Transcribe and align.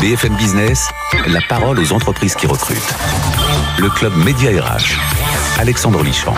BFM 0.00 0.34
Business, 0.34 0.88
la 1.28 1.40
parole 1.48 1.78
aux 1.78 1.92
entreprises 1.92 2.34
qui 2.34 2.48
recrutent. 2.48 2.94
Le 3.78 3.88
club 3.88 4.12
Média 4.24 4.50
RH. 4.50 4.98
Alexandre 5.60 6.02
Lichamp. 6.02 6.34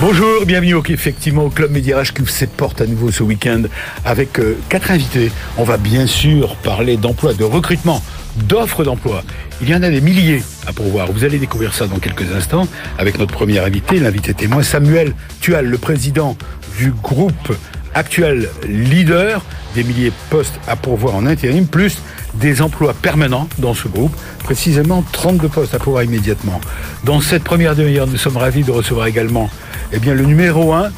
Bonjour, 0.00 0.44
bienvenue 0.46 0.74
au, 0.74 0.82
effectivement 0.82 1.44
au 1.44 1.50
Club 1.50 1.70
Média 1.70 2.00
RH 2.00 2.12
qui 2.12 2.22
ouvre 2.22 2.30
ses 2.30 2.48
portes 2.48 2.80
à 2.80 2.86
nouveau 2.86 3.12
ce 3.12 3.22
week-end 3.22 3.62
avec 4.04 4.40
euh, 4.40 4.58
quatre 4.68 4.90
invités. 4.90 5.30
On 5.58 5.62
va 5.62 5.76
bien 5.76 6.08
sûr 6.08 6.56
parler 6.56 6.96
d'emploi, 6.96 7.34
de 7.34 7.44
recrutement, 7.44 8.02
d'offres 8.34 8.82
d'emploi. 8.82 9.22
Il 9.62 9.70
y 9.70 9.76
en 9.76 9.82
a 9.84 9.90
des 9.90 10.00
milliers 10.00 10.42
à 10.66 10.72
pourvoir. 10.72 11.12
Vous 11.12 11.22
allez 11.22 11.38
découvrir 11.38 11.72
ça 11.72 11.86
dans 11.86 12.00
quelques 12.00 12.32
instants 12.32 12.66
avec 12.98 13.16
notre 13.20 13.32
premier 13.32 13.60
invité, 13.60 14.00
l'invité 14.00 14.34
témoin 14.34 14.64
Samuel 14.64 15.14
Tual, 15.40 15.66
le 15.66 15.78
président 15.78 16.36
du 16.78 16.90
groupe 16.90 17.54
actuel 17.96 18.50
leader 18.68 19.42
des 19.74 19.82
milliers 19.82 20.10
de 20.10 20.14
postes 20.30 20.60
à 20.68 20.76
pourvoir 20.76 21.16
en 21.16 21.26
intérim, 21.26 21.66
plus 21.66 21.98
des 22.34 22.62
emplois 22.62 22.94
permanents 22.94 23.48
dans 23.58 23.74
ce 23.74 23.88
groupe, 23.88 24.14
précisément 24.44 25.04
32 25.12 25.48
postes 25.48 25.74
à 25.74 25.78
pourvoir 25.78 26.04
immédiatement. 26.04 26.60
Dans 27.04 27.20
cette 27.20 27.42
première 27.42 27.74
demi-heure, 27.74 28.06
nous 28.06 28.18
sommes 28.18 28.36
ravis 28.36 28.62
de 28.62 28.70
recevoir 28.70 29.06
également 29.06 29.50
eh 29.92 29.98
bien, 29.98 30.14
le 30.14 30.24
numéro 30.24 30.72
1 30.72 30.90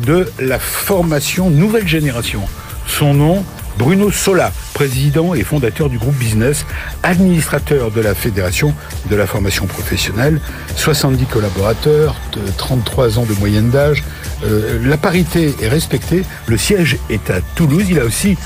de 0.00 0.26
la 0.40 0.58
formation 0.58 1.50
nouvelle 1.50 1.86
génération. 1.86 2.42
Son 2.86 3.12
nom, 3.12 3.44
Bruno 3.78 4.10
Sola, 4.10 4.52
président 4.74 5.34
et 5.34 5.44
fondateur 5.44 5.88
du 5.88 5.98
groupe 5.98 6.16
Business, 6.16 6.66
administrateur 7.04 7.92
de 7.92 8.00
la 8.00 8.12
Fédération 8.12 8.74
de 9.08 9.14
la 9.14 9.24
formation 9.24 9.66
professionnelle, 9.66 10.40
70 10.74 11.26
collaborateurs, 11.26 12.16
33 12.56 13.20
ans 13.20 13.24
de 13.24 13.34
moyenne 13.34 13.70
d'âge. 13.70 14.02
Euh, 14.44 14.80
la 14.84 14.96
parité 14.96 15.54
est 15.62 15.68
respectée, 15.68 16.24
le 16.46 16.56
siège 16.56 16.98
est 17.08 17.30
à 17.30 17.40
Toulouse, 17.54 17.86
il 17.88 18.00
a 18.00 18.04
aussi 18.04 18.36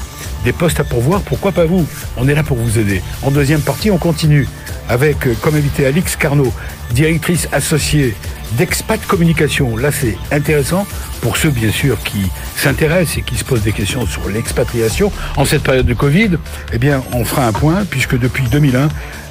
des 0.45 0.53
postes 0.53 0.81
à 0.81 0.85
pourvoir, 0.85 1.23
pourquoi 1.23 1.53
pas 1.53 1.65
vous? 1.65 1.87
On 2.19 2.29
est 2.29 2.35
là 2.35 2.43
pour 2.43 2.59
vous 2.59 2.79
aider. 2.79 3.03
En 3.23 3.31
deuxième 3.31 3.63
partie, 3.63 3.91
on 3.91 3.99
continue 3.99 4.47
avec 4.91 5.27
euh, 5.27 5.35
comme 5.41 5.55
invité 5.55 5.87
Alix 5.87 6.15
Carnot, 6.17 6.53
directrice 6.91 7.49
associée 7.53 8.15
d'Expat 8.57 9.05
Communication. 9.07 9.77
Là, 9.77 9.91
c'est 9.93 10.17
intéressant 10.31 10.87
pour 11.21 11.37
ceux, 11.37 11.51
bien 11.51 11.71
sûr, 11.71 11.99
qui 12.03 12.31
s'intéressent 12.57 13.19
et 13.19 13.23
qui 13.23 13.37
se 13.37 13.45
posent 13.45 13.63
des 13.63 13.73
questions 13.73 14.07
sur 14.07 14.29
l'expatriation. 14.29 15.13
En 15.37 15.45
cette 15.45 15.63
période 15.63 15.87
de 15.87 15.95
Covid, 15.95 16.31
eh 16.73 16.79
bien, 16.79 17.03
on 17.13 17.25
fera 17.25 17.47
un 17.47 17.53
point, 17.53 17.85
puisque 17.89 18.19
depuis 18.19 18.45
2001, 18.45 18.89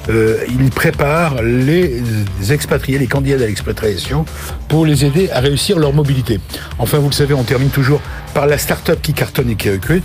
euh, 0.08 0.38
il 0.48 0.70
prépare 0.70 1.42
les 1.42 2.02
expatriés, 2.50 2.98
les 2.98 3.06
candidats 3.06 3.44
à 3.44 3.46
l'expatriation, 3.46 4.24
pour 4.68 4.84
les 4.84 5.04
aider 5.04 5.30
à 5.30 5.40
réussir 5.40 5.78
leur 5.78 5.92
mobilité. 5.92 6.40
Enfin, 6.78 6.98
vous 6.98 7.08
le 7.08 7.14
savez, 7.14 7.34
on 7.34 7.44
termine 7.44 7.70
toujours 7.70 8.00
par 8.34 8.46
la 8.46 8.58
start-up 8.58 9.00
qui 9.02 9.12
cartonne 9.12 9.50
et 9.50 9.54
qui 9.56 9.70
recrute. 9.70 10.04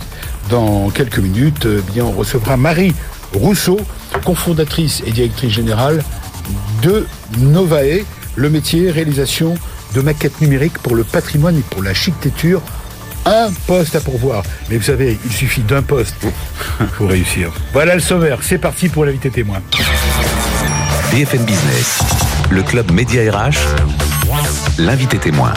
Dans 0.50 0.90
quelques 0.90 1.18
minutes, 1.18 1.66
eh 1.66 1.92
bien, 1.92 2.04
on 2.04 2.12
recevra 2.12 2.56
Marie 2.56 2.94
Rousseau, 3.34 3.78
cofondatrice 4.24 5.02
et 5.06 5.10
directrice 5.10 5.52
générale 5.52 6.02
de 6.82 7.06
Novae, 7.38 8.04
le 8.38 8.48
métier 8.50 8.90
réalisation 8.92 9.56
de 9.94 10.00
maquettes 10.00 10.40
numériques 10.40 10.78
pour 10.78 10.94
le 10.94 11.02
patrimoine 11.02 11.58
et 11.58 11.62
pour 11.62 11.82
l'architecture. 11.82 12.62
Un 13.26 13.50
poste 13.66 13.96
à 13.96 14.00
pourvoir. 14.00 14.44
Mais 14.70 14.76
vous 14.76 14.84
savez, 14.84 15.18
il 15.24 15.32
suffit 15.32 15.62
d'un 15.62 15.82
poste 15.82 16.14
pour 16.96 17.08
réussir. 17.08 17.52
Voilà 17.72 17.94
le 17.94 18.00
sommaire. 18.00 18.38
C'est 18.42 18.58
parti 18.58 18.88
pour 18.88 19.04
l'invité 19.04 19.30
témoin. 19.30 19.60
BFM 21.10 21.44
Business, 21.44 21.98
le 22.50 22.62
club 22.62 22.92
Média 22.92 23.22
RH, 23.30 23.56
l'invité 24.78 25.18
témoin. 25.18 25.52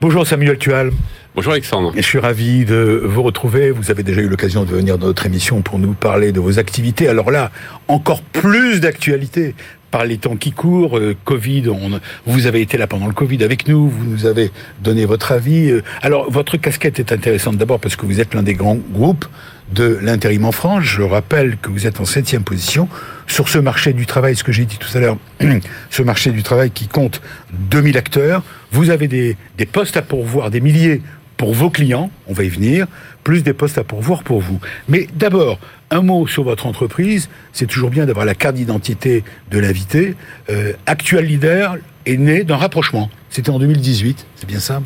Bonjour 0.00 0.24
Samuel 0.24 0.56
Tual. 0.58 0.92
Bonjour 1.34 1.54
Alexandre. 1.54 1.94
Je 1.96 2.02
suis 2.02 2.18
ravi 2.18 2.66
de 2.66 3.00
vous 3.06 3.22
retrouver. 3.22 3.70
Vous 3.70 3.90
avez 3.90 4.02
déjà 4.02 4.20
eu 4.20 4.28
l'occasion 4.28 4.64
de 4.64 4.68
venir 4.68 4.98
dans 4.98 5.06
notre 5.06 5.24
émission 5.24 5.62
pour 5.62 5.78
nous 5.78 5.94
parler 5.94 6.30
de 6.30 6.40
vos 6.40 6.58
activités. 6.58 7.08
Alors 7.08 7.30
là, 7.30 7.50
encore 7.88 8.20
plus 8.20 8.80
d'actualités 8.80 9.54
par 9.90 10.04
les 10.04 10.18
temps 10.18 10.36
qui 10.36 10.52
courent, 10.52 10.98
euh, 10.98 11.16
Covid, 11.24 11.70
on, 11.70 11.98
vous 12.26 12.46
avez 12.46 12.60
été 12.60 12.76
là 12.76 12.86
pendant 12.86 13.06
le 13.06 13.14
Covid 13.14 13.42
avec 13.44 13.66
nous, 13.66 13.88
vous 13.88 14.04
nous 14.04 14.26
avez 14.26 14.50
donné 14.82 15.06
votre 15.06 15.32
avis. 15.32 15.70
Euh, 15.70 15.82
alors, 16.02 16.30
votre 16.30 16.58
casquette 16.58 16.98
est 17.00 17.12
intéressante 17.12 17.56
d'abord 17.56 17.80
parce 17.80 17.96
que 17.96 18.04
vous 18.04 18.20
êtes 18.20 18.34
l'un 18.34 18.42
des 18.42 18.54
grands 18.54 18.78
groupes 18.90 19.24
de 19.72 19.98
l'intérim 20.02 20.44
en 20.44 20.52
France. 20.52 20.84
Je 20.84 21.00
rappelle 21.00 21.56
que 21.56 21.70
vous 21.70 21.86
êtes 21.86 21.98
en 21.98 22.04
septième 22.04 22.44
position 22.44 22.90
sur 23.26 23.48
ce 23.48 23.56
marché 23.56 23.94
du 23.94 24.04
travail, 24.04 24.36
ce 24.36 24.44
que 24.44 24.52
j'ai 24.52 24.66
dit 24.66 24.76
tout 24.76 24.94
à 24.94 25.00
l'heure, 25.00 25.16
ce 25.90 26.02
marché 26.02 26.30
du 26.30 26.42
travail 26.42 26.70
qui 26.70 26.88
compte 26.88 27.22
2000 27.52 27.96
acteurs. 27.96 28.42
Vous 28.70 28.90
avez 28.90 29.08
des, 29.08 29.38
des 29.56 29.66
postes 29.66 29.96
à 29.96 30.02
pourvoir, 30.02 30.50
des 30.50 30.60
milliers 30.60 31.00
pour 31.42 31.54
vos 31.54 31.70
clients, 31.70 32.08
on 32.28 32.34
va 32.34 32.44
y 32.44 32.48
venir, 32.48 32.86
plus 33.24 33.42
des 33.42 33.52
postes 33.52 33.76
à 33.76 33.82
pourvoir 33.82 34.22
pour 34.22 34.40
vous. 34.40 34.60
Mais 34.88 35.08
d'abord, 35.16 35.58
un 35.90 36.00
mot 36.00 36.28
sur 36.28 36.44
votre 36.44 36.66
entreprise. 36.66 37.28
C'est 37.52 37.66
toujours 37.66 37.90
bien 37.90 38.06
d'avoir 38.06 38.24
la 38.24 38.36
carte 38.36 38.54
d'identité 38.54 39.24
de 39.50 39.58
l'invité. 39.58 40.14
Euh, 40.50 40.74
Actual 40.86 41.24
Leader 41.24 41.78
est 42.06 42.16
né 42.16 42.44
d'un 42.44 42.54
rapprochement. 42.54 43.10
C'était 43.28 43.50
en 43.50 43.58
2018, 43.58 44.24
c'est 44.36 44.46
bien 44.46 44.60
ça? 44.60 44.82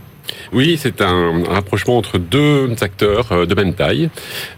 Oui, 0.52 0.78
c'est 0.80 1.00
un 1.00 1.44
rapprochement 1.44 1.96
entre 1.96 2.18
deux 2.18 2.74
acteurs 2.80 3.32
euh, 3.32 3.46
de 3.46 3.54
même 3.54 3.74
taille, 3.74 4.10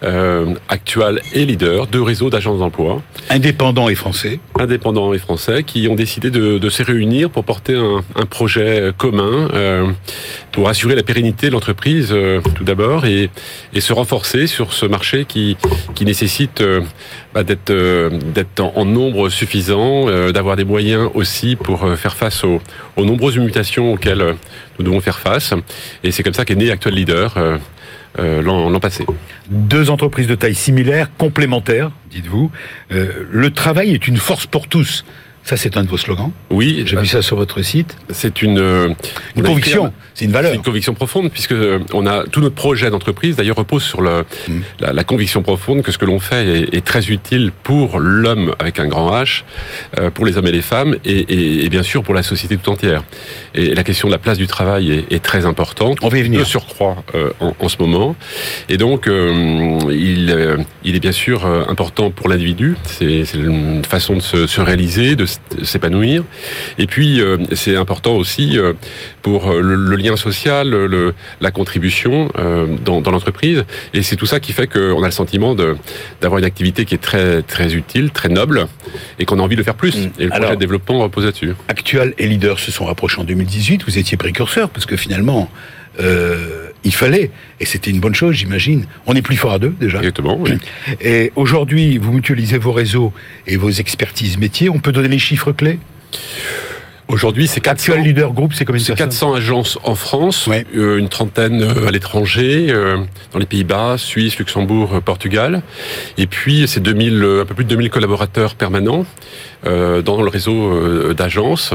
euh, 0.02 0.54
Actual 0.68 1.20
et 1.32 1.44
Leader, 1.44 1.86
deux 1.86 2.02
réseaux 2.02 2.30
d'agences 2.30 2.58
d'emploi. 2.58 3.02
Indépendants 3.30 3.88
et 3.88 3.94
français. 3.94 4.40
Indépendants 4.58 5.14
et 5.14 5.18
français 5.18 5.62
qui 5.62 5.88
ont 5.88 5.94
décidé 5.94 6.30
de, 6.30 6.58
de 6.58 6.70
se 6.70 6.82
réunir 6.82 7.30
pour 7.30 7.44
porter 7.44 7.74
un, 7.74 8.02
un 8.16 8.26
projet 8.26 8.92
commun 8.96 9.48
euh, 9.54 9.90
pour 10.52 10.68
assurer 10.68 10.94
la 10.94 11.02
pérennité 11.02 11.46
de 11.48 11.52
l'entreprise 11.52 12.08
euh, 12.12 12.40
tout 12.54 12.64
d'abord 12.64 13.06
et, 13.06 13.30
et, 13.72 13.80
se 13.80 13.92
renforcer 13.92 14.46
sur 14.46 14.72
ce 14.72 14.86
marché 14.86 15.24
qui, 15.24 15.56
qui 15.94 16.04
nécessite 16.04 16.62
bah, 17.32 17.44
d'être 17.44 17.72
d'être 18.34 18.60
en, 18.60 18.72
en, 18.74 18.84
nombre 18.84 19.28
suffisant, 19.28 20.06
d'avoir 20.30 20.56
des 20.56 20.64
moyens 20.64 21.08
aussi 21.14 21.56
pour 21.56 21.96
faire 21.96 22.16
face 22.16 22.44
aux, 22.44 22.60
aux 22.96 23.04
nombreuses 23.04 23.38
mutations 23.38 23.92
auxquelles 23.92 24.34
nous 24.78 24.84
devons 24.84 25.00
faire 25.00 25.18
face. 25.18 25.54
Et 26.04 26.10
c'est 26.10 26.22
comme 26.22 26.34
ça 26.34 26.44
qu'est 26.44 26.54
né 26.54 26.70
Actual 26.70 26.94
Leader 26.94 27.36
euh, 27.36 27.58
euh, 28.19 28.42
l'an 28.42 28.80
passé. 28.80 29.04
Deux 29.50 29.91
entreprises 29.91 30.26
de 30.26 30.34
taille 30.34 30.54
similaire, 30.54 31.10
complémentaires, 31.16 31.91
dites-vous. 32.10 32.50
Euh, 32.92 33.26
le 33.30 33.50
travail 33.50 33.92
est 33.92 34.08
une 34.08 34.16
force 34.16 34.47
pour 34.47 34.68
tous. 34.68 35.04
Ça, 35.44 35.56
c'est 35.56 35.78
un 35.78 35.82
de 35.82 35.88
vos 35.88 35.97
slogans. 35.97 36.31
Oui. 36.50 36.82
J'ai 36.84 36.97
vu 36.97 37.06
ça 37.06 37.22
sur 37.22 37.37
votre 37.37 37.62
site. 37.62 37.97
C'est 38.10 38.43
une, 38.43 38.59
euh, 38.59 38.88
une 39.34 39.43
conviction. 39.43 39.93
C'est 40.12 40.26
une 40.26 40.32
valeur. 40.32 40.50
C'est 40.50 40.56
une 40.56 40.62
conviction 40.62 40.93
profonde, 40.93 41.31
puisque 41.31 41.53
euh, 41.53 41.78
on 41.94 42.06
a 42.06 42.25
tout 42.25 42.41
notre 42.41 42.54
projet 42.54 42.91
d'entreprise, 42.91 43.37
d'ailleurs, 43.37 43.56
repose 43.56 43.82
sur 43.82 44.03
le, 44.03 44.25
mmh. 44.48 44.53
la, 44.81 44.93
la, 44.93 45.04
conviction 45.04 45.43
profonde 45.43 45.82
que 45.82 45.91
ce 45.91 45.97
que 45.97 46.04
l'on 46.04 46.19
fait 46.19 46.47
est, 46.47 46.75
est, 46.75 46.84
très 46.84 47.06
utile 47.06 47.50
pour 47.62 47.98
l'homme 47.98 48.54
avec 48.59 48.78
un 48.78 48.88
grand 48.88 49.10
H, 49.10 49.44
euh, 49.98 50.10
pour 50.10 50.27
les 50.27 50.37
hommes 50.37 50.48
et 50.48 50.53
les 50.53 50.60
femmes, 50.60 50.97
et, 51.04 51.12
et, 51.12 51.65
et, 51.65 51.69
bien 51.71 51.82
sûr 51.82 52.03
pour 52.03 52.15
la 52.15 52.22
société 52.22 52.59
tout 52.59 52.71
entière. 52.71 53.04
Et 53.54 53.75
la 53.75 53.84
question 53.84 54.09
de 54.09 54.12
la 54.12 54.19
place 54.19 54.37
du 54.37 54.47
travail 54.47 54.93
est, 54.93 55.12
est 55.12 55.22
très 55.22 55.47
importante. 55.47 55.98
On 56.03 56.09
va 56.09 56.19
y 56.19 56.22
venir. 56.22 56.41
De 56.41 56.44
surcroît 56.44 56.97
euh, 57.15 57.31
en, 57.41 57.54
en, 57.59 57.69
ce 57.69 57.78
moment. 57.78 58.16
Et 58.69 58.77
donc, 58.77 59.06
il, 59.09 60.66
il 60.84 60.97
est 60.97 61.00
bien 61.00 61.12
sûr 61.12 61.47
important 61.47 62.10
pour 62.10 62.28
l'individu. 62.28 62.77
C'est 62.84 63.34
une 63.34 63.84
façon 63.84 64.16
de 64.16 64.21
se, 64.21 64.47
se 64.47 64.60
réaliser, 64.60 65.16
de 65.16 65.27
s'épanouir. 65.62 66.25
Et 66.78 66.87
puis, 66.87 67.21
euh, 67.21 67.38
c'est 67.53 67.76
important 67.76 68.15
aussi 68.16 68.59
euh, 68.59 68.72
pour 69.22 69.53
le, 69.53 69.75
le, 69.75 69.97
lien 69.97 70.16
social, 70.16 70.69
le, 70.71 71.15
la 71.41 71.50
contribution 71.50 72.31
euh, 72.38 72.66
dans, 72.84 73.00
dans 73.00 73.10
l'entreprise. 73.10 73.65
Et 73.94 74.03
c'est 74.03 74.16
tout 74.16 74.27
ça 74.27 74.41
qui 74.41 74.53
fait 74.53 74.66
qu'on 74.66 75.03
a 75.03 75.06
le 75.06 75.12
sentiment 75.12 75.54
d'avoir 75.54 76.38
une 76.38 76.44
activité 76.44 76.84
qui 76.84 76.94
est 76.94 77.03
très, 77.03 77.43
très 77.43 77.75
utile, 77.75 78.10
très 78.10 78.28
noble, 78.28 78.66
et 79.19 79.25
qu'on 79.25 79.38
a 79.38 79.43
envie 79.43 79.56
de 79.56 79.62
faire 79.62 79.75
plus. 79.75 79.97
Et 80.19 80.25
le 80.25 80.28
projet 80.28 80.32
Alors, 80.32 80.50
de 80.53 80.56
développement 80.56 81.00
repose 81.00 81.25
là-dessus. 81.25 81.54
Actual 81.69 82.15
et 82.19 82.27
Leader 82.27 82.59
se 82.59 82.71
sont 82.71 82.84
rapprochés 82.84 83.21
en 83.21 83.25
2018. 83.25 83.84
Vous 83.84 83.98
étiez 83.98 84.16
précurseur, 84.16 84.71
parce 84.71 84.87
que 84.87 84.97
finalement... 84.97 85.50
Euh, 86.00 86.67
il 86.84 86.94
fallait, 86.94 87.30
et 87.60 87.65
c'était 87.65 87.91
une 87.91 88.01
bonne 88.01 88.15
chose, 88.15 88.36
j'imagine. 88.36 88.86
On 89.07 89.15
est 89.15 89.22
plus 89.22 89.36
fort 89.36 89.53
à 89.53 89.59
deux 89.59 89.75
déjà. 89.80 89.98
Exactement. 89.98 90.39
Oui. 90.39 90.53
Et 91.01 91.33
aujourd'hui, 91.36 91.98
vous 91.98 92.13
mutualisez 92.13 92.59
vos 92.59 92.72
réseaux 92.72 93.13
et 93.47 93.57
vos 93.57 93.71
expertises 93.71 94.39
métiers. 94.39 94.69
On 94.69 94.78
peut 94.78 94.92
donner 94.92 95.09
les 95.09 95.19
chiffres 95.19 95.53
clés? 95.53 95.78
Aujourd'hui, 97.09 97.47
c'est 97.47 97.60
400 97.60 97.93
Actual 97.93 98.07
Leader 98.07 98.33
c'est 98.53 98.66
combien 98.66 98.83
C'est 98.84 98.95
400 98.95 99.33
agences 99.33 99.78
en 99.83 99.95
France, 99.95 100.47
ouais. 100.47 100.66
euh, 100.77 100.99
une 100.99 101.09
trentaine 101.09 101.63
à 101.87 101.91
l'étranger, 101.91 102.66
euh, 102.69 102.99
dans 103.33 103.39
les 103.39 103.47
Pays-Bas, 103.47 103.97
Suisse, 103.97 104.39
Luxembourg, 104.39 105.01
Portugal, 105.03 105.63
et 106.19 106.27
puis 106.27 106.69
c'est 106.69 106.81
2000, 106.81 107.39
un 107.41 107.45
peu 107.47 107.55
plus 107.55 107.65
de 107.65 107.71
2000 107.71 107.89
collaborateurs 107.89 108.55
permanents 108.57 109.07
euh, 109.66 110.03
dans 110.03 110.21
le 110.21 110.28
réseau 110.28 110.71
euh, 110.71 111.15
d'agences. 111.15 111.72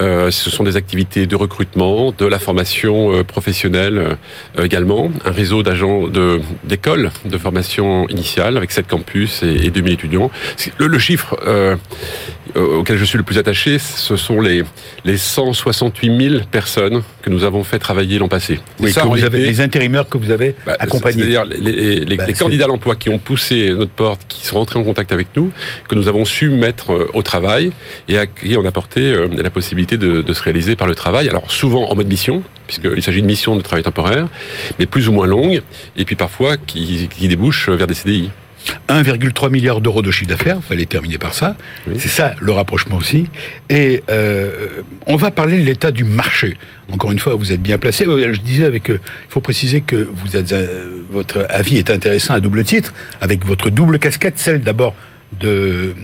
Euh, 0.00 0.32
ce 0.32 0.50
sont 0.50 0.64
des 0.64 0.76
activités 0.76 1.26
de 1.26 1.36
recrutement, 1.36 2.12
de 2.16 2.26
la 2.26 2.40
formation 2.40 3.12
euh, 3.14 3.22
professionnelle 3.22 4.16
également, 4.60 5.10
un 5.24 5.30
réseau 5.30 5.62
d'agents 5.62 6.08
de 6.08 6.40
d'écoles 6.64 7.10
de 7.24 7.38
formation 7.38 8.08
initiale 8.08 8.56
avec 8.56 8.72
7 8.72 8.88
campus 8.88 9.42
et, 9.42 9.66
et 9.66 9.70
2000 9.70 9.92
étudiants. 9.92 10.30
Le, 10.78 10.88
le 10.88 10.98
chiffre 10.98 11.38
euh, 11.46 11.76
auquel 12.54 12.96
je 12.98 13.04
suis 13.04 13.18
le 13.18 13.24
plus 13.24 13.38
attaché, 13.38 13.78
ce 13.78 14.16
sont 14.16 14.40
les, 14.40 14.62
les 15.04 15.16
168 15.16 16.28
000 16.30 16.44
personnes 16.50 17.02
que 17.22 17.30
nous 17.30 17.44
avons 17.44 17.64
fait 17.64 17.78
travailler 17.78 18.18
l'an 18.18 18.28
passé. 18.28 18.60
Oui, 18.80 18.92
ça, 18.92 19.02
que 19.02 19.08
vous 19.08 19.24
avez, 19.24 19.40
les 19.46 19.60
intérimaires 19.60 20.08
que 20.08 20.18
vous 20.18 20.30
avez 20.30 20.54
bah, 20.66 20.76
accompagnés. 20.78 21.18
C'est-à-dire 21.22 21.44
les, 21.46 22.00
les- 22.04 22.16
Bah, 22.16 22.26
les 22.26 22.32
candidats 22.34 22.64
à 22.64 22.68
l'emploi 22.68 22.96
qui 22.96 23.08
ont 23.08 23.18
poussé 23.18 23.70
notre 23.70 23.90
porte, 23.92 24.20
qui 24.28 24.46
sont 24.46 24.56
rentrés 24.58 24.78
en 24.78 24.84
contact 24.84 25.10
avec 25.12 25.28
nous, 25.36 25.50
que 25.88 25.94
nous 25.94 26.08
avons 26.08 26.24
su 26.24 26.48
mettre 26.50 26.92
euh, 26.92 27.10
au 27.14 27.22
travail 27.22 27.72
et 28.08 28.18
à 28.18 28.26
qui 28.26 28.56
on 28.56 28.64
a 28.64 28.68
apporté 28.68 29.00
euh, 29.00 29.28
la 29.36 29.50
possibilité 29.50 29.96
de, 29.96 30.22
de 30.22 30.32
se 30.32 30.42
réaliser 30.42 30.76
par 30.76 30.86
le 30.86 30.94
travail. 30.94 31.28
Alors 31.28 31.50
souvent 31.50 31.90
en 31.90 31.94
mode 31.96 32.08
mission, 32.08 32.42
puisqu'il 32.66 33.02
s'agit 33.02 33.20
de 33.22 33.26
missions 33.26 33.56
de 33.56 33.62
travail 33.62 33.82
temporaire, 33.82 34.28
mais 34.78 34.86
plus 34.86 35.08
ou 35.08 35.12
moins 35.12 35.26
longues, 35.26 35.62
et 35.96 36.04
puis 36.04 36.16
parfois 36.16 36.56
qui, 36.56 37.08
qui 37.08 37.28
débouchent 37.28 37.68
vers 37.68 37.86
des 37.86 37.94
CDI. 37.94 38.30
1,3 38.88 39.50
milliard 39.50 39.80
d'euros 39.80 40.02
de 40.02 40.10
chiffre 40.10 40.28
d'affaires, 40.28 40.62
fallait 40.62 40.86
terminer 40.86 41.18
par 41.18 41.34
ça. 41.34 41.56
Oui. 41.86 41.94
C'est 41.98 42.08
ça 42.08 42.34
le 42.40 42.52
rapprochement 42.52 42.96
aussi. 42.96 43.26
Et 43.70 44.02
euh, 44.10 44.68
on 45.06 45.16
va 45.16 45.30
parler 45.30 45.58
de 45.58 45.64
l'état 45.64 45.90
du 45.90 46.04
marché. 46.04 46.56
Encore 46.92 47.12
une 47.12 47.18
fois, 47.18 47.34
vous 47.34 47.52
êtes 47.52 47.62
bien 47.62 47.78
placé. 47.78 48.06
Euh, 48.06 48.32
Je 48.32 48.40
disais 48.40 48.64
avec, 48.64 48.90
euh, 48.90 49.00
il 49.28 49.30
faut 49.32 49.40
préciser 49.40 49.80
que 49.80 49.96
vous 49.96 50.36
êtes, 50.36 50.52
euh, 50.52 51.02
votre 51.10 51.46
avis 51.50 51.78
est 51.78 51.90
intéressant 51.90 52.34
à 52.34 52.40
double 52.40 52.64
titre, 52.64 52.92
avec 53.20 53.44
votre 53.44 53.70
double 53.70 53.98
casquette, 53.98 54.38
celle 54.38 54.60
d'abord 54.62 54.94
de, 55.40 55.94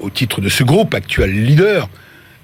au 0.00 0.10
titre 0.10 0.40
de 0.40 0.48
ce 0.48 0.64
groupe 0.64 0.94
actuel 0.94 1.30
leader. 1.44 1.88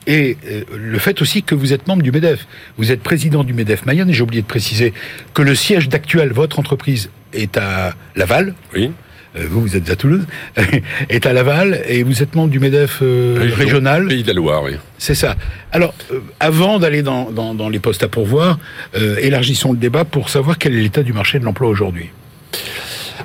Et 0.07 0.37
le 0.77 0.99
fait 0.99 1.23
aussi 1.23 1.43
que 1.43 1.55
vous 1.55 1.73
êtes 1.73 1.87
membre 1.87 2.03
du 2.03 2.13
MEDEF. 2.13 2.47
Vous 2.77 2.93
êtes 2.93 3.03
président 3.03 3.43
du 3.43 3.55
MEDEF 3.55 3.87
Mayenne, 3.87 4.11
et 4.11 4.13
j'ai 4.13 4.23
oublié 4.23 4.43
de 4.43 4.47
préciser 4.47 4.93
que 5.33 5.41
le 5.41 5.55
siège 5.55 5.89
d'actuel, 5.89 6.31
votre 6.31 6.59
entreprise, 6.59 7.09
est 7.33 7.57
à 7.57 7.95
Laval, 8.15 8.55
Oui. 8.75 8.91
Euh, 9.37 9.47
vous, 9.49 9.61
vous 9.63 9.77
êtes 9.77 9.89
à 9.91 9.97
Toulouse, 9.97 10.25
est 11.09 11.27
à 11.27 11.33
Laval 11.33 11.83
et 11.89 12.03
vous 12.03 12.23
êtes 12.23 12.35
membre 12.35 12.51
du 12.51 12.61
MEDEF 12.61 13.01
euh, 13.03 13.37
Région- 13.39 13.57
régional. 13.57 14.07
Pays 14.09 14.23
de 14.23 14.29
la 14.29 14.35
Loire, 14.35 14.63
oui. 14.63 14.73
C'est 14.99 15.15
ça. 15.15 15.37
Alors, 15.73 15.95
euh, 16.13 16.21
avant 16.41 16.79
d'aller 16.79 17.03
dans, 17.03 17.31
dans, 17.31 17.55
dans 17.55 17.69
les 17.69 17.79
postes 17.79 18.03
à 18.03 18.09
pourvoir, 18.09 18.59
euh, 18.97 19.17
élargissons 19.21 19.73
le 19.73 19.79
débat 19.79 20.05
pour 20.05 20.29
savoir 20.29 20.59
quel 20.59 20.75
est 20.75 20.81
l'état 20.83 21.03
du 21.03 21.13
marché 21.13 21.39
de 21.39 21.45
l'emploi 21.45 21.69
aujourd'hui. 21.69 22.11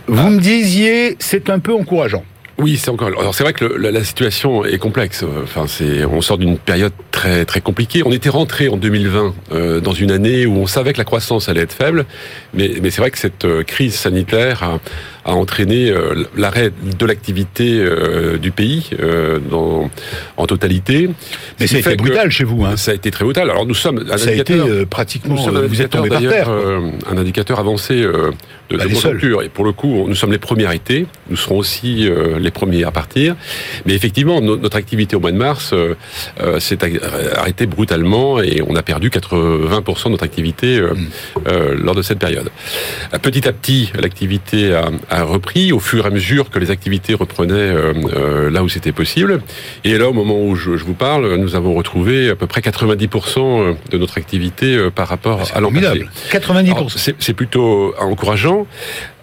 Vous 0.08 0.30
me 0.30 0.40
disiez, 0.40 1.16
c'est 1.20 1.50
un 1.50 1.60
peu 1.60 1.74
encourageant. 1.74 2.24
Oui, 2.58 2.76
c'est 2.78 2.90
encore. 2.90 3.08
Alors 3.08 3.34
c'est 3.34 3.44
vrai 3.44 3.54
que 3.54 3.64
le- 3.64 3.78
la, 3.78 3.90
la 3.92 4.04
situation 4.04 4.66
est 4.66 4.80
complexe. 4.80 5.24
Enfin, 5.44 5.66
c'est 5.66 6.04
on 6.04 6.20
sort 6.20 6.38
d'une 6.38 6.58
période 6.58 6.92
très 7.10 7.46
très 7.46 7.62
compliquée. 7.62 8.02
On 8.06 8.12
était 8.12 8.28
rentré 8.28 8.68
en 8.68 8.76
2020 8.76 9.34
euh, 9.54 9.80
dans 9.80 9.94
une 9.94 10.12
année 10.12 10.46
où 10.46 10.58
on 10.58 10.68
savait 10.68 10.92
que 10.92 10.98
la 10.98 11.06
croissance 11.06 11.48
allait 11.48 11.62
être 11.62 11.72
faible, 11.72 12.06
mais 12.54 12.74
mais 12.82 12.90
c'est 12.90 13.02
vrai 13.02 13.12
que 13.12 13.18
cette 13.18 13.46
euh, 13.46 13.64
crise 13.64 13.96
sanitaire 13.96 14.64
a, 14.64 14.80
a 15.30 15.34
entraîné 15.34 15.90
euh, 15.92 16.24
l'arrêt 16.36 16.72
de 17.00 17.06
l'activité 17.06 17.80
euh, 17.80 18.38
du 18.38 18.52
pays 18.52 18.90
dans, 19.50 19.90
en 20.38 20.46
totalité. 20.48 21.10
Mais 21.60 21.68
ça 21.68 21.78
a 21.78 21.80
été 21.80 21.96
brutal 21.96 22.32
chez 22.32 22.44
vous. 22.44 22.66
Hein. 22.66 22.78
Ça 22.78 22.92
a 22.92 22.94
été 22.96 23.12
très 23.12 23.24
brutal. 23.26 23.50
Alors 23.50 23.66
nous 23.66 23.74
sommes 23.76 24.06
un 24.10 24.18
Ça 24.18 24.30
a 24.30 24.34
été 24.34 24.54
indicateur- 24.54 24.68
euh, 24.70 24.86
pratiquement. 24.86 25.36
Vous 25.36 25.82
êtes 25.82 25.96
indicateur, 25.96 26.02
tombé 26.04 26.10
par 26.10 26.20
terre. 26.22 26.50
un 27.12 27.18
indicateur 27.18 27.60
avancé 27.60 28.02
euh, 28.02 28.32
de, 28.70 28.78
Bah, 28.78 28.86
de 28.86 28.94
conjoncture. 28.94 29.42
Et 29.44 29.50
pour 29.50 29.66
le 29.66 29.72
coup, 29.72 30.06
nous 30.08 30.16
sommes 30.16 30.32
les 30.32 30.38
premiers 30.38 30.66
à 30.66 30.76
été. 30.76 31.06
Nous 31.30 31.38
serons 31.38 31.58
aussi 31.58 32.08
euh, 32.10 32.40
les 32.40 32.52
premiers 32.52 32.84
à 32.84 32.92
partir. 32.92 33.36
Mais 33.86 33.94
effectivement, 33.94 34.42
no- 34.42 34.58
notre 34.58 34.78
activité 34.78 35.16
au 35.16 35.20
mois 35.20 35.32
de 35.32 35.38
mars 35.38 35.72
euh, 35.74 35.96
s'est 36.60 36.78
arrêtée 37.36 37.66
brutalement 37.66 38.42
et 38.42 38.62
on 38.68 38.76
a 38.76 38.82
perdu 38.84 39.10
80% 39.10 40.06
de 40.06 40.10
notre 40.10 40.24
activité 40.24 40.78
euh, 40.80 40.94
Mm. 40.94 41.08
euh, 41.48 41.76
lors 41.80 41.96
de 41.96 42.02
cette 42.02 42.20
période. 42.20 42.39
Euh, 43.14 43.18
Petit 43.20 43.48
à 43.48 43.54
petit, 43.54 43.92
l'activité 44.00 44.74
a, 44.74 44.90
a 45.10 45.24
repris 45.24 45.72
au 45.72 45.80
fur 45.80 46.06
et 46.06 46.08
à 46.08 46.10
mesure 46.12 46.50
que 46.50 46.58
les 46.60 46.72
activités 46.72 47.14
reprenaient 47.14 47.54
euh, 47.54 47.94
euh, 48.16 48.50
là 48.50 48.64
où 48.64 48.70
c'était 48.70 48.92
possible. 48.92 49.42
Et 49.84 49.98
là, 49.98 50.10
au 50.10 50.14
moment 50.14 50.42
où 50.42 50.56
je, 50.56 50.78
je 50.78 50.84
vous 50.84 50.94
parle, 50.94 51.36
nous 51.36 51.56
avons 51.56 51.74
retrouvé 51.74 52.30
à 52.30 52.36
peu 52.36 52.48
près 52.48 52.62
90% 52.62 53.76
de 53.92 53.98
notre 53.98 54.18
activité 54.18 54.90
par 54.94 55.08
rapport 55.08 55.46
C'est 55.46 55.56
à 55.56 55.60
l'an 55.60 55.72
passé. 55.72 55.86
formidable. 55.86 56.12
90%. 56.32 56.76
Alors, 56.76 56.92
C'est 57.20 57.34
plutôt 57.34 57.94
encourageant, 58.00 58.68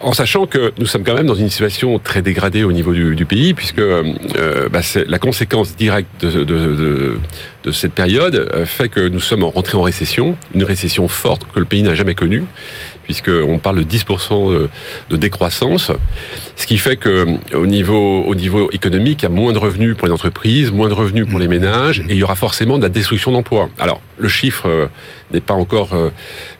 en 0.01 0.13
sachant 0.13 0.47
que 0.47 0.73
nous 0.79 0.87
sommes 0.87 1.05
quand 1.05 1.15
même 1.15 1.27
dans 1.27 1.35
une 1.35 1.49
situation 1.49 1.99
très 1.99 2.23
dégradée 2.23 2.65
au 2.65 2.73
niveau 2.73 2.93
du, 2.93 3.15
du 3.17 3.25
pays, 3.25 3.55
puisque 3.55 3.79
euh, 3.79 4.69
bah, 4.71 4.81
la 5.07 5.19
conséquence 5.19 5.75
directe 5.77 6.09
de, 6.25 6.31
de, 6.31 6.45
de, 6.45 7.19
de 7.65 7.73
cette 7.73 7.93
période 7.93 8.49
fait 8.67 8.89
que 8.89 9.09
nous 9.09 9.21
sommes 9.21 9.45
rentrés 9.45 9.77
en 9.79 9.83
récession, 9.83 10.37
une 10.55 10.65
récession 10.65 11.09
forte 11.09 11.43
que 11.53 11.59
le 11.59 11.65
pays 11.65 11.83
n'a 11.83 11.95
jamais 11.95 12.15
connue, 12.15 12.45
puisqu'on 13.07 13.59
parle 13.59 13.79
de 13.79 13.85
10% 13.85 14.69
de, 15.11 15.17
décroissance, 15.17 15.91
ce 16.57 16.67
qui 16.67 16.77
fait 16.77 16.97
que 16.97 17.27
au 17.55 17.67
niveau, 17.67 18.23
au 18.25 18.35
niveau 18.35 18.69
économique, 18.73 19.23
il 19.23 19.25
y 19.25 19.27
a 19.27 19.31
moins 19.31 19.53
de 19.53 19.59
revenus 19.59 19.97
pour 19.97 20.07
les 20.09 20.13
entreprises, 20.13 20.71
moins 20.73 20.89
de 20.89 20.95
revenus 20.95 21.27
pour 21.29 21.39
les 21.39 21.49
ménages, 21.49 22.01
et 22.01 22.13
il 22.13 22.17
y 22.17 22.23
aura 22.23 22.35
forcément 22.37 22.77
de 22.79 22.83
la 22.83 22.89
destruction 22.89 23.33
d'emplois. 23.33 23.71
Alors, 23.79 24.01
le 24.19 24.29
chiffre 24.29 24.67
euh, 24.69 24.87
n'est 25.33 25.41
pas 25.41 25.55
encore 25.55 25.95
euh, 25.95 26.11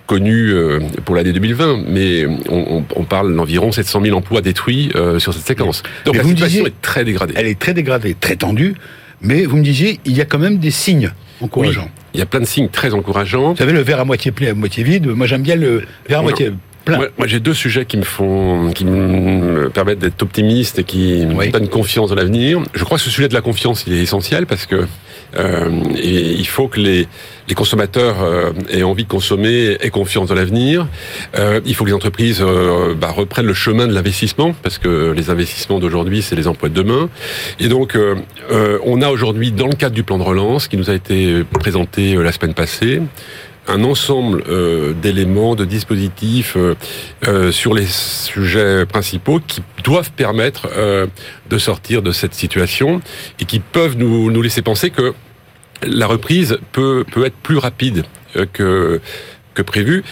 connu 0.07 0.51
euh, 0.53 0.79
pour 1.05 1.17
l'année 1.17 1.33
2020, 1.33 1.81
mais 1.89 2.27
on, 2.49 2.77
on- 2.79 2.85
on 2.95 3.05
parle 3.05 3.35
d'environ 3.35 3.73
700 3.73 4.01
000 4.03 4.17
emplois 4.17 4.41
détruits 4.41 4.91
euh, 4.95 5.19
sur 5.19 5.35
cette 5.35 5.47
séquence. 5.47 5.83
Donc 6.05 6.15
Mais 6.17 6.23
la 6.23 6.29
situation 6.29 6.63
disiez- 6.63 6.69
est 6.69 6.81
très 6.83 7.05
dégradée. 7.05 7.35
Elle 7.37 7.47
est 7.49 7.59
très 7.59 7.75
dégradée, 7.75 8.15
très 8.15 8.37
tendue, 8.37 8.75
mais 9.27 9.45
vous 9.45 9.57
me 9.57 9.63
disiez, 9.63 10.01
il 10.05 10.17
y 10.17 10.21
a 10.21 10.25
quand 10.25 10.39
même 10.39 10.59
des 10.59 10.71
signes 10.71 11.11
encourageants. 11.41 11.91
Il 12.15 12.21
y 12.21 12.23
a 12.23 12.27
plein 12.27 12.41
de 12.41 12.47
signes 12.47 12.69
très 12.69 12.95
encourageants. 12.95 13.51
Vous 13.51 13.57
savez, 13.57 13.73
le 13.73 13.81
verre 13.81 14.01
à 14.01 14.05
moitié 14.05 14.31
plein, 14.31 14.51
à 14.51 14.55
moitié 14.55 14.85
vide, 14.85 15.07
moi 15.09 15.27
j'aime 15.27 15.43
bien 15.43 15.57
le 15.57 15.85
verre 16.09 16.21
à 16.21 16.23
moitié 16.23 16.53
plein. 16.87 16.97
Moi, 16.97 17.07
moi, 17.19 17.27
j'ai 17.27 17.41
deux 17.41 17.53
sujets 17.53 17.85
qui 17.85 17.99
me 17.99 18.03
font, 18.05 18.71
qui 18.75 18.87
me 18.87 19.69
permettent 19.69 19.99
d'être 19.99 20.23
optimiste 20.23 20.79
et 20.79 20.85
qui 20.85 21.25
Oui. 21.35 21.49
me 21.49 21.53
donnent 21.53 21.69
confiance 21.69 22.09
dans 22.09 22.15
l'avenir. 22.17 22.61
Je 22.73 22.83
crois 22.85 22.97
que 22.97 23.05
ce 23.05 23.11
sujet 23.11 23.29
de 23.29 23.35
la 23.35 23.43
confiance, 23.43 23.85
il 23.87 23.93
est 23.93 24.03
essentiel 24.03 24.47
parce 24.47 24.65
que 24.65 24.87
euh, 25.37 25.71
et 25.99 26.33
il 26.33 26.47
faut 26.47 26.69
que 26.69 26.81
les, 26.81 27.09
les 27.49 27.55
consommateurs 27.55 28.23
euh, 28.23 28.53
aient 28.71 28.85
envie 28.85 29.03
de 29.05 29.09
consommer, 29.09 29.77
aient 29.81 29.91
confiance 29.91 30.29
dans 30.29 30.35
l'avenir. 30.37 30.87
Euh, 31.37 31.61
il 31.67 31.75
faut 31.75 31.83
que 31.85 31.89
les 31.91 31.95
entreprises 31.95 32.41
euh, 32.41 32.95
bah, 32.95 33.11
reprennent 33.11 33.45
le 33.47 33.53
chemin 33.53 33.87
de 33.89 33.93
l'investissement 33.93 34.55
parce 34.63 34.79
que 34.79 35.13
les 35.15 35.29
investissements 35.29 35.79
d'aujourd'hui, 35.81 36.23
c'est 36.23 36.37
les 36.37 36.47
emplois 36.47 36.69
de 36.69 36.75
demain. 36.75 37.11
Et 37.59 37.69
donc, 37.69 37.97
euh, 37.97 38.15
euh, 38.53 38.79
on 38.85 39.03
a 39.03 39.09
aujourd'hui, 39.11 39.51
dans 39.51 39.67
le 39.67 39.75
cadre 39.75 39.95
du 39.97 40.05
plan 40.05 40.17
de 40.17 40.23
relance 40.23 40.69
qui 40.69 40.77
nous 40.77 40.89
a 40.91 40.95
été 40.95 41.43
présenté 41.53 42.15
la 42.15 42.33
semaine 42.33 42.55
passée, 42.55 43.03
un 43.69 43.85
ensemble 43.85 44.45
euh, 44.49 44.93
d'éléments, 44.93 45.55
de 45.55 45.65
dispositifs 45.65 46.57
euh, 46.57 46.75
euh, 47.27 47.53
sur 47.53 47.75
les 47.75 47.87
sujets 47.87 48.87
principaux 48.87 49.41
qui 49.41 49.63
doivent 49.85 50.13
permettre 50.13 50.69
de 51.49 51.59
sortir 51.59 52.03
de 52.03 52.11
cette 52.11 52.35
situation 52.35 53.01
et 53.39 53.45
qui 53.45 53.61
peuvent 53.61 53.97
nous, 53.97 54.31
nous 54.31 54.43
laisser 54.43 54.63
penser 54.63 54.91
que 54.91 55.15
la 55.83 56.07
reprise 56.07 56.59
peut, 56.73 57.05
peut 57.11 57.25
être 57.25 57.37
plus 57.37 57.59
rapide 57.59 58.05
que, 58.53 59.01
que 59.55 59.63
prévu. 59.63 60.03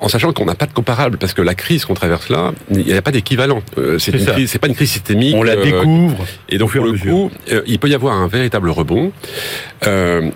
En 0.00 0.08
sachant 0.08 0.32
qu'on 0.32 0.46
n'a 0.46 0.54
pas 0.54 0.64
de 0.64 0.72
comparable, 0.72 1.18
parce 1.18 1.34
que 1.34 1.42
la 1.42 1.54
crise 1.54 1.84
qu'on 1.84 1.92
traverse 1.92 2.30
là, 2.30 2.54
il 2.70 2.86
n'y 2.86 2.94
a 2.94 3.02
pas 3.02 3.10
d'équivalent. 3.10 3.62
Euh, 3.76 3.98
c'est 3.98 4.58
pas 4.58 4.66
une 4.66 4.74
crise 4.74 4.90
systémique. 4.90 5.34
On 5.36 5.42
la 5.42 5.52
euh, 5.52 5.62
découvre. 5.62 6.24
et 6.48 6.56
donc, 6.56 6.72
pour 6.72 6.86
le 6.86 6.98
coup, 6.98 7.30
euh, 7.52 7.60
il 7.66 7.78
peut 7.78 7.88
y 7.88 7.94
avoir 7.94 8.16
un 8.16 8.26
véritable 8.26 8.70
rebond. 8.70 9.12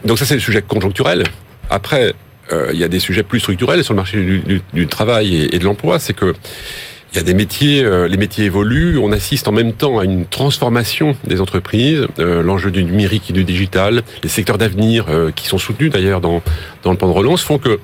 Donc 0.05 0.19
ça, 0.19 0.27
c'est 0.27 0.35
le 0.35 0.41
sujet 0.41 0.61
conjoncturel. 0.61 1.25
Après, 1.71 2.13
euh, 2.53 2.71
il 2.73 2.79
y 2.79 2.85
a 2.85 2.89
des 2.89 3.01
sujets 3.01 3.23
plus 3.23 3.41
structurels 3.41 3.83
sur 3.85 3.95
le 3.95 3.97
marché 3.97 4.43
du, 4.73 4.87
travail 4.87 5.49
et, 5.51 5.59
de 5.59 5.65
l'emploi. 5.65 5.99
C'est 5.99 6.15
que 6.15 6.35
il 7.13 7.19
y 7.19 7.21
a 7.21 7.23
des 7.23 7.35
métiers, 7.35 7.85
euh, 7.85 8.09
les 8.09 8.17
métiers 8.17 8.45
évoluent. 8.47 8.99
On 8.99 9.13
assiste 9.13 9.47
en 9.47 9.53
même 9.53 9.73
temps 9.73 10.01
à 10.01 10.05
une 10.05 10.27
transformation 10.27 11.17
des 11.25 11.41
entreprises. 11.41 12.07
Euh, 12.19 12.43
L'enjeu 12.43 12.73
du 12.73 12.83
numérique 12.83 13.31
et 13.31 13.33
du 13.33 13.45
digital, 13.45 14.03
les 14.23 14.29
secteurs 14.29 14.59
d'avenir 14.59 15.07
qui 15.37 15.47
sont 15.47 15.59
soutenus 15.59 15.91
d'ailleurs 15.91 16.21
dans, 16.21 16.43
le 16.85 16.97
plan 16.97 17.09
de 17.09 17.13
relance 17.13 17.43
font 17.43 17.59
que 17.59 17.79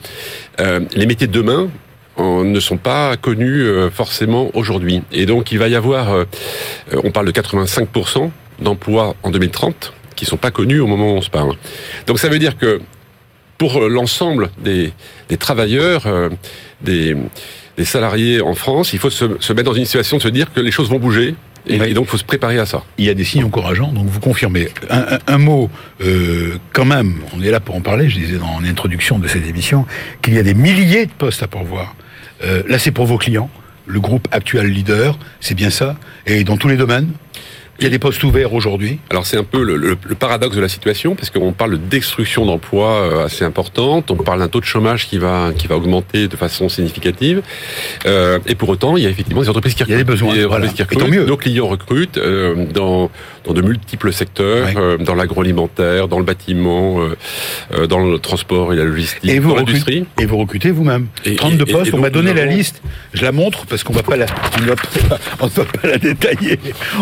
les 0.59 1.07
métiers 1.07 1.27
de 1.27 1.33
demain 1.33 1.69
ne 2.19 2.61
sont 2.61 2.77
pas 2.77 3.17
connus 3.17 3.65
forcément 3.93 4.51
aujourd'hui. 4.55 5.03
Et 5.13 5.27
donc 5.27 5.53
il 5.53 5.59
va 5.59 5.69
y 5.69 5.75
avoir, 5.75 6.27
on 6.93 7.11
parle 7.11 7.27
de 7.27 7.33
85% 7.33 8.31
d'emplois 8.61 9.15
en 9.23 9.31
2030 9.31 9.93
qui 10.17 10.27
sont 10.27 10.37
pas 10.37 10.51
connus 10.51 10.81
au 10.81 10.87
moment 10.87 11.15
où 11.15 11.17
on 11.17 11.23
se 11.23 11.31
parle. 11.31 11.55
Donc 12.07 12.19
ça 12.19 12.29
veut 12.29 12.39
dire 12.39 12.59
que 12.59 12.81
pour 13.61 13.79
l'ensemble 13.89 14.49
des, 14.65 14.91
des 15.29 15.37
travailleurs, 15.37 16.07
euh, 16.07 16.31
des, 16.81 17.15
des 17.77 17.85
salariés 17.85 18.41
en 18.41 18.55
France, 18.55 18.95
il 18.95 18.99
faut 18.99 19.11
se, 19.11 19.27
se 19.39 19.53
mettre 19.53 19.71
dans 19.71 19.75
une 19.77 19.85
situation 19.85 20.17
de 20.17 20.23
se 20.23 20.29
dire 20.29 20.51
que 20.55 20.61
les 20.61 20.71
choses 20.71 20.89
vont 20.89 20.99
bouger. 20.99 21.35
Et, 21.67 21.79
Oui. 21.79 21.93
donc, 21.93 22.07
il 22.07 22.11
faut 22.11 22.17
se 22.17 22.25
préparer 22.25 22.59
à 22.59 22.65
ça. 22.65 22.83
Il 22.97 23.05
y 23.05 23.11
a 23.11 23.15
des 23.15 23.23
signes 23.23 23.45
encourageants, 23.45 23.93
donc 23.93 24.07
vous 24.07 24.19
confirmez. 24.19 24.69
Un, 24.89 25.01
un- 25.17 25.19
un 25.27 25.37
mot, 25.39 25.69
euh, 26.01 26.57
quand 26.73 26.87
même, 26.87 27.17
on 27.37 27.43
est 27.43 27.51
là 27.51 27.61
pour 27.61 27.75
en 27.77 27.83
parler, 27.83 28.09
je 28.09 28.19
disais 28.19 28.39
dans 28.39 28.61
l'introduction 28.61 29.19
de 29.19 29.29
cette 29.29 29.47
émission, 29.47 29.85
qu'il 30.23 30.33
y 30.33 30.39
a 30.39 30.43
des 30.43 30.55
milliers 30.55 31.05
de 31.05 31.13
postes 31.13 31.43
à 31.43 31.47
pourvoir. 31.47 31.95
Euh, 32.43 32.63
là, 32.67 32.79
c'est 32.79 32.93
pour 32.93 33.05
vos 33.05 33.19
clients, 33.19 33.51
le 33.87 34.01
groupe 34.01 34.27
actuel 34.33 34.69
leader, 34.69 35.19
c'est 35.41 35.55
bien 35.55 35.69
ça, 35.69 35.97
et 36.27 36.45
dans 36.45 36.57
tous 36.57 36.69
les 36.69 36.79
domaines. 36.79 37.11
Il 37.81 37.85
y 37.85 37.87
a 37.87 37.91
des 37.91 37.99
postes 37.99 38.23
ouverts 38.25 38.53
aujourd'hui. 38.53 38.99
Alors 39.09 39.25
c'est 39.27 39.39
un 39.39 39.45
peu 39.45 39.63
le, 39.65 39.77
le- 39.77 39.97
le 40.05 40.15
paradoxe 40.15 40.55
de 40.55 40.61
la 40.61 40.69
situation 40.69 41.15
parce 41.15 41.31
qu'on 41.31 41.53
parle 41.53 41.73
de 41.73 41.77
destruction 41.79 42.45
d'emplois 42.45 42.93
euh, 42.93 43.25
assez 43.25 43.43
importante, 43.45 44.11
on 44.11 44.17
parle 44.17 44.41
d'un 44.41 44.49
taux 44.49 44.61
de 44.61 44.67
chômage 44.67 45.07
qui 45.09 45.17
va 45.19 45.53
qui 45.57 45.67
va 45.67 45.77
augmenter 45.77 46.29
de 46.29 46.37
façon 46.37 46.69
significative, 46.69 47.43
Euh, 48.07 48.39
et 48.47 48.55
pour 48.55 48.69
autant 48.69 48.97
il 48.99 49.03
y 49.05 49.07
a 49.07 49.11
effectivement 49.11 49.41
des 49.43 49.49
entreprises 49.49 49.75
qui 49.75 49.83
Il 49.85 49.91
y 49.91 49.95
a 49.95 49.97
des 49.97 50.03
recrutent. 50.03 50.29
besoins, 50.29 50.47
voilà. 50.47 50.69
qui 50.69 50.83
Et 50.83 50.85
tant 50.85 50.95
recrutent. 50.97 51.11
mieux. 51.15 51.25
Nos 51.25 51.37
clients 51.37 51.69
recrutent 51.69 52.19
euh, 52.19 52.67
dans 52.73 53.11
dans 53.45 53.53
de 53.53 53.63
multiples 53.63 54.13
secteurs, 54.13 54.69
euh, 54.77 54.97
dans 54.99 55.15
l'agroalimentaire, 55.15 56.09
dans 56.09 56.19
le 56.19 56.25
bâtiment, 56.25 56.99
dans 57.89 57.99
le 57.99 58.19
transport 58.19 58.73
et 58.73 58.77
la 58.77 58.85
logistique, 58.85 59.31
et 59.31 59.39
vous 59.39 59.51
dans 59.51 59.57
l'industrie. 59.57 60.07
Et 60.21 60.27
vous 60.27 60.37
recrutez 60.37 60.71
vous-même. 60.71 61.07
32 61.37 61.65
postes, 61.67 61.95
on 61.95 61.99
m'a 61.99 62.11
donné 62.11 62.35
la 62.35 62.47
liste. 62.47 62.83
Je 63.13 63.25
la 63.25 63.33
montre 63.33 63.67
parce 63.67 63.85
qu'on 63.85 63.93
va 63.93 64.03
pas 64.03 64.17
la, 64.17 64.27
on 64.59 64.63
va 64.63 64.77
pas, 64.77 65.19
on 65.41 65.47
va 65.47 65.65
pas 65.65 65.89
la 65.89 65.99
détailler. 65.99 66.59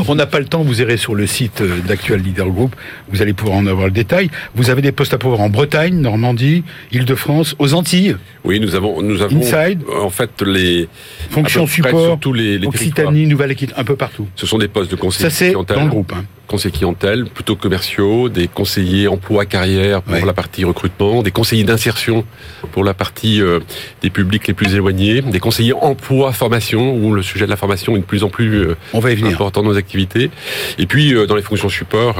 On 0.07 0.15
n'a 0.15 0.27
pas 0.27 0.39
le 0.39 0.47
temps. 0.47 0.63
Vous 0.63 0.81
irez 0.81 0.97
sur 0.97 1.15
le 1.15 1.27
site 1.27 1.63
d'Actual 1.87 2.21
Leader 2.21 2.49
Group. 2.49 2.75
Vous 3.11 3.23
allez 3.23 3.33
pouvoir 3.33 3.59
en 3.59 3.67
avoir 3.67 3.87
le 3.87 3.93
détail. 3.93 4.31
Vous 4.55 4.71
avez 4.71 4.83
des 4.83 4.93
postes 4.93 5.15
à 5.15 5.19
pouvoir 5.19 5.41
en 5.41 5.49
Bretagne, 5.49 5.95
Normandie, 6.01 6.65
Île-de-France, 6.93 7.55
aux 7.59 7.75
Antilles. 7.75 8.17
Oui, 8.45 8.61
nous 8.61 8.75
avons, 8.75 9.03
nous 9.03 9.23
avons 9.23 9.39
Inside. 9.39 9.83
en 10.01 10.11
fait 10.11 10.31
les 10.43 10.89
fonctions 11.31 11.67
support, 11.67 12.19
tous 12.19 12.33
les, 12.33 12.59
les 12.59 12.67
Occitanie, 12.67 13.27
Nouvelle-Aquitaine, 13.27 13.77
un 13.79 13.85
peu 13.85 13.97
partout. 13.97 14.29
Ce 14.37 14.47
sont 14.47 14.59
des 14.59 14.69
postes 14.69 14.91
de 14.91 14.97
conseiller 14.97 15.31
Ça 15.31 15.35
c'est 15.35 15.53
dans 15.53 15.85
le 15.85 15.89
groupe. 15.89 16.13
Hein. 16.15 16.25
Conseillers 16.49 16.73
clientèle, 16.73 17.27
plutôt 17.27 17.57
commerciaux, 17.57 18.29
des 18.31 18.49
conseillers 18.49 19.07
emploi 19.07 19.45
carrière 19.45 20.03
pour 20.03 20.25
la 20.25 20.33
partie 20.33 20.65
recrutement, 20.65 21.23
des 21.23 21.31
conseillers 21.31 21.65
d'insertion 21.65 22.25
pour 22.73 22.85
la 22.85 22.95
partie 22.95 23.43
euh, 23.43 23.61
des 24.03 24.09
publics 24.09 24.49
les 24.49 24.55
plus 24.55 24.75
éloignés, 24.75 25.21
des 25.21 25.41
conseillers 25.41 25.75
emploi 25.75 26.33
formation 26.33 26.95
où 26.95 27.13
le 27.13 27.23
sujet 27.23 27.45
de 27.45 27.51
la 27.51 27.57
formation 27.57 27.97
est 27.97 28.01
de 28.01 28.05
plus 28.05 28.25
en 28.25 28.31
plus 28.31 28.63
euh, 28.63 28.77
On 28.95 29.01
va 29.01 29.13
y 29.13 29.15
venir. 29.15 29.35
important 29.35 29.63
dans 29.63 29.71
nos 29.71 29.77
activités. 29.77 30.31
Et 30.79 30.87
puis 30.87 31.15
euh, 31.15 31.27
dans 31.27 31.37
les 31.37 31.43
fonctions 31.43 31.69
support, 31.69 32.17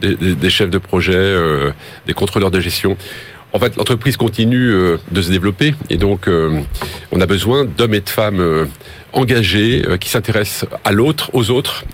des, 0.00 0.16
des, 0.16 0.34
des, 0.34 0.50
chefs 0.50 0.70
de 0.70 0.78
projet, 0.78 1.34
des 2.06 2.12
contrôleurs 2.12 2.50
de 2.50 2.60
gestion. 2.60 2.96
En 3.54 3.58
fait, 3.58 3.76
l'entreprise 3.76 4.16
continue 4.16 4.70
euh, 4.70 4.96
de 5.10 5.20
se 5.20 5.30
développer 5.30 5.74
et 5.90 5.98
donc 5.98 6.26
euh, 6.26 6.60
on 7.10 7.20
a 7.20 7.26
besoin 7.26 7.64
d'hommes 7.64 7.94
et 7.94 8.00
de 8.00 8.08
femmes 8.08 8.40
euh, 8.40 8.64
engagés 9.12 9.82
qui 10.00 10.08
s'intéressent 10.08 10.68
à 10.84 10.92
l'autre, 10.92 11.30
aux 11.34 11.50
autres, 11.50 11.84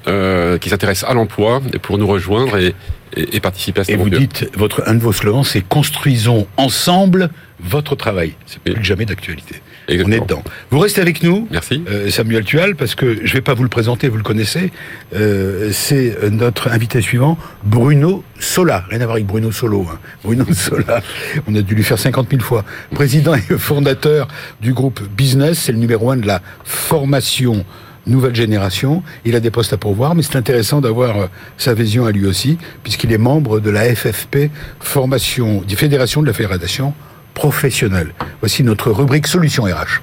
qui 0.61 0.69
s'intéressent 0.69 1.11
à 1.11 1.15
l'emploi 1.15 1.61
pour 1.83 1.99
nous 1.99 2.07
rejoindre 2.07 2.57
et, 2.57 2.75
et, 3.17 3.41
participer 3.41 3.81
à 3.81 3.85
cette 3.85 3.95
Et 3.95 3.99
vous 3.99 4.11
dites, 4.11 4.51
votre, 4.57 4.83
un 4.87 4.95
de 4.95 5.01
vos 5.01 5.13
slogans, 5.13 5.45
c'est 5.45 5.63
construisons 5.63 6.47
ensemble 6.57 7.31
votre 7.61 7.97
travail. 7.97 8.35
C'est 8.47 8.61
plus 8.61 8.75
que 8.75 8.85
jamais 8.85 9.05
d'actualité. 9.05 9.61
On 9.91 10.13
est 10.13 10.21
dedans. 10.21 10.43
Vous 10.71 10.79
restez 10.79 11.01
avec 11.01 11.23
nous, 11.23 11.49
Merci. 11.51 11.83
Euh, 11.89 12.11
Samuel 12.11 12.45
Tual, 12.45 12.77
parce 12.77 12.95
que 12.95 13.17
je 13.17 13.23
ne 13.23 13.29
vais 13.29 13.41
pas 13.41 13.55
vous 13.55 13.63
le 13.63 13.71
présenter, 13.71 14.09
vous 14.09 14.19
le 14.19 14.23
connaissez. 14.23 14.71
Euh, 15.15 15.71
c'est 15.73 16.31
notre 16.31 16.69
invité 16.69 17.01
suivant, 17.01 17.39
Bruno 17.65 18.23
Sola. 18.39 18.85
Rien 18.91 19.01
à 19.01 19.05
voir 19.05 19.15
avec 19.15 19.27
Bruno 19.27 19.51
Solo. 19.51 19.87
Hein. 19.91 19.99
Bruno 20.25 20.45
Sola, 20.53 21.01
on 21.47 21.55
a 21.55 21.63
dû 21.63 21.75
lui 21.75 21.85
faire 21.85 21.99
50 21.99 22.29
000 22.31 22.43
fois. 22.43 22.65
Président 22.95 23.35
et 23.35 23.41
fondateur 23.41 24.29
du 24.61 24.75
groupe 24.75 25.01
Business, 25.17 25.59
c'est 25.59 25.73
le 25.73 25.79
numéro 25.79 26.11
un 26.11 26.17
de 26.17 26.27
la 26.27 26.43
formation 26.65 27.65
nouvelle 28.07 28.35
génération. 28.35 29.03
Il 29.25 29.37
a 29.37 29.41
des 29.41 29.51
postes 29.51 29.73
à 29.73 29.77
pourvoir, 29.77 30.15
mais 30.15 30.23
c'est 30.23 30.37
intéressant 30.37 30.81
d'avoir 30.81 31.17
euh, 31.19 31.27
sa 31.57 31.75
vision 31.75 32.07
à 32.07 32.13
lui 32.13 32.27
aussi, 32.27 32.59
puisqu'il 32.83 33.13
est 33.13 33.19
membre 33.19 33.61
de 33.61 33.71
la 33.71 33.95
FFP, 33.95 34.51
formation, 34.81 35.63
du 35.63 35.77
Fédération 35.77 36.23
de 36.23 36.27
la 36.27 36.33
Fédération 36.33 36.95
professionnelle. 37.39 38.13
Voici 38.41 38.65
notre 38.65 38.91
rubrique 38.91 39.29
Solutions 39.29 39.63
RH. 39.63 40.03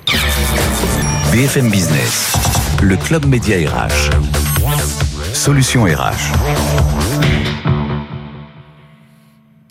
BFM 1.34 1.70
Business, 1.70 2.34
le 2.82 2.96
club 2.96 3.26
média 3.26 3.58
RH. 3.58 4.10
Solutions 5.34 5.84
RH. 5.84 6.32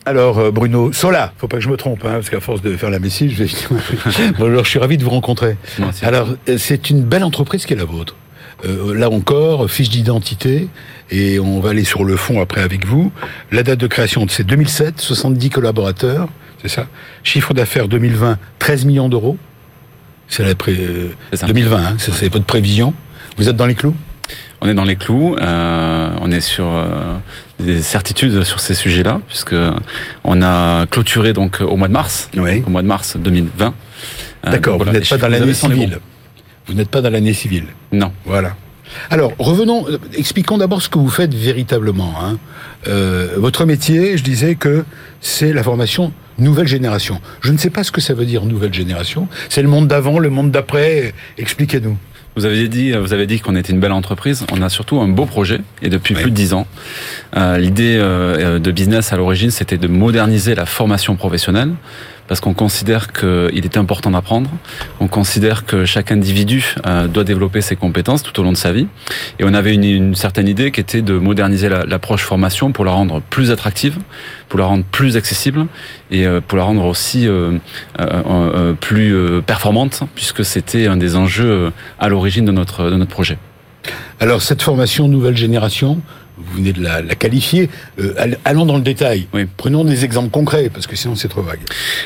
Alors 0.05 0.39
euh, 0.39 0.51
Bruno 0.51 0.93
Sola, 0.93 1.33
faut 1.39 1.49
pas 1.49 1.57
que 1.57 1.63
je 1.63 1.71
me 1.71 1.79
trompe, 1.79 2.05
hein, 2.05 2.17
parce 2.17 2.29
qu'à 2.29 2.41
force 2.41 2.61
de 2.61 2.77
faire 2.77 2.91
la 2.91 2.99
messie, 2.99 3.31
je 3.31 3.45
vais. 3.45 3.51
Bonjour, 4.39 4.63
je 4.63 4.69
suis 4.69 4.79
ravi 4.79 4.99
de 4.99 5.05
vous 5.05 5.09
rencontrer. 5.09 5.57
Merci. 5.79 6.05
Alors 6.05 6.29
euh, 6.51 6.59
c'est 6.59 6.91
une 6.91 7.01
belle 7.03 7.25
entreprise 7.25 7.65
qui 7.65 7.73
est 7.73 7.77
la 7.77 7.87
vôtre. 7.87 8.15
Euh, 8.67 8.95
là 8.95 9.09
encore, 9.09 9.71
fiche 9.71 9.89
d'identité, 9.89 10.69
et 11.11 11.41
on 11.41 11.61
va 11.61 11.71
aller 11.71 11.85
sur 11.85 12.05
le 12.05 12.17
fond 12.17 12.43
après 12.43 12.61
avec 12.61 12.87
vous. 12.87 13.11
La 13.53 13.63
date 13.63 13.79
de 13.79 13.87
création, 13.87 14.27
c'est 14.29 14.45
2007, 14.45 15.01
70 15.01 15.49
collaborateurs, 15.49 16.29
c'est 16.65 16.75
ça 16.75 16.87
Chiffre 17.23 17.53
d'affaires 17.53 17.89
2020, 17.89 18.39
13 18.59 18.87
millions 18.87 19.09
d'euros. 19.11 19.37
C'est 20.29 20.45
la 20.45 20.55
pré... 20.55 20.75
2020, 21.47 21.77
hein, 21.77 21.97
c'est 21.99 22.33
votre 22.33 22.47
prévision. 22.47 22.95
Vous 23.37 23.51
êtes 23.51 23.57
dans 23.57 23.67
les 23.67 23.75
clous? 23.75 23.95
On 24.63 24.69
est 24.69 24.75
dans 24.75 24.85
les 24.85 24.97
clous, 24.97 25.37
euh, 25.37 26.11
on 26.23 26.31
est 26.31 26.41
sur 26.41 26.65
euh, 26.67 27.17
des 27.61 27.83
certitudes 27.83 28.45
sur 28.45 28.61
ces 28.61 28.75
sujets-là, 28.75 29.21
puisque 29.29 29.55
on 30.25 30.41
a 30.41 30.87
clôturé 30.87 31.35
donc 31.35 31.61
au 31.61 31.77
mois 31.77 31.89
de 31.89 31.93
mars, 31.93 32.31
oui. 32.35 32.63
au 32.67 32.71
mois 32.71 32.81
de 32.81 32.87
mars 32.87 33.19
2020. 33.19 33.75
D'accord, 34.45 34.79
voilà, 34.79 34.93
vous 34.93 34.99
n'êtes 34.99 35.09
pas 35.11 35.19
dans 35.19 35.29
l'année 35.29 35.53
civile. 35.53 35.99
Vous 36.67 36.73
n'êtes 36.73 36.89
pas 36.89 37.03
dans 37.03 37.11
l'année 37.11 37.35
civile. 37.35 37.67
Non. 37.93 38.11
Voilà. 38.25 38.57
Alors, 39.11 39.33
revenons, 39.39 39.87
expliquons 40.17 40.57
d'abord 40.57 40.81
ce 40.81 40.89
que 40.89 40.99
vous 40.99 41.11
faites 41.11 41.35
véritablement. 41.35 42.15
Hein. 42.23 42.39
Euh, 42.87 43.35
votre 43.37 43.67
métier, 43.67 44.17
je 44.17 44.23
disais 44.23 44.55
que 44.55 44.85
c'est 45.21 45.53
la 45.53 45.63
formation 45.63 46.13
nouvelle 46.39 46.69
génération. 46.69 47.21
Je 47.41 47.53
ne 47.53 47.59
sais 47.59 47.71
pas 47.71 47.85
ce 47.85 47.93
que 47.93 48.01
ça 48.01 48.15
veut 48.15 48.27
dire 48.27 48.45
nouvelle 48.45 48.75
génération. 48.75 49.29
C'est 49.49 49.63
le 49.63 49.69
monde 49.69 49.89
d'avant, 49.89 50.19
le 50.19 50.31
monde 50.31 50.51
d'après. 50.51 51.15
Expliquez-nous. 51.39 51.97
Vous 52.37 52.47
avez 52.47 52.67
dit, 52.67 52.91
vous 52.93 53.13
avez 53.13 53.27
dit 53.27 53.39
qu'on 53.39 53.55
était 53.55 53.73
une 53.73 53.79
belle 53.79 53.93
entreprise. 53.93 54.45
On 54.51 54.61
a 54.61 54.69
surtout 54.69 55.01
un 55.01 55.07
beau 55.07 55.25
projet 55.25 55.61
et 55.83 55.89
depuis 55.89 56.17
oui. 56.17 56.23
plus 56.23 56.31
de 56.33 56.37
dix 56.37 56.53
ans. 56.53 56.67
Euh, 57.37 57.59
L'idée 57.59 57.97
euh, 57.97 58.59
de 58.59 58.71
business 58.73 59.13
à 59.13 59.17
l'origine, 59.17 59.53
c'était 59.53 59.79
de 59.79 59.87
moderniser 59.87 60.57
la 60.57 60.67
formation 60.67 61.15
professionnelle 61.15 61.71
parce 62.29 62.41
qu'on 62.41 62.55
considère 62.55 63.13
qu'il 63.13 63.65
est 63.65 63.77
important 63.77 64.11
d'apprendre. 64.11 64.51
On 65.01 65.09
considère 65.09 65.67
que 65.67 65.85
chaque 65.85 66.11
individu 66.11 66.75
euh, 66.87 67.07
doit 67.07 67.25
développer 67.25 67.61
ses 67.61 67.77
compétences 67.77 68.23
tout 68.23 68.39
au 68.41 68.43
long 68.43 68.53
de 68.53 68.57
sa 68.57 68.73
vie. 68.73 68.87
Et 69.39 69.45
on 69.45 69.55
avait 69.55 69.75
une, 69.75 70.15
certaine 70.15 70.49
idée 70.49 70.71
qui 70.71 70.81
était 70.81 71.03
de 71.03 71.19
moderniser 71.19 71.69
l'approche 71.69 72.23
la, 72.23 72.29
formation 72.29 72.73
pour 72.73 72.85
la 72.85 72.93
rendre 72.93 73.21
plus 73.21 73.51
attractive, 73.51 73.99
pour 74.49 74.59
la 74.59 74.67
rendre 74.67 74.85
plus 74.85 75.17
accessible 75.17 75.67
et 76.11 76.27
euh, 76.27 76.41
pour 76.41 76.57
la 76.57 76.65
rendre 76.65 76.85
aussi 76.85 77.27
euh, 77.27 77.59
plus 78.81 79.15
performante, 79.47 80.03
puisque 80.15 80.45
c'était 80.45 80.87
un 80.87 80.97
des 80.97 81.17
enjeux 81.17 81.73
à 81.99 82.09
l'origine 82.09 82.45
de 82.45 82.53
notre, 82.53 82.91
de 82.91 82.97
notre 82.97 83.11
projet. 83.11 83.39
Alors 84.21 84.43
cette 84.43 84.63
formation 84.63 85.09
nouvelle 85.09 85.37
génération, 85.37 86.01
vous 86.37 86.57
venez 86.57 86.73
de 86.73 86.83
la, 86.83 87.03
la 87.03 87.15
qualifier. 87.15 87.71
Euh, 87.99 88.35
allons 88.45 88.67
dans 88.67 88.77
le 88.77 88.83
détail. 88.83 89.27
Oui. 89.33 89.47
Prenons 89.57 89.85
des 89.85 90.05
exemples 90.05 90.31
concrets, 90.31 90.69
parce 90.73 90.87
que 90.87 90.97
sinon 90.97 91.15
c'est 91.15 91.29
trop 91.29 91.43
vague. 91.43 91.61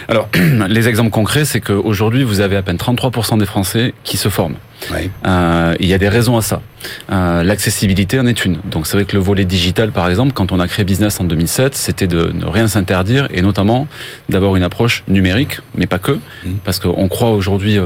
Alors, 0.08 0.28
les 0.68 0.88
exemples 0.88 1.10
concrets, 1.10 1.44
c'est 1.44 1.60
qu'aujourd'hui, 1.60 2.24
vous 2.24 2.40
avez 2.40 2.56
à 2.56 2.62
peine 2.62 2.76
33% 2.76 3.38
des 3.38 3.46
Français 3.46 3.94
qui 4.04 4.16
se 4.16 4.28
forment. 4.28 4.56
Oui. 4.92 5.10
Euh, 5.26 5.74
il 5.80 5.86
y 5.86 5.94
a 5.94 5.98
des 5.98 6.08
raisons 6.08 6.36
à 6.36 6.42
ça. 6.42 6.60
Euh, 7.10 7.42
L'accessibilité 7.42 8.20
en 8.20 8.26
est 8.26 8.44
une. 8.44 8.58
Donc 8.64 8.86
c'est 8.86 8.96
vrai 8.96 9.04
que 9.04 9.16
le 9.16 9.22
volet 9.22 9.44
digital, 9.44 9.90
par 9.90 10.08
exemple, 10.08 10.32
quand 10.32 10.52
on 10.52 10.60
a 10.60 10.68
créé 10.68 10.84
Business 10.84 11.18
en 11.20 11.24
2007, 11.24 11.74
c'était 11.74 12.06
de 12.06 12.30
ne 12.32 12.46
rien 12.46 12.68
s'interdire 12.68 13.28
et 13.32 13.42
notamment 13.42 13.88
d'avoir 14.28 14.56
une 14.56 14.62
approche 14.62 15.02
numérique, 15.08 15.58
mais 15.74 15.86
pas 15.86 15.98
que, 15.98 16.12
mmh. 16.12 16.50
parce 16.64 16.78
qu'on 16.78 17.08
croit 17.08 17.30
aujourd'hui 17.30 17.78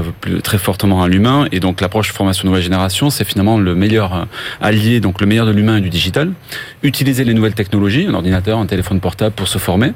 très 0.43 0.57
fortement 0.57 1.03
à 1.03 1.07
l'humain 1.07 1.47
et 1.51 1.59
donc 1.59 1.81
l'approche 1.81 2.11
formation 2.11 2.47
nouvelle 2.47 2.63
génération, 2.63 3.09
c'est 3.09 3.25
finalement 3.25 3.57
le 3.57 3.75
meilleur 3.75 4.27
allié, 4.61 4.99
donc 4.99 5.21
le 5.21 5.27
meilleur 5.27 5.45
de 5.45 5.51
l'humain 5.51 5.77
et 5.77 5.81
du 5.81 5.89
digital. 5.89 6.31
Utiliser 6.83 7.23
les 7.23 7.33
nouvelles 7.33 7.53
technologies, 7.53 8.05
un 8.07 8.13
ordinateur, 8.13 8.59
un 8.59 8.65
téléphone 8.65 8.99
portable 8.99 9.33
pour 9.33 9.47
se 9.47 9.57
former 9.57 9.93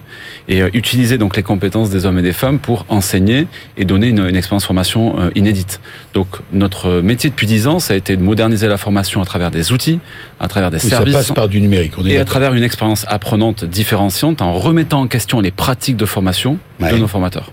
et 0.48 0.62
euh, 0.62 0.70
utiliser 0.74 1.18
donc 1.18 1.36
les 1.36 1.44
compétences 1.44 1.90
des 1.90 2.06
hommes 2.06 2.18
et 2.18 2.22
des 2.22 2.34
femmes 2.34 2.60
pour 2.60 2.86
enseigner 2.88 3.48
et 3.76 3.86
donner 3.86 4.08
une, 4.08 4.26
une 4.26 4.36
expérience 4.36 4.66
formation 4.66 5.20
euh, 5.20 5.30
inédite. 5.36 5.82
Donc 6.14 6.28
notre 6.54 7.02
métier 7.02 7.30
depuis 7.30 7.46
10 7.46 7.68
ans, 7.68 7.80
ça 7.80 7.94
a 7.94 7.98
été 7.98 8.16
de 8.16 8.24
moderniser 8.24 8.68
la 8.68 8.78
formation 8.78 9.22
à 9.22 9.26
travers 9.26 9.52
des 9.52 9.72
outils, 9.72 10.00
à 10.40 10.48
travers 10.48 10.72
des 10.72 10.84
oui, 10.84 10.90
services. 10.90 11.14
Ça 11.14 11.20
passe 11.20 11.32
par 11.34 11.50
du 11.50 11.60
numérique. 11.60 11.94
On 11.98 12.06
est 12.06 12.12
et 12.12 12.18
à 12.18 12.26
travers 12.26 12.54
une 12.54 12.64
expérience 12.64 13.06
apprenante 13.10 13.66
différenciante 13.66 14.42
en 14.42 14.54
remettant 14.54 15.02
en 15.02 15.08
question 15.08 15.42
les 15.42 15.52
pratiques 15.52 15.98
de 15.98 16.06
formation 16.06 16.58
ouais. 16.80 16.92
de 16.92 16.98
nos 16.98 17.08
formateurs. 17.08 17.52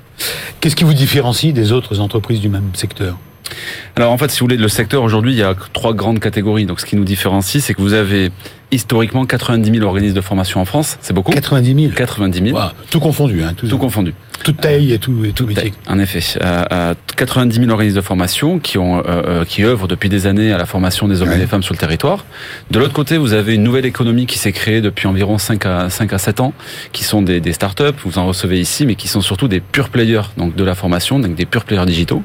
Qu'est-ce 0.61 0.77
qui 0.77 0.85
vous 0.85 0.95
différencie 0.95 1.53
des 1.53 1.73
autres 1.73 2.01
entreprises 2.01 2.41
du 2.41 2.49
même 2.49 2.71
secteur? 2.75 3.19
Alors 3.97 4.13
en 4.13 4.19
fait, 4.19 4.31
si 4.31 4.41
vous 4.41 4.47
voulez, 4.47 4.57
le 4.57 4.69
secteur 4.69 5.03
aujourd'hui, 5.03 5.33
il 5.33 5.39
y 5.39 5.43
a 5.43 5.55
trois 5.73 5.95
grandes 5.95 6.21
catégories. 6.21 6.67
Donc 6.67 6.81
ce 6.81 6.87
qui 6.87 6.97
nous 6.97 7.05
différencie, 7.05 7.63
c'est 7.63 7.75
que 7.75 7.83
vous 7.83 7.93
avez 7.93 8.31
historiquement 8.75 9.25
90 9.25 9.71
000 9.71 9.87
organismes 9.87 10.17
de 10.17 10.21
formation 10.21 10.61
en 10.61 10.65
France. 10.65 10.99
C'est 11.01 11.13
beaucoup 11.13 11.33
90 11.33 11.75
000 11.75 11.95
90 11.95 12.43
000. 12.51 12.59
Wow. 12.59 12.71
Tout 12.91 13.01
confondu. 13.01 13.43
Hein, 13.43 13.53
tout, 13.57 13.67
tout 13.69 13.79
confondu. 13.79 14.15
Toute 14.43 14.61
taille 14.61 14.93
et 14.93 14.99
tout, 14.99 15.25
et 15.25 15.33
tout 15.33 15.47
métier. 15.47 15.73
En 15.87 15.99
effet. 15.99 16.21
Euh, 16.43 16.65
euh, 16.73 16.95
90 17.17 17.61
000 17.61 17.71
organismes 17.71 17.97
de 17.97 18.03
formation 18.03 18.59
qui, 18.59 18.77
ont, 18.79 19.03
euh, 19.07 19.45
qui 19.45 19.65
œuvrent 19.65 19.87
depuis 19.87 20.09
des 20.09 20.27
années 20.27 20.53
à 20.53 20.59
la 20.59 20.67
formation 20.67 21.07
des 21.07 21.23
hommes 21.23 21.29
ouais. 21.29 21.37
et 21.37 21.39
des 21.39 21.47
femmes 21.47 21.63
sur 21.63 21.73
le 21.73 21.79
territoire. 21.79 22.25
De 22.71 22.79
l'autre 22.79 22.93
côté, 22.93 23.17
vous 23.17 23.33
avez 23.33 23.55
une 23.55 23.63
nouvelle 23.63 23.87
économie 23.87 24.27
qui 24.27 24.39
s'est 24.39 24.53
créée 24.53 24.81
depuis 24.81 25.07
environ 25.07 25.39
5 25.39 25.65
à, 25.67 25.91
5 25.91 26.13
à 26.13 26.19
7 26.19 26.41
ans, 26.41 26.53
qui 26.93 27.05
sont 27.05 27.23
des, 27.23 27.41
des 27.41 27.53
startups, 27.53 27.95
vous 28.05 28.19
en 28.19 28.27
recevez 28.27 28.61
ici, 28.61 28.85
mais 28.85 28.97
qui 28.97 29.09
sont 29.09 29.21
surtout 29.21 29.49
des 29.49 29.61
pure 29.61 29.89
players 29.89 30.23
donc 30.37 30.57
de 30.57 30.65
la 30.65 30.75
formation, 30.75 31.21
donc 31.21 31.35
des 31.37 31.47
pure 31.47 31.65
players 31.65 31.87
digitaux. 31.87 32.23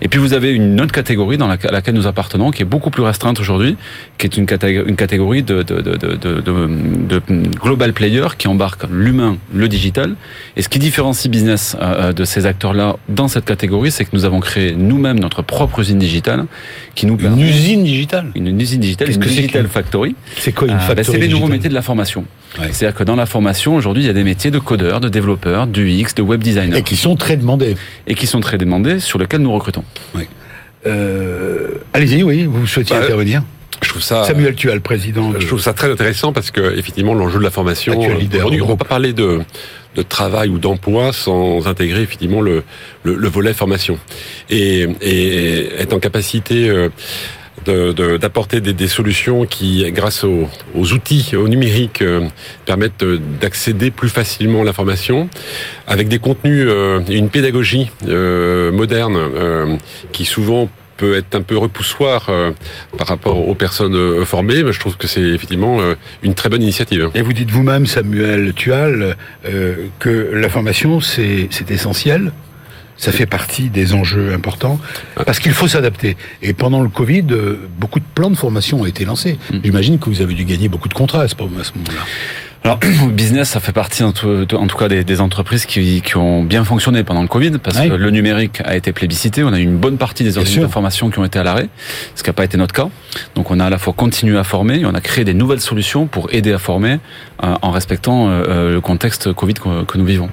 Et 0.00 0.08
puis 0.08 0.18
vous 0.18 0.34
avez 0.34 0.50
une 0.50 0.80
autre 0.80 0.92
catégorie 0.92 1.38
dans 1.38 1.48
laquelle 1.48 1.94
nous 1.94 2.06
appartenons, 2.06 2.50
qui 2.50 2.62
est 2.62 2.66
beaucoup 2.66 2.90
plus 2.90 3.02
restreinte 3.02 3.38
aujourd'hui, 3.40 3.76
qui 4.18 4.26
est 4.26 4.36
une 4.36 4.46
catégorie, 4.46 4.88
une 4.88 4.96
catégorie 4.96 5.42
de, 5.42 5.62
de, 5.62 5.80
de, 5.80 5.96
de, 5.96 6.16
de, 6.16 6.40
de, 6.40 7.20
de 7.20 7.22
global 7.58 7.92
players 7.92 8.36
qui 8.36 8.48
embarquent 8.48 8.86
l'humain, 8.90 9.38
le 9.54 9.68
digital. 9.68 10.16
Et 10.56 10.62
ce 10.62 10.68
qui 10.68 10.78
différencie 10.78 11.30
business 11.30 11.51
de 11.54 12.24
ces 12.24 12.46
acteurs-là 12.46 12.96
dans 13.08 13.28
cette 13.28 13.44
catégorie, 13.44 13.90
c'est 13.90 14.04
que 14.04 14.10
nous 14.12 14.24
avons 14.24 14.40
créé 14.40 14.74
nous-mêmes 14.74 15.18
notre 15.18 15.42
propre 15.42 15.80
usine 15.80 15.98
digitale 15.98 16.46
qui 16.94 17.06
nous 17.06 17.16
permet... 17.16 17.40
Une 17.40 17.48
usine 17.48 17.84
digitale 17.84 18.26
Une 18.34 18.60
usine 18.60 18.80
digitale, 18.80 19.10
une 19.10 19.20
digital 19.20 19.68
factory. 19.68 20.14
C'est 20.38 20.52
quoi 20.52 20.68
une 20.68 20.78
factory 20.78 21.04
C'est 21.04 21.18
les 21.18 21.28
nouveaux 21.28 21.48
métiers 21.48 21.68
de 21.68 21.74
la 21.74 21.82
formation. 21.82 22.24
C'est-à-dire 22.56 22.94
que 22.94 23.04
dans 23.04 23.16
la 23.16 23.26
formation, 23.26 23.74
aujourd'hui, 23.76 24.02
il 24.02 24.06
y 24.06 24.10
a 24.10 24.14
des 24.14 24.24
métiers 24.24 24.50
de 24.50 24.58
codeurs, 24.58 25.00
de 25.00 25.08
développeurs, 25.08 25.66
du 25.66 25.90
X, 25.90 26.14
de 26.14 26.22
web 26.22 26.42
designer. 26.42 26.76
Et 26.76 26.82
qui 26.82 26.96
sont 26.96 27.16
très 27.16 27.36
demandés. 27.36 27.76
Et 28.06 28.14
qui 28.14 28.26
sont 28.26 28.40
très 28.40 28.58
demandés, 28.58 29.00
sur 29.00 29.18
lesquels 29.18 29.40
nous 29.40 29.52
recrutons. 29.52 29.84
Euh, 30.86 31.68
allez-y, 31.92 32.22
oui, 32.22 32.44
vous 32.44 32.66
souhaitiez 32.66 32.96
bah, 32.96 33.04
intervenir 33.04 33.42
je 33.82 33.88
trouve 33.88 34.02
ça 34.02 34.24
Samuel 34.24 34.54
le 34.62 34.80
président. 34.80 35.32
Je 35.38 35.46
trouve 35.46 35.60
ça 35.60 35.72
très 35.72 35.90
intéressant 35.90 36.32
parce 36.32 36.50
que 36.50 36.78
effectivement 36.78 37.14
l'enjeu 37.14 37.38
de 37.38 37.44
la 37.44 37.50
formation. 37.50 37.98
Aujourd'hui, 37.98 38.60
on 38.60 38.64
ne 38.64 38.70
va 38.70 38.76
pas 38.76 38.84
parler 38.84 39.12
de 39.12 39.40
de 39.94 40.02
travail 40.02 40.48
ou 40.48 40.58
d'emploi 40.58 41.12
sans 41.12 41.66
intégrer 41.66 42.02
effectivement 42.02 42.40
le, 42.40 42.64
le, 43.04 43.28
volet 43.28 43.52
formation. 43.52 43.98
Et, 44.50 44.86
et 45.00 45.74
être 45.78 45.92
en 45.92 45.98
capacité 45.98 46.68
euh, 46.68 46.88
d'apporter 47.64 48.60
de, 48.60 48.66
des, 48.66 48.72
des, 48.72 48.88
solutions 48.88 49.46
qui, 49.46 49.90
grâce 49.92 50.24
aux, 50.24 50.48
aux 50.74 50.92
outils, 50.92 51.36
au 51.36 51.48
numérique, 51.48 52.02
euh, 52.02 52.26
permettent 52.64 53.04
d'accéder 53.40 53.90
plus 53.90 54.08
facilement 54.08 54.62
à 54.62 54.64
l'information, 54.64 55.28
avec 55.86 56.08
des 56.08 56.18
contenus 56.18 56.66
euh, 56.68 57.00
et 57.08 57.16
une 57.16 57.28
pédagogie 57.28 57.90
euh, 58.08 58.72
moderne 58.72 59.78
qui 60.12 60.24
souvent 60.24 60.68
peut 61.02 61.16
être 61.16 61.34
un 61.34 61.42
peu 61.42 61.56
repoussoir 61.56 62.30
par 62.96 63.06
rapport 63.08 63.48
aux 63.48 63.56
personnes 63.56 64.24
formées, 64.24 64.62
mais 64.62 64.72
je 64.72 64.78
trouve 64.78 64.96
que 64.96 65.08
c'est 65.08 65.20
effectivement 65.20 65.80
une 66.22 66.34
très 66.34 66.48
bonne 66.48 66.62
initiative. 66.62 67.10
Et 67.14 67.22
vous 67.22 67.32
dites 67.32 67.50
vous-même, 67.50 67.86
Samuel 67.86 68.52
Tual, 68.54 69.16
que 69.98 70.30
la 70.32 70.48
formation, 70.48 71.00
c'est 71.00 71.48
essentiel 71.70 72.32
ça 73.02 73.10
fait 73.10 73.26
partie 73.26 73.68
des 73.68 73.94
enjeux 73.94 74.32
importants 74.32 74.78
parce 75.26 75.40
qu'il 75.40 75.52
faut 75.52 75.66
s'adapter. 75.66 76.16
Et 76.40 76.52
pendant 76.52 76.82
le 76.82 76.88
Covid, 76.88 77.24
euh, 77.32 77.68
beaucoup 77.76 77.98
de 77.98 78.04
plans 78.14 78.30
de 78.30 78.36
formation 78.36 78.82
ont 78.82 78.86
été 78.86 79.04
lancés. 79.04 79.38
Mm. 79.52 79.56
J'imagine 79.64 79.98
que 79.98 80.08
vous 80.08 80.22
avez 80.22 80.34
dû 80.34 80.44
gagner 80.44 80.68
beaucoup 80.68 80.88
de 80.88 80.94
contrats 80.94 81.22
à 81.22 81.28
ce 81.28 81.34
moment-là. 81.40 82.04
Alors, 82.64 82.78
business, 83.10 83.50
ça 83.50 83.60
fait 83.60 83.72
partie 83.72 84.04
en 84.04 84.12
tout, 84.12 84.46
en 84.54 84.66
tout 84.66 84.76
cas 84.76 84.88
des, 84.88 85.04
des 85.04 85.20
entreprises 85.20 85.66
qui, 85.66 86.00
qui, 86.00 86.16
ont 86.16 86.44
bien 86.44 86.64
fonctionné 86.64 87.02
pendant 87.02 87.22
le 87.22 87.28
Covid, 87.28 87.58
parce 87.62 87.78
que 87.78 87.92
le 87.92 88.10
numérique 88.10 88.62
a 88.64 88.76
été 88.76 88.92
plébiscité. 88.92 89.42
On 89.42 89.52
a 89.52 89.58
eu 89.58 89.64
une 89.64 89.78
bonne 89.78 89.98
partie 89.98 90.22
des 90.22 90.38
organismes 90.38 90.62
de 90.62 90.68
formation 90.68 91.10
qui 91.10 91.18
ont 91.18 91.24
été 91.24 91.38
à 91.38 91.42
l'arrêt, 91.42 91.68
ce 92.14 92.22
qui 92.22 92.28
n'a 92.28 92.34
pas 92.34 92.44
été 92.44 92.56
notre 92.56 92.74
cas. 92.74 92.88
Donc, 93.34 93.50
on 93.50 93.58
a 93.58 93.66
à 93.66 93.70
la 93.70 93.78
fois 93.78 93.92
continué 93.92 94.38
à 94.38 94.44
former, 94.44 94.80
et 94.80 94.86
on 94.86 94.94
a 94.94 95.00
créé 95.00 95.24
des 95.24 95.34
nouvelles 95.34 95.60
solutions 95.60 96.06
pour 96.06 96.32
aider 96.32 96.52
à 96.52 96.58
former 96.58 96.98
euh, 97.42 97.54
en 97.62 97.70
respectant 97.72 98.28
euh, 98.28 98.74
le 98.74 98.80
contexte 98.80 99.32
Covid 99.32 99.54
que, 99.54 99.84
que 99.84 99.98
nous 99.98 100.04
vivons. 100.04 100.30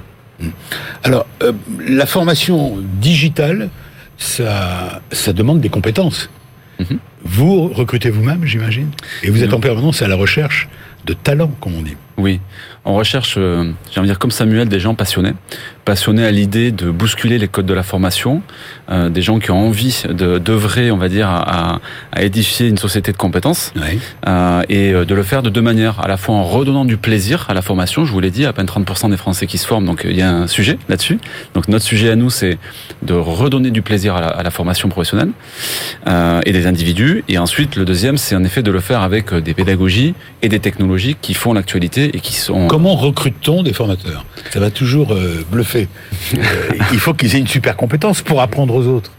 Alors, 1.02 1.26
euh, 1.42 1.52
la 1.86 2.06
formation 2.06 2.78
digitale, 3.00 3.70
ça, 4.18 5.02
ça 5.10 5.32
demande 5.32 5.60
des 5.60 5.68
compétences. 5.68 6.30
Mhm. 6.78 6.98
Vous 7.24 7.68
recrutez 7.68 8.10
vous-même, 8.10 8.44
j'imagine, 8.44 8.90
et 9.22 9.30
vous 9.30 9.42
êtes 9.42 9.52
en 9.52 9.60
permanence 9.60 10.00
à 10.00 10.08
la 10.08 10.16
recherche 10.16 10.68
de 11.04 11.12
talents, 11.12 11.52
comme 11.60 11.74
on 11.74 11.82
dit. 11.82 11.96
Oui, 12.20 12.40
on 12.84 12.94
recherche, 12.94 13.34
euh, 13.36 13.70
j'ai 13.90 14.00
envie 14.00 14.08
de 14.08 14.12
dire 14.12 14.18
comme 14.18 14.30
Samuel, 14.30 14.68
des 14.68 14.80
gens 14.80 14.94
passionnés, 14.94 15.34
passionnés 15.84 16.24
à 16.24 16.30
l'idée 16.30 16.72
de 16.72 16.90
bousculer 16.90 17.36
les 17.38 17.48
codes 17.48 17.66
de 17.66 17.74
la 17.74 17.82
formation, 17.82 18.42
euh, 18.90 19.10
des 19.10 19.20
gens 19.20 19.38
qui 19.38 19.50
ont 19.50 19.66
envie 19.66 20.02
de 20.08 20.38
d'œuvrer, 20.38 20.90
on 20.90 20.96
va 20.96 21.08
dire, 21.08 21.28
à, 21.28 21.80
à, 22.12 22.22
édifier 22.22 22.68
une 22.68 22.78
société 22.78 23.12
de 23.12 23.18
compétences, 23.18 23.74
euh, 24.26 24.62
et 24.70 24.92
de 24.92 25.14
le 25.14 25.22
faire 25.22 25.42
de 25.42 25.50
deux 25.50 25.60
manières, 25.60 26.00
à 26.00 26.08
la 26.08 26.16
fois 26.16 26.34
en 26.34 26.44
redonnant 26.44 26.86
du 26.86 26.96
plaisir 26.96 27.46
à 27.48 27.54
la 27.54 27.60
formation. 27.60 28.04
Je 28.06 28.12
vous 28.12 28.20
l'ai 28.20 28.30
dit, 28.30 28.46
à 28.46 28.52
peine 28.52 28.66
30% 28.66 29.10
des 29.10 29.16
Français 29.18 29.46
qui 29.46 29.58
se 29.58 29.66
forment, 29.66 29.84
donc 29.84 30.06
il 30.08 30.16
y 30.16 30.22
a 30.22 30.30
un 30.30 30.46
sujet 30.46 30.78
là-dessus. 30.88 31.18
Donc 31.54 31.68
notre 31.68 31.84
sujet 31.84 32.10
à 32.10 32.16
nous, 32.16 32.30
c'est 32.30 32.58
de 33.02 33.12
redonner 33.12 33.70
du 33.70 33.82
plaisir 33.82 34.16
à 34.16 34.20
la, 34.22 34.28
à 34.28 34.42
la 34.42 34.50
formation 34.50 34.88
professionnelle 34.88 35.30
et 36.06 36.52
des 36.52 36.66
individus. 36.66 37.24
Et 37.28 37.38
ensuite, 37.38 37.76
le 37.76 37.84
deuxième, 37.84 38.16
c'est 38.16 38.34
en 38.34 38.44
effet 38.44 38.62
de 38.62 38.70
le 38.70 38.80
faire 38.80 39.02
avec 39.02 39.34
des 39.34 39.54
pédagogies 39.54 40.14
et 40.42 40.48
des 40.48 40.60
technologies 40.60 41.16
qui 41.20 41.34
font 41.34 41.52
l'actualité 41.52 42.16
et 42.16 42.20
qui 42.20 42.34
sont 42.34 42.69
Comment 42.70 42.94
recrute-t-on 42.94 43.64
des 43.64 43.72
formateurs? 43.72 44.24
Ça 44.52 44.60
va 44.60 44.70
toujours 44.70 45.12
euh, 45.12 45.44
bluffer. 45.50 45.88
Il 46.92 47.00
faut 47.00 47.12
qu'ils 47.14 47.34
aient 47.34 47.40
une 47.40 47.48
super 47.48 47.76
compétence 47.76 48.22
pour 48.22 48.40
apprendre 48.40 48.76
aux 48.76 48.86
autres. 48.86 49.10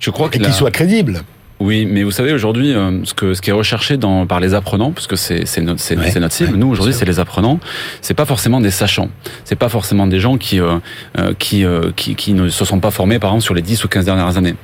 Je 0.00 0.10
crois 0.10 0.28
et 0.32 0.40
qu'ils 0.40 0.52
soient 0.52 0.72
crédibles. 0.72 1.22
Oui, 1.60 1.86
mais 1.86 2.02
vous 2.02 2.10
savez 2.10 2.32
aujourd'hui 2.32 2.74
euh, 2.74 3.04
ce 3.04 3.14
que 3.14 3.32
ce 3.32 3.40
qui 3.40 3.50
est 3.50 3.52
recherché 3.52 3.96
dans 3.96 4.26
par 4.26 4.40
les 4.40 4.54
apprenants, 4.54 4.90
parce 4.90 5.06
que 5.06 5.14
c'est 5.14 5.46
c'est 5.46 5.60
notre 5.60 5.80
c'est 5.80 5.94
notre 5.94 6.34
cible. 6.34 6.56
Nous 6.56 6.66
aujourd'hui 6.66 6.92
c'est 6.92 7.04
les 7.04 7.20
apprenants. 7.20 7.60
C'est 8.00 8.14
pas 8.14 8.24
forcément 8.24 8.60
des 8.60 8.72
sachants. 8.72 9.08
C'est 9.44 9.54
pas 9.54 9.68
forcément 9.68 10.08
des 10.08 10.18
gens 10.18 10.36
qui 10.36 10.58
euh, 10.58 10.78
euh, 11.16 11.32
qui, 11.38 11.64
qui, 11.94 12.16
qui 12.16 12.32
ne 12.32 12.48
se 12.48 12.64
sont 12.64 12.80
pas 12.80 12.90
formés 12.90 13.20
par 13.20 13.30
exemple 13.30 13.44
sur 13.44 13.54
les 13.54 13.62
10 13.62 13.84
ou 13.84 13.88
15 13.88 14.04
dernières 14.04 14.36
années. 14.36 14.56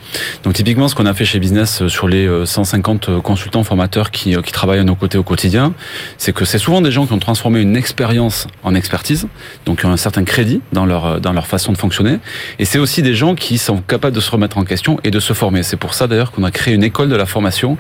Donc 0.43 0.55
typiquement 0.55 0.89
ce 0.89 0.97
qu'on 0.97 1.07
a 1.07 1.15
fait 1.15 1.25
chez 1.25 1.39
Business 1.39 1.87
sur 1.87 2.09
les 2.09 2.29
150 2.45 3.21
consultants 3.23 3.63
formateurs 3.63 4.11
qui 4.11 4.35
qui 4.43 4.53
travaillent 4.53 4.81
à 4.81 4.85
nos 4.85 4.97
côtés 4.97 5.17
au 5.17 5.23
quotidien, 5.23 5.75
c'est 6.19 6.33
que 6.33 6.45
c'est 6.45 6.59
souvent 6.59 6.81
des 6.81 6.91
gens 6.91 7.07
qui 7.07 7.13
ont 7.13 7.19
transformé 7.21 7.61
une 7.61 7.77
expérience 7.77 8.49
en 8.65 8.75
expertise, 8.75 9.29
donc 9.65 9.81
qui 9.81 9.87
ont 9.87 9.93
un 9.93 9.97
certain 9.97 10.25
crédit 10.25 10.61
dans 10.73 10.87
leur 10.87 11.21
dans 11.21 11.33
leur 11.33 11.47
façon 11.47 11.71
de 11.71 11.79
fonctionner. 11.79 12.19
Et 12.59 12.65
c'est 12.65 12.81
aussi 12.81 13.01
des 13.03 13.15
gens 13.15 13.37
qui 13.37 13.59
sont 13.59 13.81
capables 13.81 14.17
de 14.17 14.21
se 14.21 14.31
remettre 14.31 14.59
en 14.59 14.65
question 14.65 14.99
et 15.05 15.13
de 15.13 15.21
se 15.21 15.35
former. 15.35 15.63
C'est 15.63 15.77
pour 15.77 15.95
ça 15.95 16.09
d'ailleurs 16.09 16.33
qu'on 16.33 16.43
a 16.43 16.51
créé 16.51 16.75
une 16.75 16.80
une 16.81 16.85
école 16.85 17.11
de 17.11 17.17
la 17.17 17.27
formation 17.27 17.77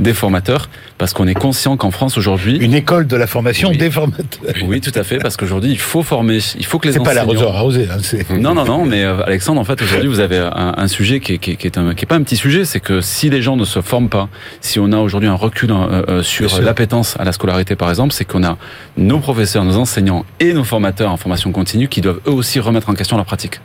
des 0.00 0.14
formateurs, 0.14 0.70
parce 0.96 1.12
qu'on 1.12 1.26
est 1.26 1.34
conscient 1.34 1.76
qu'en 1.76 1.90
France 1.90 2.16
aujourd'hui... 2.16 2.56
Une 2.56 2.72
école 2.72 3.06
de 3.06 3.14
la 3.14 3.26
formation 3.26 3.70
des 3.72 3.90
formateurs. 3.90 4.54
Oui, 4.64 4.80
tout 4.80 4.92
à 4.94 5.02
fait, 5.02 5.18
parce 5.18 5.36
qu'aujourd'hui, 5.36 5.70
il 5.70 5.78
faut 5.78 6.02
former, 6.02 6.38
il 6.58 6.64
faut 6.64 6.78
que 6.78 6.88
les 6.88 6.94
C'est 6.94 7.02
pas 7.02 7.12
l'arroseur 7.12 7.54
arrosé. 7.54 7.86
Hein, 7.90 8.38
non, 8.40 8.54
non, 8.54 8.64
non, 8.64 8.86
mais 8.86 9.04
euh, 9.04 9.22
Alexandre, 9.22 9.60
en 9.60 9.64
fait, 9.64 9.82
aujourd'hui, 9.82 10.08
vous 10.08 10.20
avez 10.20 10.38
un, 10.38 10.88
sujet 10.88 11.20
qui 11.20 11.34
est, 11.34 11.38
qui, 11.38 11.66
est 11.66 11.76
un, 11.76 11.94
qui 11.94 12.04
est 12.04 12.06
pas 12.06 12.14
un 12.14 12.22
petit 12.22 12.36
sujet, 12.36 12.64
c'est 12.64 12.80
que 12.80 13.02
si 13.02 13.28
les 13.28 13.42
gens 13.42 13.56
ne 13.56 13.66
se 13.66 13.82
forment 13.82 14.08
pas, 14.08 14.30
si 14.62 14.78
on 14.80 14.92
a 14.92 14.98
aujourd'hui 14.98 15.28
un 15.28 15.34
recul 15.34 15.70
euh, 15.70 16.04
euh, 16.08 16.22
sur 16.22 16.62
l'appétence 16.62 17.16
à 17.18 17.24
la 17.24 17.32
scolarité, 17.32 17.76
par 17.76 17.90
exemple, 17.90 18.14
c'est 18.14 18.24
qu'on 18.24 18.44
a 18.44 18.56
nos 18.96 19.18
professeurs, 19.18 19.64
nos 19.64 19.76
enseignants 19.76 20.24
et 20.40 20.54
nos 20.54 20.64
formateurs 20.64 21.12
en 21.12 21.18
formation 21.18 21.52
continue 21.52 21.88
qui 21.88 22.00
doivent 22.00 22.20
eux 22.26 22.32
aussi 22.32 22.60
remettre 22.60 22.88
en 22.88 22.94
question 22.94 23.18
leur 23.18 23.26
pratique. 23.26 23.60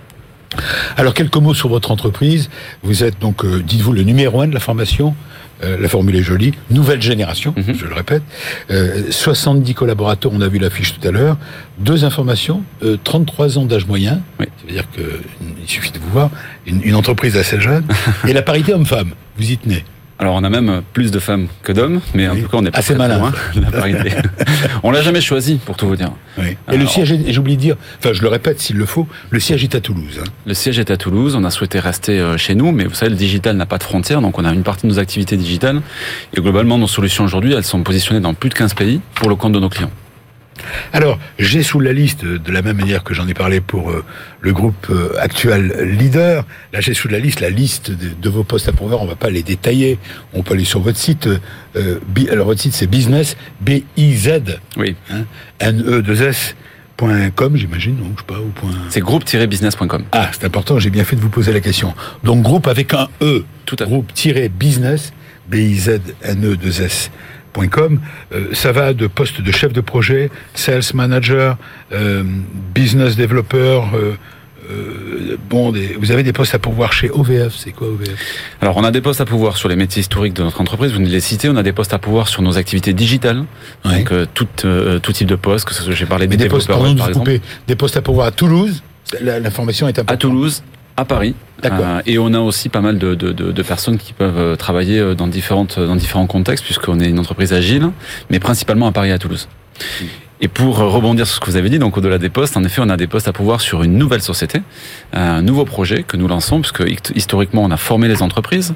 Alors, 0.98 1.14
quelques 1.14 1.38
mots 1.38 1.54
sur 1.54 1.70
votre 1.70 1.92
entreprise. 1.92 2.50
Vous 2.84 3.04
êtes 3.04 3.20
donc, 3.20 3.44
euh, 3.46 3.62
dites-vous, 3.62 3.94
le 3.94 4.04
numéro 4.04 4.42
un 4.42 4.48
de 4.48 4.54
la 4.54 4.60
formation. 4.60 5.16
Euh, 5.64 5.78
la 5.80 5.88
formule 5.88 6.16
est 6.16 6.24
jolie. 6.24 6.52
Nouvelle 6.72 7.02
génération, 7.02 7.54
mhm. 7.56 7.76
je 7.76 7.86
le 7.86 7.94
répète. 7.94 8.24
70 9.10 9.72
euh, 9.72 9.74
collaborateurs, 9.74 10.32
on 10.34 10.42
a 10.42 10.48
vu 10.48 10.60
l'affiche 10.60 11.00
tout 11.00 11.08
à 11.08 11.12
l'heure. 11.12 11.38
Deux 11.78 12.06
informations. 12.06 12.64
33 13.04 13.58
ans 13.58 13.66
d'âge 13.66 13.86
moyen. 13.86 14.22
Oui. 14.40 14.48
C'est-à-dire 14.58 14.86
qu'il 14.92 15.68
suffit 15.70 15.92
de 15.92 16.00
vous 16.00 16.10
voir. 16.10 16.30
Une, 16.66 16.82
une 16.84 16.96
entreprise 16.96 17.38
assez 17.38 17.62
jeune. 17.62 17.86
et 18.28 18.34
la 18.34 18.42
parité 18.42 18.74
homme-femme. 18.74 19.12
Vous 19.38 19.52
y 19.52 19.58
tenez. 19.58 19.84
Alors 20.20 20.36
on 20.36 20.44
a 20.44 20.50
même 20.50 20.82
plus 20.94 21.12
de 21.12 21.20
femmes 21.20 21.48
que 21.64 21.72
d'hommes, 21.72 22.00
mais 22.14 22.28
en 22.28 22.36
tout 22.36 22.48
cas 22.48 22.58
on 22.58 22.62
n'est 22.62 22.72
pas 22.72 22.80
assez 22.80 22.96
malin. 22.96 23.18
Loin 23.18 23.34
la 23.56 23.72
parité. 23.72 24.12
on 24.84 24.92
l'a 24.92 25.02
jamais 25.02 25.22
choisi, 25.22 25.60
pour 25.64 25.76
tout 25.76 25.88
vous 25.88 25.96
dire. 25.96 26.12
Et 26.72 26.78
le 26.78 26.86
siège, 26.86 27.14
j'oublie 27.30 27.56
de 27.56 27.62
dire, 27.62 27.76
enfin 28.00 28.14
je 28.14 28.22
le 28.22 28.28
répète 28.28 28.60
s'il 28.60 28.78
le 28.78 28.86
faut, 28.86 29.08
le 29.32 29.40
siège 29.40 29.64
est 29.64 29.76
à 29.76 29.82
Toulouse. 29.82 30.22
Hein. 30.22 30.30
Le 30.46 30.54
siège 30.54 30.80
est 30.80 30.92
à 30.92 30.98
Toulouse. 30.98 31.36
On 31.36 31.44
a 31.44 31.50
souhaité 31.50 31.80
rester 31.80 32.20
euh, 32.20 32.38
chez 32.38 32.56
nous, 32.56 32.72
mais 32.72 32.86
vous 32.86 32.94
savez 32.94 33.10
le 33.10 33.18
digital 33.18 33.56
n'a 33.58 33.66
pas 33.66 33.78
de 33.78 33.84
frontières, 33.84 34.22
donc 34.22 34.38
on 34.38 34.46
a 34.46 34.54
une 34.54 34.64
partie 34.64 34.88
de 34.88 34.92
nos 34.92 35.00
activités 35.00 35.38
digitales 35.38 35.82
et 36.34 36.42
globalement 36.42 36.78
nos 36.78 36.88
solutions 36.88 37.24
aujourd'hui, 37.24 37.54
elles 37.54 37.64
sont 37.64 37.82
positionnées 37.84 38.22
dans 38.22 38.34
plus 38.34 38.50
de 38.50 38.56
15 38.56 38.74
pays 38.74 39.02
pour 39.16 39.30
le 39.30 39.36
compte 39.36 39.54
de 39.54 39.60
nos 39.60 39.70
clients. 39.70 39.92
Alors, 40.92 41.20
j'ai 41.40 41.64
sous 41.64 41.80
la 41.80 41.94
liste, 41.94 42.26
de 42.26 42.52
la 42.52 42.62
même 42.62 42.78
manière 42.78 43.04
que 43.04 43.14
j'en 43.14 43.28
ai 43.28 43.34
parlé 43.34 43.62
pour 43.62 43.90
euh, 43.90 44.04
le 44.42 44.54
groupe 44.54 44.88
euh, 44.90 45.14
actuel 45.20 45.96
leader, 45.98 46.46
là 46.72 46.82
j'ai 46.82 46.94
sous 46.94 47.08
la 47.08 47.20
liste 47.20 47.40
la 47.40 47.50
liste 47.50 47.92
de, 47.92 48.30
vos 48.30 48.44
postes 48.44 48.70
à 48.70 48.72
pourvoir, 48.72 49.02
on 49.02 49.06
va 49.06 49.16
pas 49.16 49.30
les 49.30 49.44
détailler, 49.44 50.00
on 50.34 50.44
peut 50.44 50.54
aller 50.54 50.66
sur 50.66 50.80
votre 50.80 50.98
site, 50.98 51.28
euh, 51.76 52.00
alors 52.32 52.48
votre 52.48 52.62
site 52.62 52.74
c'est 52.74 52.88
business, 52.88 53.38
B-I-Z, 53.62 54.60
oui. 54.78 54.96
Hein, 55.12 55.26
N-E-2-S, 55.60 56.56
.com, 57.36 57.58
j'imagine, 57.58 57.98
non, 57.98 58.12
je 58.16 58.22
sais 58.22 58.26
pas, 58.26 58.40
ou 58.40 58.50
point... 58.50 58.72
C'est 58.90 59.02
groupe-business.com. 59.02 60.04
Ah, 60.12 60.30
c'est 60.32 60.46
important, 60.46 60.80
j'ai 60.80 60.90
bien 60.90 61.04
fait 61.04 61.16
de 61.16 61.22
vous 61.22 61.30
poser 61.30 61.52
la 61.52 61.60
question. 61.60 61.94
Donc 62.24 62.42
groupe 62.42 62.68
avec 62.68 62.94
un 62.94 63.10
E, 63.22 63.44
tout 63.66 63.76
à 63.80 63.86
groupe-business, 63.86 65.12
B-I-Z-N-E-2-S 65.48 67.12
Com, 67.54 68.00
euh, 68.34 68.48
ça 68.54 68.72
va 68.72 68.94
de 68.94 69.08
poste 69.08 69.42
de 69.42 69.52
chef 69.52 69.74
de 69.74 69.82
projet, 69.82 70.32
sales 70.54 70.82
manager, 70.94 71.58
euh, 71.92 72.24
business 72.74 73.16
developer. 73.16 73.82
Euh, 73.94 75.38
bon, 75.50 75.74
vous 76.00 76.12
avez 76.12 76.24
des 76.24 76.34
postes 76.34 76.56
à 76.56 76.60
pourvoir 76.60 76.94
chez 76.94 77.10
OVF. 77.10 77.54
C'est 77.56 77.72
quoi 77.72 77.88
OVF 77.88 78.10
Alors, 78.62 78.78
on 78.78 78.84
a 78.84 78.92
des 78.92 79.02
postes 79.02 79.22
à 79.22 79.26
pourvoir 79.26 79.58
sur 79.58 79.70
les 79.70 79.76
métiers 79.76 80.00
historiques 80.00 80.34
de 80.34 80.42
notre 80.42 80.62
entreprise. 80.62 80.94
Vous 80.94 81.00
nous 81.00 81.10
les 81.10 81.20
citez. 81.20 81.50
On 81.50 81.58
a 81.58 81.64
des 81.64 81.74
postes 81.74 81.94
à 81.94 82.00
pourvoir 82.00 82.28
sur 82.28 82.42
nos 82.42 82.58
activités 82.58 82.94
digitales. 82.94 83.44
Donc, 83.84 84.12
tout, 84.34 84.48
tout 85.02 85.12
type 85.12 85.28
de 85.28 85.36
postes, 85.36 85.66
que 85.66 85.74
ce 85.74 85.84
soit 85.84 85.94
j'ai 85.94 86.06
parlé 86.06 86.28
des, 86.28 86.38
des 86.38 86.46
développeurs, 86.46 86.80
postes, 86.80 86.98
par 86.98 87.10
exemple. 87.10 87.40
des 87.68 87.76
postes 87.76 87.98
à 87.98 88.02
pourvoir 88.02 88.28
à 88.28 88.32
Toulouse? 88.32 88.82
L'information 89.22 89.88
est 89.88 90.00
importante. 90.00 90.12
À 90.12 90.18
Toulouse, 90.18 90.64
à 90.98 91.06
Paris. 91.06 91.36
Euh, 91.66 92.02
et 92.06 92.20
on 92.20 92.34
a 92.34 92.40
aussi 92.40 92.70
pas 92.70 92.82
mal 92.82 92.98
de, 92.98 93.16
de, 93.16 93.32
de, 93.32 93.64
personnes 93.64 93.98
qui 93.98 94.14
peuvent 94.14 94.38
euh, 94.38 94.56
travailler 94.56 95.00
euh, 95.00 95.16
dans, 95.16 95.28
différentes, 95.28 95.80
dans 95.80 95.96
différents 95.96 96.28
contextes, 96.28 96.66
puisqu'on 96.66 97.00
est 97.00 97.10
une 97.10 97.20
entreprise 97.20 97.54
agile, 97.54 97.90
mais 98.30 98.40
principalement 98.40 98.88
à 98.88 98.92
Paris 98.92 99.10
et 99.10 99.14
à 99.14 99.20
Toulouse. 99.20 99.48
Et 100.42 100.50
pour 100.50 100.78
rebondir 100.78 101.26
sur 101.26 101.38
ce 101.38 101.40
que 101.40 101.46
vous 101.46 101.56
avez 101.56 101.70
dit, 101.70 101.80
donc 101.80 101.98
au-delà 101.98 102.18
des 102.18 102.30
postes, 102.30 102.58
en 102.58 102.64
effet, 102.66 102.82
on 102.84 102.90
a 102.90 102.98
des 102.98 103.08
postes 103.08 103.30
à 103.30 103.34
pouvoir 103.34 103.62
sur 103.62 103.82
une 103.82 103.98
nouvelle 103.98 104.22
société, 104.22 104.62
un 105.14 105.42
nouveau 105.42 105.64
projet 105.64 106.04
que 106.04 106.18
nous 106.18 106.28
lançons, 106.28 106.60
puisque 106.60 106.84
historiquement, 107.16 107.64
on 107.64 107.72
a 107.72 107.78
formé 107.78 108.10
les 108.10 108.22
entreprises, 108.22 108.74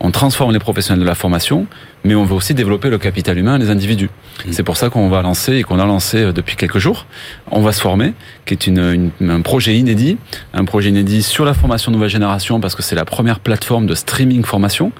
on 0.00 0.10
transforme 0.10 0.52
les 0.52 0.58
professionnels 0.58 1.00
de 1.00 1.06
la 1.06 1.14
formation, 1.14 1.66
mais 2.04 2.14
on 2.14 2.24
veut 2.24 2.34
aussi 2.34 2.54
développer 2.54 2.88
le 2.88 2.98
capital 2.98 3.36
humain 3.36 3.56
et 3.56 3.58
les 3.58 3.70
individus. 3.70 4.08
Mmh. 4.08 4.52
C'est 4.52 4.62
pour 4.62 4.78
ça 4.78 4.88
qu'on 4.88 5.08
va 5.08 5.20
lancer 5.20 5.56
et 5.56 5.62
qu'on 5.62 5.78
a 5.78 5.84
lancé 5.84 6.18
euh, 6.18 6.32
depuis 6.32 6.56
quelques 6.56 6.78
jours. 6.78 7.06
On 7.50 7.60
va 7.60 7.72
se 7.72 7.80
former, 7.80 8.14
qui 8.46 8.54
est 8.54 8.66
une, 8.66 9.10
un 9.20 9.40
projet 9.42 9.76
inédit, 9.76 10.16
un 10.54 10.64
projet 10.64 10.88
inédit 10.88 11.22
sur 11.22 11.44
la 11.44 11.52
formation 11.52 11.92
nouvelle 11.92 12.08
génération 12.08 12.60
parce 12.60 12.74
que 12.74 12.82
c'est 12.82 12.96
la 12.96 13.04
première 13.04 13.40
plateforme 13.40 13.86
de 13.86 13.94
streaming 13.94 14.42
formation. 14.44 14.92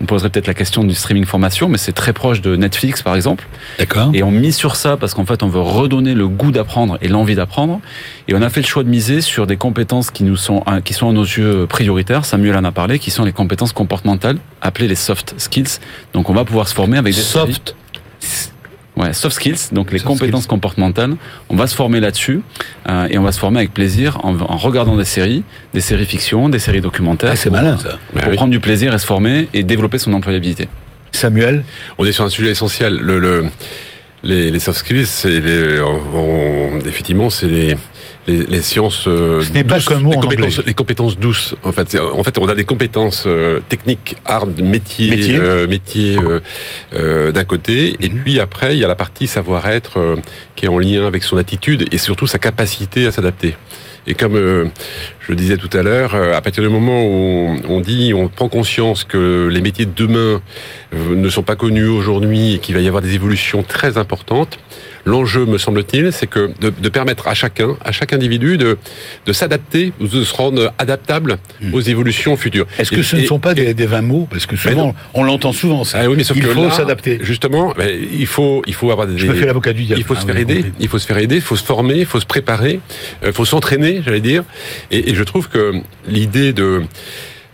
On 0.00 0.06
poserait 0.06 0.30
peut-être 0.30 0.48
la 0.48 0.54
question 0.54 0.82
du 0.82 0.94
streaming 0.94 1.24
formation, 1.24 1.68
mais 1.68 1.78
c'est 1.78 1.92
très 1.92 2.12
proche 2.12 2.40
de 2.40 2.56
Netflix, 2.56 3.02
par 3.02 3.14
exemple. 3.14 3.46
D'accord. 3.78 4.10
Et 4.14 4.22
on 4.22 4.30
mise 4.30 4.56
sur 4.56 4.74
ça 4.74 4.96
parce 4.96 5.14
qu'en 5.14 5.24
fait, 5.24 5.42
on 5.42 5.48
veut 5.48 5.60
redonner 5.60 6.14
le 6.14 6.26
goût 6.26 6.50
d'apprendre 6.50 6.98
et 7.02 7.08
l'envie 7.08 7.36
d'apprendre. 7.36 7.80
Et 8.26 8.34
on 8.34 8.42
a 8.42 8.50
fait 8.50 8.60
le 8.60 8.66
choix 8.66 8.82
de 8.82 8.88
miser 8.88 9.20
sur 9.20 9.46
des 9.46 9.56
compétences 9.56 10.10
qui 10.10 10.24
nous 10.24 10.36
sont, 10.36 10.64
qui 10.84 10.94
sont 10.94 11.08
à 11.08 11.12
nos 11.12 11.22
yeux 11.22 11.66
prioritaires. 11.68 12.24
Samuel 12.24 12.56
en 12.56 12.64
a 12.64 12.72
parlé, 12.72 12.98
qui 12.98 13.10
sont 13.10 13.24
les 13.24 13.32
compétences 13.32 13.72
comportementales, 13.72 14.38
appelées 14.60 14.88
les 14.88 14.96
soft 14.96 15.34
skills. 15.38 15.78
Donc, 16.12 16.30
on 16.30 16.34
va 16.34 16.44
pouvoir 16.44 16.66
se 16.66 16.74
former 16.74 16.98
avec 16.98 17.14
des 17.14 17.20
soft. 17.20 17.76
Ouais, 18.96 19.14
soft 19.14 19.36
skills, 19.36 19.72
donc 19.72 19.90
les 19.90 20.00
compétences 20.00 20.46
comportementales. 20.46 21.16
On 21.48 21.56
va 21.56 21.66
se 21.66 21.74
former 21.74 21.98
là-dessus 22.00 22.42
euh, 22.88 23.06
et 23.10 23.16
on 23.16 23.22
va 23.22 23.32
se 23.32 23.38
former 23.38 23.58
avec 23.58 23.72
plaisir 23.72 24.18
en, 24.22 24.38
en, 24.38 24.56
regardant 24.58 24.96
des 24.96 25.06
séries, 25.06 25.44
des 25.72 25.80
séries 25.80 26.04
fiction, 26.04 26.50
des 26.50 26.58
séries 26.58 26.82
documentaires. 26.82 27.30
Ah, 27.32 27.36
c'est 27.36 27.48
malin 27.48 27.78
ça. 27.78 27.98
Pour 28.12 28.32
prendre 28.32 28.50
du 28.50 28.60
plaisir 28.60 28.92
et 28.92 28.98
se 28.98 29.06
former 29.06 29.48
et 29.54 29.62
développer 29.62 29.96
son 29.96 30.12
employabilité. 30.12 30.68
Samuel, 31.10 31.64
on 31.96 32.04
est 32.04 32.12
sur 32.12 32.24
un 32.24 32.30
sujet 32.30 32.50
essentiel. 32.50 32.98
Le, 32.98 33.18
le 33.18 33.46
les, 34.24 34.50
les, 34.50 34.60
soft 34.60 34.78
skills, 34.78 35.06
c'est 35.06 35.42
effectivement 36.86 37.28
c'est 37.30 37.48
les 37.48 37.76
les, 38.26 38.44
les 38.46 38.62
sciences. 38.62 39.06
Euh, 39.06 39.42
Ce 39.42 39.52
n'est 39.52 39.64
pas 39.64 39.80
comme 39.80 40.08
les 40.08 40.16
compétences, 40.16 40.64
les 40.64 40.74
compétences 40.74 41.18
douces. 41.18 41.54
En 41.62 41.72
fait, 41.72 41.98
en 41.98 42.22
fait, 42.22 42.38
on 42.38 42.48
a 42.48 42.54
des 42.54 42.64
compétences 42.64 43.24
euh, 43.26 43.60
techniques, 43.68 44.16
hard, 44.24 44.60
métier, 44.60 45.10
métier, 45.10 45.36
euh, 45.36 45.66
métier 45.66 46.16
euh, 46.94 47.32
d'un 47.32 47.44
côté, 47.44 47.96
et 48.00 48.08
mhm. 48.08 48.22
puis 48.22 48.40
après, 48.40 48.76
il 48.76 48.80
y 48.80 48.84
a 48.84 48.88
la 48.88 48.94
partie 48.94 49.26
savoir-être 49.26 50.16
qui 50.56 50.66
est 50.66 50.68
en 50.68 50.78
lien 50.78 51.06
avec 51.06 51.22
son 51.24 51.36
attitude 51.36 51.88
et 51.92 51.98
surtout 51.98 52.26
sa 52.26 52.38
capacité 52.38 53.06
à 53.06 53.12
s'adapter. 53.12 53.56
Et 54.04 54.14
comme 54.14 54.34
je 54.34 55.28
le 55.28 55.36
disais 55.36 55.56
tout 55.56 55.70
à 55.72 55.82
l'heure, 55.82 56.16
à 56.16 56.40
partir 56.40 56.64
du 56.64 56.68
moment 56.68 57.04
où 57.04 57.56
on 57.68 57.80
dit, 57.80 58.12
on 58.12 58.26
prend 58.26 58.48
conscience 58.48 59.04
que 59.04 59.48
les 59.48 59.60
métiers 59.60 59.86
de 59.86 59.92
demain 59.94 60.42
ne 60.92 61.28
sont 61.28 61.44
pas 61.44 61.54
connus 61.54 61.86
aujourd'hui 61.86 62.54
et 62.54 62.58
qu'il 62.58 62.74
va 62.74 62.80
y 62.80 62.88
avoir 62.88 63.00
des 63.00 63.14
évolutions 63.14 63.62
très 63.62 63.98
importantes, 63.98 64.58
L'enjeu, 65.04 65.46
me 65.46 65.58
semble-t-il, 65.58 66.12
c'est 66.12 66.26
que 66.26 66.52
de, 66.60 66.70
de, 66.70 66.88
permettre 66.88 67.28
à 67.28 67.34
chacun, 67.34 67.76
à 67.84 67.92
chaque 67.92 68.12
individu, 68.12 68.56
de, 68.56 68.78
de 69.26 69.32
s'adapter 69.32 69.92
ou 70.00 70.06
de 70.06 70.22
se 70.22 70.34
rendre 70.34 70.72
adaptable 70.78 71.38
hmm. 71.60 71.74
aux 71.74 71.80
évolutions 71.80 72.36
futures. 72.36 72.66
Est-ce 72.78 72.90
que 72.90 73.02
ce 73.02 73.16
ne 73.16 73.26
sont 73.26 73.38
pas 73.38 73.54
des, 73.54 73.74
des 73.74 73.86
20 73.86 74.02
mots? 74.02 74.28
Parce 74.30 74.46
que 74.46 74.56
souvent, 74.56 74.94
on 75.14 75.24
l'entend 75.24 75.52
souvent. 75.52 75.84
Ça. 75.84 76.00
Ah 76.02 76.08
oui, 76.08 76.14
mais 76.16 76.24
sauf 76.24 76.36
il 76.36 76.44
faut 76.44 76.70
s'adapter. 76.70 77.18
Justement, 77.22 77.74
il 77.78 78.26
faut, 78.26 78.62
il 78.66 78.74
faut 78.74 78.90
avoir 78.90 79.06
des. 79.06 79.18
Je 79.18 79.26
me 79.26 79.34
fais 79.34 79.46
l'avocat 79.46 79.72
du 79.72 79.84
diable. 79.84 80.00
Il 80.00 80.04
faut 80.04 80.14
se 80.14 80.22
ah 80.22 80.26
faire 80.26 80.36
aider. 80.36 80.64
Il 80.78 80.88
faut 80.88 80.98
se 80.98 81.06
faire 81.06 81.18
aider. 81.18 81.36
Il 81.36 81.42
faut 81.42 81.56
se 81.56 81.64
former. 81.64 81.98
Il 81.98 82.06
faut 82.06 82.20
se 82.20 82.26
préparer. 82.26 82.80
Il 83.22 83.28
euh, 83.28 83.32
faut 83.32 83.44
s'entraîner, 83.44 84.02
j'allais 84.04 84.20
dire. 84.20 84.44
Et, 84.90 85.10
et 85.10 85.14
je 85.14 85.22
trouve 85.22 85.48
que 85.48 85.74
l'idée 86.06 86.52
de, 86.52 86.82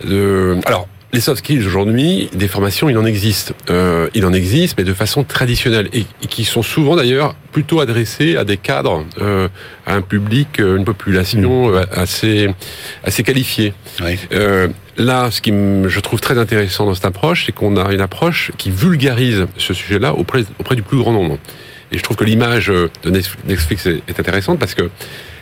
de, 0.05 0.57
alors 0.67 0.89
les 1.13 1.21
soft 1.21 1.39
skills 1.39 1.67
aujourd'hui, 1.67 2.29
des 2.35 2.49
formations, 2.49 2.91
il 2.91 2.99
en 2.99 3.07
existe. 3.07 3.55
Euh, 3.71 4.09
il 4.15 4.27
en 4.27 4.33
existe, 4.33 4.77
mais 4.77 4.85
de 4.85 4.93
façon 4.93 5.25
traditionnelle 5.25 5.89
et, 5.93 6.05
qui 6.29 6.45
sont 6.45 6.63
souvent 6.63 6.97
d'ailleurs 6.97 7.35
plutôt 7.51 7.81
adressées 7.81 8.37
à 8.37 8.45
des 8.45 8.59
cadres, 8.59 9.07
euh, 9.21 9.49
à 9.87 9.95
un 9.95 10.03
public, 10.03 10.61
euh, 10.61 10.77
une 10.77 10.85
population 10.85 11.71
mmh. 11.71 11.87
assez 11.93 12.51
assez 13.05 13.23
qualifiée. 13.23 13.73
Euh, 14.33 14.69
là, 14.99 15.31
ce 15.31 15.41
qui 15.41 15.51
je 15.51 16.01
trouve 16.01 16.21
très 16.21 16.37
intéressant 16.37 16.85
dans 16.85 16.95
cette 16.95 17.07
approche, 17.07 17.47
c'est 17.47 17.53
qu'on 17.53 17.77
a 17.77 17.91
une 17.93 18.03
approche 18.03 18.53
qui 18.59 18.71
vulgarise 18.71 19.47
ce 19.57 19.73
sujet-là 19.73 20.15
auprès 20.15 20.45
auprès 20.59 20.77
du 20.77 20.83
plus 20.83 20.99
grand 20.99 21.13
nombre. 21.13 21.39
Et 21.91 21.97
je 21.97 22.03
trouve 22.03 22.19
que 22.19 22.25
l'image 22.25 22.67
de 22.67 23.11
Netflix 23.47 23.87
est, 23.87 24.21
intéressante 24.21 24.59
parce 24.59 24.75
que 24.75 24.91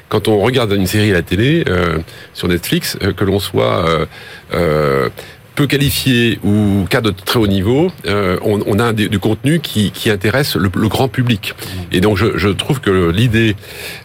quand 0.08 0.28
on 0.28 0.38
regarde 0.38 0.70
une 0.72 0.86
série 0.86 1.10
à 1.10 1.14
la 1.14 1.22
télé 1.22 1.64
euh, 1.66 1.98
sur 2.32 2.46
Netflix, 2.46 2.96
que 3.16 3.24
l'on 3.24 3.40
soit 3.40 4.06
euh, 4.54 5.08
peu 5.56 5.66
qualifiés 5.66 6.38
ou 6.44 6.84
cas 6.88 7.00
de 7.00 7.10
très 7.10 7.40
haut 7.40 7.46
niveau, 7.46 7.90
euh, 8.06 8.36
on, 8.42 8.60
on, 8.66 8.78
a 8.78 8.92
du 8.92 9.18
contenu 9.18 9.58
qui, 9.58 9.90
qui 9.90 10.10
intéresse 10.10 10.54
le, 10.54 10.70
le, 10.72 10.88
grand 10.88 11.08
public. 11.08 11.54
Et 11.90 12.00
donc 12.00 12.18
je, 12.18 12.36
je 12.36 12.48
trouve 12.50 12.80
que 12.80 13.10
l'idée 13.10 13.56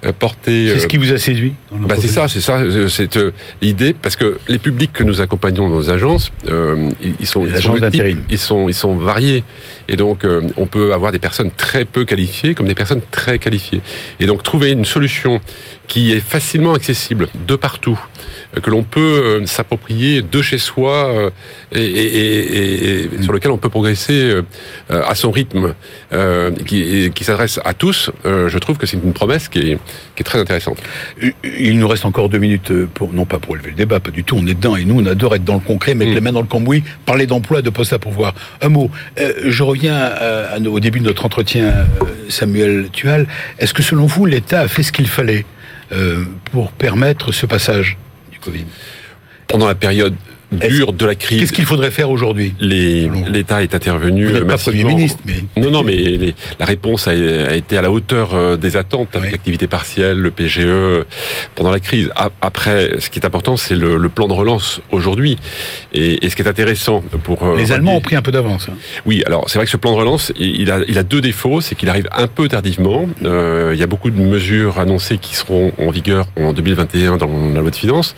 euh, 0.05 0.13
portée... 0.17 0.69
C'est 0.69 0.79
ce 0.79 0.87
qui 0.87 0.97
vous 0.97 1.11
a 1.11 1.17
séduit 1.17 1.53
bah 1.71 1.95
C'est 1.99 2.07
ça, 2.07 2.27
c'est 2.29 2.39
ça, 2.41 2.59
euh, 2.59 2.87
c'est 2.87 3.19
l'idée, 3.61 3.93
parce 3.93 4.15
que 4.15 4.39
les 4.47 4.59
publics 4.59 4.93
que 4.93 5.03
nous 5.03 5.19
accompagnons 5.19 5.69
dans 5.69 5.75
nos 5.75 5.89
agences, 5.89 6.31
euh, 6.47 6.89
ils, 7.19 7.27
sont, 7.27 7.45
ils, 7.45 7.61
sont 7.61 7.75
ils, 8.29 8.37
sont, 8.39 8.69
ils 8.69 8.73
sont 8.73 8.95
variés. 8.95 9.43
Et 9.89 9.97
donc 9.97 10.25
on 10.55 10.67
peut 10.67 10.93
avoir 10.93 11.11
des 11.11 11.19
personnes 11.19 11.51
très 11.51 11.83
peu 11.83 12.05
qualifiées 12.05 12.55
comme 12.55 12.67
des 12.67 12.75
personnes 12.75 13.01
très 13.11 13.39
qualifiées. 13.39 13.81
Et 14.21 14.25
donc 14.25 14.41
trouver 14.41 14.71
une 14.71 14.85
solution 14.85 15.41
qui 15.87 16.13
est 16.13 16.21
facilement 16.21 16.73
accessible 16.73 17.27
de 17.45 17.57
partout, 17.57 17.99
que 18.61 18.69
l'on 18.69 18.83
peut 18.83 19.43
s'approprier 19.45 20.21
de 20.21 20.41
chez 20.41 20.57
soi 20.57 21.31
et, 21.73 21.81
et, 21.81 23.03
et, 23.03 23.21
sur 23.21 23.31
lequel 23.31 23.51
on 23.51 23.57
peut 23.57 23.69
progresser 23.69 24.13
euh, 24.13 24.43
à 24.89 25.15
son 25.15 25.31
rythme, 25.31 25.73
euh, 26.13 26.51
qui, 26.65 27.11
qui 27.13 27.23
s'adresse 27.23 27.59
à 27.63 27.73
tous, 27.73 28.11
euh, 28.25 28.49
je 28.49 28.57
trouve 28.57 28.77
que 28.77 28.85
c'est 28.85 28.97
une 28.97 29.13
promesse 29.13 29.47
qui 29.47 29.59
est, 29.59 29.77
qui 30.15 30.21
est 30.21 30.23
très 30.23 30.39
intéressante. 30.39 30.77
Il 31.43 31.79
nous 31.79 31.87
reste 31.87 32.05
encore 32.05 32.29
deux 32.29 32.39
minutes 32.39 32.71
pour, 32.93 33.13
non 33.13 33.25
pas 33.25 33.39
pour 33.39 33.55
élever 33.55 33.71
le 33.71 33.75
débat, 33.75 33.99
pas 33.99 34.11
du 34.11 34.23
tout, 34.23 34.35
on 34.35 34.45
est 34.47 34.53
dedans 34.53 34.75
et 34.75 34.85
nous 34.85 34.99
on 34.99 35.05
adore 35.05 35.35
être 35.35 35.43
dans 35.43 35.55
le 35.55 35.59
concret, 35.61 35.95
mettre 35.95 36.11
mm. 36.11 36.15
les 36.15 36.21
mains 36.21 36.31
dans 36.33 36.41
le 36.41 36.47
cambouis, 36.47 36.83
parler 37.05 37.27
d'emploi, 37.27 37.61
de 37.61 37.69
poste 37.69 37.93
à 37.93 37.99
pouvoir. 37.99 38.33
Un 38.61 38.69
mot, 38.69 38.91
je 39.17 39.63
reviens 39.63 39.95
à, 39.95 40.57
au 40.59 40.79
début 40.79 40.99
de 40.99 41.05
notre 41.05 41.25
entretien, 41.25 41.73
Samuel 42.29 42.89
Tual, 42.91 43.27
est-ce 43.59 43.73
que 43.73 43.83
selon 43.83 44.05
vous 44.05 44.25
l'État 44.25 44.61
a 44.61 44.67
fait 44.67 44.83
ce 44.83 44.91
qu'il 44.91 45.07
fallait 45.07 45.45
pour 46.51 46.71
permettre 46.71 47.31
ce 47.31 47.45
passage 47.45 47.97
du 48.31 48.39
Covid? 48.39 48.65
Pendant 49.47 49.67
la 49.67 49.75
période 49.75 50.15
dure 50.51 50.93
de 50.93 51.05
la 51.05 51.15
crise. 51.15 51.39
Qu'est-ce 51.39 51.53
qu'il 51.53 51.65
faudrait 51.65 51.91
faire 51.91 52.09
aujourd'hui? 52.09 52.53
L'État 52.59 53.63
est 53.63 53.75
intervenu. 53.75 54.27
Vous 54.27 54.45
pas 54.45 54.57
Premier 54.57 54.83
ministre, 54.83 55.19
mais 55.25 55.43
non, 55.57 55.71
non, 55.71 55.83
mais 55.83 56.33
la 56.59 56.65
réponse 56.65 57.07
a, 57.07 57.13
été 57.55 57.77
à 57.77 57.81
la 57.81 57.91
hauteur 57.91 58.33
euh, 58.33 58.57
des 58.57 58.77
attentes 58.77 59.15
avec 59.15 59.31
l'activité 59.31 59.67
partielle, 59.67 60.17
le 60.17 60.31
PGE 60.31 61.05
pendant 61.55 61.71
la 61.71 61.79
crise. 61.79 62.11
Après, 62.41 62.91
ce 62.99 63.09
qui 63.09 63.19
est 63.19 63.25
important, 63.25 63.57
c'est 63.57 63.75
le, 63.75 64.09
plan 64.09 64.27
de 64.27 64.33
relance 64.33 64.81
aujourd'hui. 64.91 65.37
Et, 65.93 66.29
ce 66.29 66.35
qui 66.35 66.41
est 66.41 66.47
intéressant 66.47 67.01
pour 67.23 67.43
euh, 67.43 67.57
les 67.57 67.71
Allemands 67.71 67.95
ont 67.95 68.01
pris 68.01 68.15
un 68.15 68.21
peu 68.21 68.31
d'avance. 68.31 68.67
Hein. 68.69 68.75
Oui, 69.05 69.23
alors 69.25 69.49
c'est 69.49 69.57
vrai 69.57 69.65
que 69.65 69.71
ce 69.71 69.77
plan 69.77 69.91
de 69.93 69.97
relance, 69.97 70.31
il 70.39 70.71
a, 70.71 70.79
il 70.87 70.97
a 70.97 71.03
deux 71.03 71.21
défauts, 71.21 71.61
c'est 71.61 71.75
qu'il 71.75 71.89
arrive 71.89 72.07
un 72.11 72.27
peu 72.27 72.47
tardivement. 72.47 73.07
Euh, 73.23 73.71
il 73.73 73.79
y 73.79 73.83
a 73.83 73.87
beaucoup 73.87 74.09
de 74.09 74.19
mesures 74.19 74.79
annoncées 74.79 75.17
qui 75.17 75.35
seront 75.35 75.71
en 75.77 75.91
vigueur 75.91 76.27
en 76.37 76.53
2021 76.53 77.17
dans 77.17 77.27
la 77.53 77.61
loi 77.61 77.69
de 77.69 77.75
finances, 77.75 78.15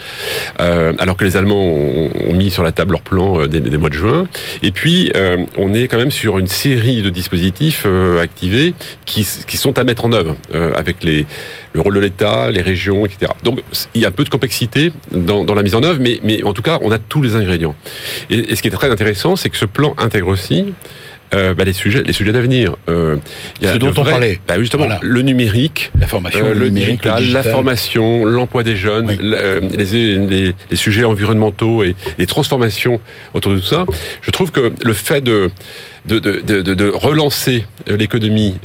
euh, 0.60 0.94
alors 1.00 1.18
que 1.18 1.26
les 1.26 1.38
Allemands 1.38 1.56
ont 1.56 2.10
ont 2.28 2.34
mis 2.34 2.52
sur 2.52 2.64
la 2.64 2.72
table 2.72 2.94
leur 2.94 3.02
plan 3.02 3.42
euh, 3.42 3.48
des, 3.48 3.78
mois 3.78 3.90
de 3.90 3.96
juin. 3.96 4.28
Et 4.62 4.72
puis, 4.72 5.12
euh, 5.16 5.38
on 5.58 5.74
est 5.74 5.88
quand 5.88 5.98
même 5.98 6.12
sur 6.12 6.40
une 6.40 6.48
série 6.48 7.02
de 7.02 7.10
dispositifs 7.10 7.84
euh, 7.86 8.22
activés 8.22 8.74
qui, 9.06 9.28
qui, 9.48 9.58
sont 9.58 9.78
à 9.78 9.84
mettre 9.84 10.06
en 10.06 10.12
œuvre 10.12 10.36
avec 10.76 11.04
les, 11.04 11.26
le 11.74 11.82
rôle 11.82 11.96
de 11.96 12.00
l'État, 12.00 12.52
les 12.52 12.62
régions, 12.62 13.06
etc. 13.06 13.32
Donc, 13.44 13.62
il 13.94 14.02
y 14.02 14.06
a 14.06 14.10
un 14.10 14.12
peu 14.12 14.24
de 14.24 14.30
complexité 14.30 14.92
dans, 15.12 15.44
la 15.54 15.64
mise 15.64 15.76
en 15.76 15.84
œuvre, 15.84 16.00
mais, 16.02 16.20
mais 16.24 16.44
en 16.44 16.54
tout 16.54 16.62
cas, 16.62 16.80
on 16.82 16.92
a 16.92 17.00
tous 17.00 17.22
les 17.22 17.36
ingrédients. 17.36 17.76
Et 18.30 18.56
ce 18.56 18.62
qui 18.62 18.68
est 18.68 18.72
très 18.72 18.90
intéressant, 18.90 19.36
c'est 19.36 19.50
que 19.50 19.58
ce 19.58 19.66
plan 19.66 19.96
intègre 19.98 20.28
aussi 20.28 20.74
euh, 21.34 21.54
bah, 21.54 21.64
les 21.64 21.74
sujets, 21.74 22.04
les 22.04 22.14
sujets 22.14 22.32
d'avenir. 22.32 22.76
Euh, 22.90 23.18
Ce 23.62 23.78
dont 23.78 23.94
on 23.96 24.04
parlait. 24.04 24.40
Bah, 24.48 24.60
justement, 24.60 24.88
le 25.02 25.22
numérique, 25.22 25.92
la 26.00 26.08
formation, 26.08 26.46
euh, 26.46 26.54
le, 26.54 26.70
digital, 26.70 27.24
la 27.32 27.44
formation, 27.44 28.26
l'emploi 28.26 28.64
des 28.64 28.76
jeunes, 28.76 29.10
les, 29.10 29.86
les, 29.86 30.54
les, 30.70 30.76
sujets 30.76 31.04
environnementaux 31.04 31.84
et 31.84 31.96
les 32.18 32.28
transformations 32.28 33.00
autour 33.34 33.54
de 33.54 33.60
tout 33.60 33.66
ça. 33.66 33.86
Je 34.22 34.32
trouve 34.32 34.52
que 34.52 34.74
le 34.84 34.94
fait 34.94 35.22
de 35.22 35.50
de, 36.06 36.20
de, 36.20 36.42
de, 36.42 36.74
de 36.74 36.90
relancer 36.90 37.66
l'économie 37.88 38.56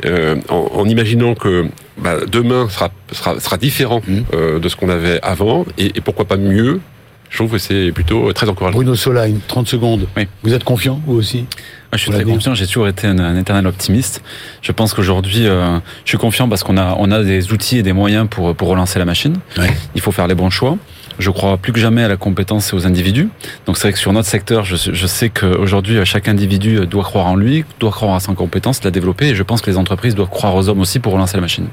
en, 0.48 0.54
en, 0.74 0.88
imaginant 0.88 1.36
que 1.36 1.66
bah, 1.98 2.18
demain 2.30 2.68
sera, 2.68 2.90
sera, 3.12 3.40
sera 3.40 3.56
différent 3.56 4.02
mmh. 4.06 4.18
euh, 4.34 4.58
de 4.58 4.68
ce 4.68 4.76
qu'on 4.76 4.88
avait 4.88 5.20
avant, 5.22 5.66
et, 5.76 5.86
et 5.96 6.00
pourquoi 6.00 6.26
pas 6.26 6.36
mieux, 6.36 6.80
je 7.30 7.36
trouve 7.36 7.52
que 7.52 7.58
c'est 7.58 7.92
plutôt 7.92 8.32
très 8.32 8.48
encourageant. 8.48 8.76
Bruno 8.76 8.94
Sola, 8.94 9.26
une 9.26 9.40
30 9.40 9.68
secondes. 9.68 10.06
Oui. 10.16 10.26
Vous 10.42 10.54
êtes 10.54 10.64
confiant, 10.64 11.00
vous 11.06 11.14
aussi? 11.14 11.46
Je 11.92 11.98
suis 11.98 12.10
très 12.10 12.24
confiant. 12.24 12.54
J'ai 12.54 12.66
toujours 12.66 12.88
été 12.88 13.06
un, 13.06 13.36
éternel 13.36 13.66
optimiste. 13.66 14.22
Je 14.62 14.72
pense 14.72 14.92
qu'aujourd'hui, 14.92 15.46
euh, 15.46 15.78
je 16.04 16.10
suis 16.10 16.18
confiant 16.18 16.48
parce 16.48 16.62
qu'on 16.62 16.76
a, 16.76 16.94
on 16.98 17.10
a 17.10 17.22
des 17.22 17.52
outils 17.52 17.78
et 17.78 17.82
des 17.82 17.92
moyens 17.92 18.26
pour, 18.28 18.54
pour 18.54 18.68
relancer 18.68 18.98
la 18.98 19.04
machine. 19.04 19.36
Il 19.94 20.00
faut 20.00 20.12
faire 20.12 20.26
les 20.26 20.34
bons 20.34 20.50
choix. 20.50 20.76
Je 21.18 21.30
crois 21.30 21.56
plus 21.56 21.72
que 21.72 21.80
jamais 21.80 22.04
à 22.04 22.08
la 22.08 22.16
compétence 22.16 22.72
et 22.72 22.76
aux 22.76 22.86
individus. 22.86 23.28
Donc 23.66 23.76
c'est 23.76 23.84
vrai 23.88 23.92
que 23.92 23.98
sur 23.98 24.12
notre 24.12 24.28
secteur, 24.28 24.64
je, 24.64 24.76
je 24.76 25.06
sais 25.06 25.30
qu'aujourd'hui, 25.30 25.98
chaque 26.04 26.28
individu 26.28 26.86
doit 26.86 27.02
croire 27.02 27.26
en 27.26 27.34
lui, 27.34 27.64
doit 27.80 27.90
croire 27.90 28.14
à 28.14 28.20
son 28.20 28.34
compétence, 28.34 28.84
la 28.84 28.90
développer, 28.92 29.28
et 29.28 29.34
je 29.34 29.42
pense 29.42 29.60
que 29.60 29.70
les 29.70 29.76
entreprises 29.76 30.14
doivent 30.14 30.30
croire 30.30 30.54
aux 30.54 30.68
hommes 30.68 30.80
aussi 30.80 31.00
pour 31.00 31.12
relancer 31.12 31.36
la 31.36 31.40
machine. 31.40 31.66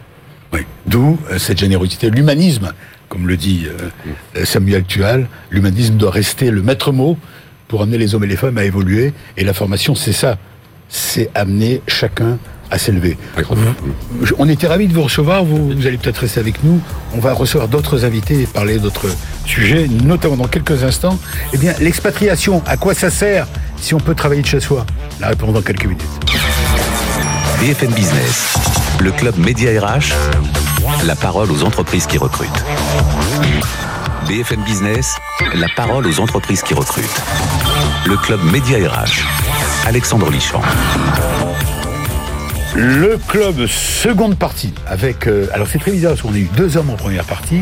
Oui. 0.51 0.61
D'où 0.87 1.19
euh, 1.29 1.37
cette 1.37 1.59
générosité, 1.59 2.09
l'humanisme, 2.09 2.71
comme 3.09 3.27
le 3.27 3.37
dit 3.37 3.67
euh, 3.67 4.45
Samuel 4.45 4.83
Tual, 4.83 5.27
l'humanisme 5.49 5.95
doit 5.95 6.11
rester 6.11 6.51
le 6.51 6.61
maître 6.61 6.91
mot 6.91 7.17
pour 7.67 7.81
amener 7.81 7.97
les 7.97 8.15
hommes 8.15 8.23
et 8.23 8.27
les 8.27 8.35
femmes 8.35 8.57
à 8.57 8.63
évoluer. 8.63 9.13
Et 9.37 9.43
la 9.43 9.53
formation, 9.53 9.95
c'est 9.95 10.13
ça, 10.13 10.37
c'est 10.89 11.29
amener 11.35 11.81
chacun 11.87 12.37
à 12.71 12.77
s'élever. 12.77 13.17
On 14.37 14.49
était 14.49 14.67
ravis 14.67 14.87
de 14.87 14.93
vous 14.93 15.03
recevoir, 15.03 15.43
vous, 15.43 15.71
vous 15.71 15.87
allez 15.87 15.97
peut-être 15.97 16.17
rester 16.19 16.39
avec 16.39 16.63
nous. 16.63 16.81
On 17.13 17.19
va 17.19 17.33
recevoir 17.33 17.67
d'autres 17.67 18.05
invités 18.05 18.41
et 18.41 18.47
parler 18.47 18.79
d'autres 18.79 19.07
sujets, 19.45 19.87
notamment 19.87 20.37
dans 20.37 20.47
quelques 20.47 20.83
instants. 20.83 21.19
Eh 21.53 21.57
bien, 21.57 21.73
l'expatriation, 21.79 22.63
à 22.65 22.77
quoi 22.77 22.93
ça 22.93 23.09
sert 23.09 23.47
si 23.77 23.93
on 23.93 23.99
peut 23.99 24.15
travailler 24.15 24.41
de 24.41 24.47
chez 24.47 24.59
soi? 24.59 24.85
La 25.19 25.29
réponse 25.29 25.53
dans 25.53 25.61
quelques 25.61 25.85
minutes. 25.85 26.01
BFM 27.59 27.91
Business, 27.93 28.53
le 28.99 29.11
club 29.11 29.37
Média 29.37 29.69
RH, 29.81 30.13
la 31.05 31.15
parole 31.15 31.51
aux 31.51 31.63
entreprises 31.63 32.05
qui 32.05 32.17
recrutent. 32.17 32.63
BFM 34.27 34.63
Business, 34.63 35.17
la 35.53 35.67
parole 35.75 36.05
aux 36.07 36.19
entreprises 36.19 36.61
qui 36.61 36.73
recrutent. 36.73 37.21
Le 38.05 38.17
club 38.17 38.43
Média 38.43 38.77
RH, 38.77 39.87
Alexandre 39.87 40.29
Lichamp. 40.29 40.61
Le 42.77 43.17
club 43.29 43.67
seconde 43.67 44.37
partie 44.37 44.73
avec 44.85 45.27
euh, 45.27 45.47
alors 45.53 45.65
c'est 45.65 45.79
très 45.79 45.91
bizarre 45.91 46.11
parce 46.11 46.23
qu'on 46.23 46.33
a 46.33 46.37
eu 46.37 46.49
deux 46.57 46.75
hommes 46.75 46.89
en 46.89 46.97
première 46.97 47.23
partie, 47.23 47.61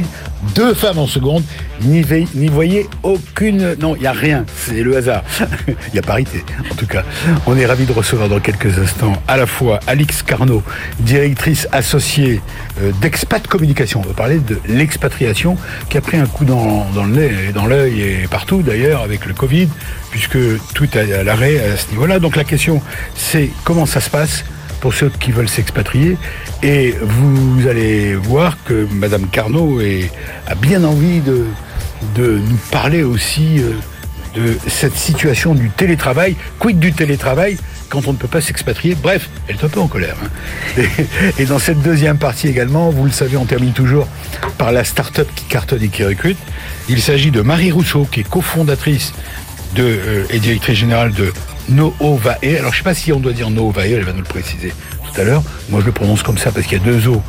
deux 0.55 0.73
femmes 0.73 0.97
en 0.97 1.05
seconde. 1.05 1.43
N'y 1.81 2.01
voyez 2.47 2.87
aucune 3.03 3.75
non 3.79 3.95
il 3.95 4.01
y 4.01 4.07
a 4.07 4.11
rien 4.11 4.43
c'est 4.55 4.81
le 4.81 4.97
hasard. 4.97 5.23
Il 5.69 5.75
y 5.93 5.99
a 5.99 6.01
parité 6.01 6.43
en 6.71 6.73
tout 6.73 6.87
cas. 6.87 7.03
On 7.45 7.55
est 7.55 7.67
ravi 7.67 7.85
de 7.85 7.91
recevoir 7.91 8.27
dans 8.27 8.39
quelques 8.39 8.79
instants 8.79 9.13
à 9.27 9.37
la 9.37 9.45
fois 9.45 9.79
Alix 9.85 10.23
Carnot, 10.23 10.63
directrice 10.99 11.67
associée 11.71 12.41
euh, 12.81 12.91
d'Expat 12.99 13.45
Communication. 13.45 14.01
On 14.03 14.07
va 14.07 14.15
parler 14.15 14.39
de 14.39 14.59
l'expatriation 14.67 15.57
qui 15.89 15.99
a 15.99 16.01
pris 16.01 16.17
un 16.17 16.25
coup 16.25 16.43
dans, 16.43 16.89
dans 16.89 17.03
le 17.03 17.11
nez 17.11 17.31
et 17.49 17.51
dans 17.51 17.67
l'œil 17.67 18.01
et 18.01 18.27
partout 18.31 18.63
d'ailleurs 18.63 19.03
avec 19.03 19.27
le 19.27 19.35
Covid 19.35 19.69
puisque 20.09 20.39
tout 20.73 20.97
est 20.97 21.13
à 21.13 21.23
l'arrêt 21.23 21.59
à 21.59 21.77
ce 21.77 21.91
niveau-là. 21.91 22.17
Donc 22.17 22.35
la 22.35 22.45
question 22.45 22.81
c'est 23.15 23.51
comment 23.63 23.85
ça 23.85 24.01
se 24.01 24.09
passe 24.09 24.43
pour 24.83 24.93
ceux 24.93 25.09
qui 25.17 25.31
veulent 25.31 25.47
s'expatrier. 25.47 26.17
Et 26.61 26.93
vous 27.01 27.69
allez 27.69 28.15
voir 28.15 28.57
que 28.65 28.85
Madame 28.91 29.27
Carnot 29.29 29.79
a 30.45 30.55
bien 30.55 30.83
envie 30.83 31.21
de, 31.21 31.45
nous 32.17 32.57
parler 32.69 33.01
aussi 33.01 33.59
euh, 33.59 33.71
de 34.35 34.57
cette 34.67 34.97
situation 34.97 35.55
du 35.55 35.69
télétravail. 35.69 36.35
Quid 36.59 36.79
du 36.79 36.91
télétravail 36.91 37.55
quand 37.87 38.07
on 38.07 38.11
ne 38.11 38.17
peut 38.17 38.27
pas 38.27 38.41
s'expatrier 38.41 38.95
Bref, 38.95 39.29
elle 39.47 39.55
est 39.55 39.63
un 39.63 39.69
peu 39.69 39.79
en 39.79 39.87
colère. 39.87 40.17
Hein. 40.21 40.81
Et, 41.39 41.45
dans 41.45 41.59
cette 41.59 41.81
deuxième 41.81 42.17
partie 42.17 42.49
également, 42.49 42.89
vous 42.89 43.05
le 43.05 43.11
savez, 43.11 43.37
on 43.37 43.45
termine 43.45 43.71
toujours 43.71 44.09
par 44.57 44.73
la 44.73 44.83
start-up 44.83 45.29
qui 45.33 45.45
cartonne 45.45 45.81
et 45.81 45.87
qui 45.87 46.03
recrute. 46.03 46.37
Il 46.89 47.01
s'agit 47.01 47.31
de 47.31 47.39
Marie 47.39 47.71
Rousseau, 47.71 48.05
qui 48.11 48.19
est 48.19 48.29
cofondatrice 48.29 49.13
euh, 49.79 50.25
et 50.29 50.39
directrice 50.39 50.77
générale 50.77 51.13
de 51.13 51.31
Noovae. 51.69 52.57
Alors 52.57 52.71
je 52.71 52.77
sais 52.77 52.83
pas 52.83 52.93
si 52.93 53.11
on 53.11 53.19
doit 53.19 53.33
dire 53.33 53.49
Noovae, 53.49 53.91
elle 53.91 54.03
va 54.03 54.13
nous 54.13 54.19
le 54.19 54.23
préciser 54.23 54.73
tout 55.03 55.21
à 55.21 55.23
l'heure. 55.23 55.43
Moi 55.69 55.81
je 55.81 55.85
le 55.85 55.91
prononce 55.91 56.23
comme 56.23 56.37
ça 56.37 56.51
parce 56.51 56.65
qu'il 56.67 56.77
y 56.77 56.81
a 56.81 56.83
deux 56.83 57.07
O, 57.07 57.21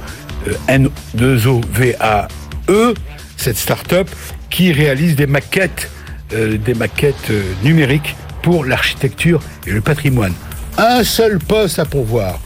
euh, 0.49 0.53
N, 0.69 0.89
deux 1.15 1.47
O, 1.47 1.61
V, 1.73 1.97
A, 2.01 2.29
E, 2.69 2.95
cette 3.37 3.57
start-up 3.57 4.09
qui 4.51 4.73
réalise 4.73 5.17
des 5.17 5.27
maquettes, 5.27 5.91
euh, 6.33 6.57
des 6.59 6.75
maquettes 6.75 7.31
euh, 7.31 7.43
numériques 7.63 8.17
pour 8.43 8.65
l'architecture 8.65 9.41
et 9.67 9.71
le 9.71 9.81
patrimoine. 9.81 10.33
Un 10.79 11.05
seul 11.05 11.39
poste 11.39 11.79
à 11.79 11.85
pourvoir. 11.85 12.41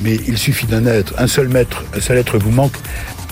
Mais 0.00 0.18
il 0.26 0.38
suffit 0.38 0.66
d'un 0.66 0.86
être, 0.86 1.14
un 1.18 1.28
seul 1.28 1.48
maître, 1.48 1.84
un 1.96 2.00
seul 2.00 2.18
être 2.18 2.38
vous 2.38 2.50
manque 2.50 2.74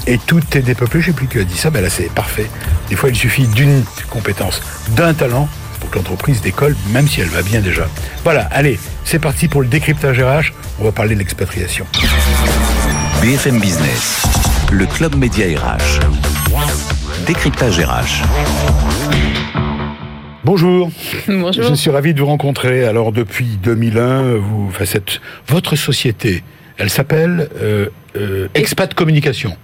et 0.06 0.18
tout 0.18 0.42
est 0.54 0.62
dépeuplé. 0.62 1.00
Je 1.00 1.06
sais 1.06 1.12
plus 1.12 1.26
qui 1.26 1.38
a 1.38 1.44
dit 1.44 1.56
ça, 1.56 1.70
ben 1.70 1.82
là 1.82 1.90
c'est 1.90 2.12
parfait. 2.12 2.48
Des 2.88 2.96
fois 2.96 3.08
il 3.08 3.16
suffit 3.16 3.46
d'une 3.48 3.82
compétence, 4.10 4.60
d'un 4.96 5.14
talent 5.14 5.48
que 5.92 5.98
l'entreprise 5.98 6.40
décolle, 6.40 6.74
même 6.90 7.06
si 7.06 7.20
elle 7.20 7.28
va 7.28 7.42
bien 7.42 7.60
déjà. 7.60 7.86
Voilà, 8.24 8.48
allez, 8.50 8.78
c'est 9.04 9.18
parti 9.18 9.46
pour 9.46 9.60
le 9.60 9.68
décryptage 9.68 10.20
RH. 10.20 10.52
On 10.80 10.84
va 10.84 10.92
parler 10.92 11.14
de 11.14 11.20
l'expatriation. 11.20 11.86
BFM 13.20 13.60
Business, 13.60 14.22
le 14.72 14.86
club 14.86 15.14
média 15.16 15.46
RH. 15.46 16.00
Décryptage 17.26 17.78
RH. 17.78 18.24
Bonjour. 20.44 20.90
Bonjour. 21.28 21.64
Je 21.68 21.74
suis 21.74 21.90
ravi 21.90 22.14
de 22.14 22.20
vous 22.20 22.26
rencontrer. 22.26 22.84
Alors 22.84 23.12
depuis 23.12 23.58
2001, 23.62 24.36
vous, 24.36 24.66
enfin, 24.68 24.86
cette, 24.86 25.20
votre 25.46 25.76
société, 25.76 26.42
elle 26.78 26.90
s'appelle 26.90 27.48
euh, 27.60 27.86
euh, 28.16 28.48
Expat 28.54 28.92
Communication. 28.94 29.56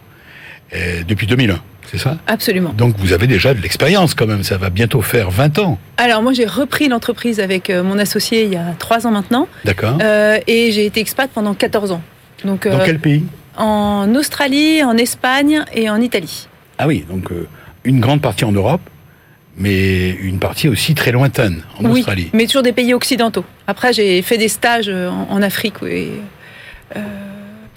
Euh, 0.74 1.02
depuis 1.08 1.26
2001 1.26 1.58
c'est 1.90 1.98
ça 1.98 2.18
Absolument. 2.26 2.72
Donc 2.76 2.96
vous 2.98 3.12
avez 3.12 3.26
déjà 3.26 3.54
de 3.54 3.60
l'expérience 3.60 4.14
quand 4.14 4.26
même, 4.26 4.42
ça 4.42 4.58
va 4.58 4.70
bientôt 4.70 5.00
faire 5.00 5.30
20 5.30 5.58
ans. 5.58 5.78
Alors 5.96 6.22
moi 6.22 6.32
j'ai 6.32 6.44
repris 6.44 6.88
l'entreprise 6.88 7.40
avec 7.40 7.70
euh, 7.70 7.82
mon 7.82 7.98
associé 7.98 8.44
il 8.44 8.52
y 8.52 8.56
a 8.56 8.74
3 8.78 9.06
ans 9.06 9.10
maintenant. 9.10 9.48
D'accord. 9.64 9.98
Euh, 10.02 10.38
et 10.46 10.70
j'ai 10.72 10.84
été 10.86 11.00
expat 11.00 11.30
pendant 11.30 11.54
14 11.54 11.92
ans. 11.92 12.02
Donc, 12.44 12.68
Dans 12.68 12.78
euh, 12.78 12.84
quel 12.84 12.98
pays 12.98 13.24
En 13.56 14.14
Australie, 14.14 14.82
en 14.84 14.96
Espagne 14.96 15.64
et 15.72 15.88
en 15.90 16.00
Italie. 16.00 16.48
Ah 16.78 16.86
oui, 16.86 17.04
donc 17.08 17.30
une 17.84 18.00
grande 18.00 18.20
partie 18.20 18.44
en 18.44 18.52
Europe, 18.52 18.82
mais 19.56 20.10
une 20.10 20.38
partie 20.38 20.68
aussi 20.68 20.94
très 20.94 21.10
lointaine 21.10 21.62
en 21.78 21.86
oui, 21.86 22.00
Australie. 22.00 22.30
mais 22.34 22.46
toujours 22.46 22.62
des 22.62 22.72
pays 22.72 22.94
occidentaux. 22.94 23.44
Après 23.66 23.92
j'ai 23.92 24.20
fait 24.22 24.38
des 24.38 24.48
stages 24.48 24.90
en, 24.90 25.42
Afrique. 25.42 25.76
et 25.88 26.10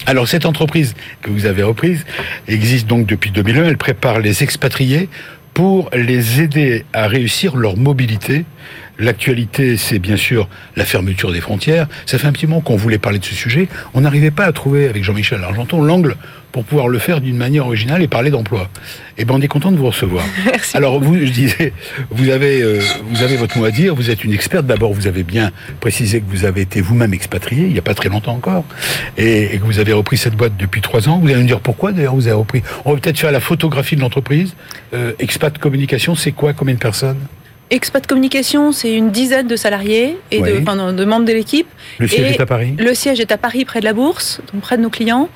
alors 0.06 0.28
cette 0.28 0.46
entreprise 0.46 0.94
que 1.22 1.30
vous 1.30 1.46
avez 1.46 1.62
reprise 1.62 2.04
existe 2.48 2.86
donc 2.86 3.06
depuis 3.06 3.30
2001. 3.30 3.64
Elle 3.64 3.78
prépare 3.78 4.20
les 4.20 4.42
expatriés 4.42 5.08
pour 5.54 5.90
les 5.94 6.40
aider 6.40 6.84
à 6.92 7.06
réussir 7.06 7.56
leur 7.56 7.76
mobilité. 7.76 8.44
L'actualité, 8.98 9.76
c'est 9.76 9.98
bien 9.98 10.16
sûr 10.16 10.48
la 10.76 10.84
fermeture 10.84 11.32
des 11.32 11.40
frontières. 11.40 11.88
Ça 12.06 12.18
fait 12.18 12.26
un 12.26 12.32
petit 12.32 12.46
moment 12.46 12.60
qu'on 12.60 12.76
voulait 12.76 12.98
parler 12.98 13.18
de 13.18 13.24
ce 13.24 13.34
sujet. 13.34 13.68
On 13.94 14.02
n'arrivait 14.02 14.30
pas 14.30 14.44
à 14.44 14.52
trouver, 14.52 14.88
avec 14.88 15.02
Jean-Michel 15.02 15.42
Argenton, 15.42 15.82
l'angle 15.82 16.16
pour 16.52 16.64
pouvoir 16.64 16.88
le 16.88 16.98
faire 16.98 17.22
d'une 17.22 17.38
manière 17.38 17.66
originale 17.66 18.02
et 18.02 18.08
parler 18.08 18.30
d'emploi. 18.30 18.68
Et 19.16 19.22
eh 19.22 19.24
ben, 19.24 19.34
on 19.36 19.40
est 19.40 19.48
content 19.48 19.72
de 19.72 19.78
vous 19.78 19.86
recevoir. 19.86 20.24
Merci. 20.44 20.76
Alors, 20.76 21.00
vous, 21.00 21.14
je 21.14 21.32
disais, 21.32 21.72
vous 22.10 22.28
avez, 22.28 22.60
euh, 22.60 22.80
vous 23.04 23.22
avez 23.22 23.36
votre 23.36 23.56
mot 23.56 23.64
à 23.64 23.70
dire. 23.70 23.94
Vous 23.94 24.10
êtes 24.10 24.22
une 24.22 24.34
experte. 24.34 24.66
D'abord, 24.66 24.92
vous 24.92 25.06
avez 25.06 25.22
bien 25.22 25.50
précisé 25.80 26.20
que 26.20 26.26
vous 26.28 26.44
avez 26.44 26.60
été 26.60 26.82
vous-même 26.82 27.14
expatrié 27.14 27.64
il 27.66 27.72
n'y 27.72 27.78
a 27.78 27.82
pas 27.82 27.94
très 27.94 28.08
longtemps 28.08 28.34
encore, 28.34 28.64
et, 29.16 29.58
que 29.58 29.64
vous 29.64 29.78
avez 29.78 29.92
repris 29.92 30.16
cette 30.16 30.34
boîte 30.34 30.56
depuis 30.58 30.80
trois 30.80 31.08
ans. 31.08 31.18
Vous 31.18 31.28
allez 31.28 31.42
me 31.42 31.46
dire 31.46 31.60
pourquoi 31.60 31.92
d'ailleurs 31.92 32.14
vous 32.14 32.26
avez 32.26 32.36
repris. 32.36 32.62
On 32.84 32.92
va 32.92 33.00
peut-être 33.00 33.18
faire 33.18 33.32
la 33.32 33.40
photographie 33.40 33.96
de 33.96 34.00
l'entreprise. 34.00 34.54
Euh, 34.94 35.12
expat 35.18 35.56
communication, 35.58 36.14
c'est 36.14 36.32
quoi? 36.32 36.52
Combien 36.52 36.74
de 36.74 36.80
personnes? 36.80 37.18
Expat 37.70 38.06
Communication, 38.06 38.72
c'est 38.72 38.94
une 38.94 39.10
dizaine 39.10 39.46
de 39.46 39.56
salariés 39.56 40.18
et 40.30 40.40
de, 40.40 40.58
de, 40.92 41.04
membres 41.04 41.24
de 41.24 41.32
l'équipe. 41.32 41.68
Le 41.98 42.06
siège 42.06 42.32
est 42.32 42.40
à 42.40 42.46
Paris 42.46 42.74
Le 42.78 42.94
siège 42.94 43.20
est 43.20 43.32
à 43.32 43.38
Paris, 43.38 43.64
près 43.64 43.80
de 43.80 43.84
la 43.84 43.94
Bourse, 43.94 44.40
donc 44.52 44.62
près 44.62 44.76
de 44.76 44.82
nos 44.82 44.90
clients. 44.90 45.28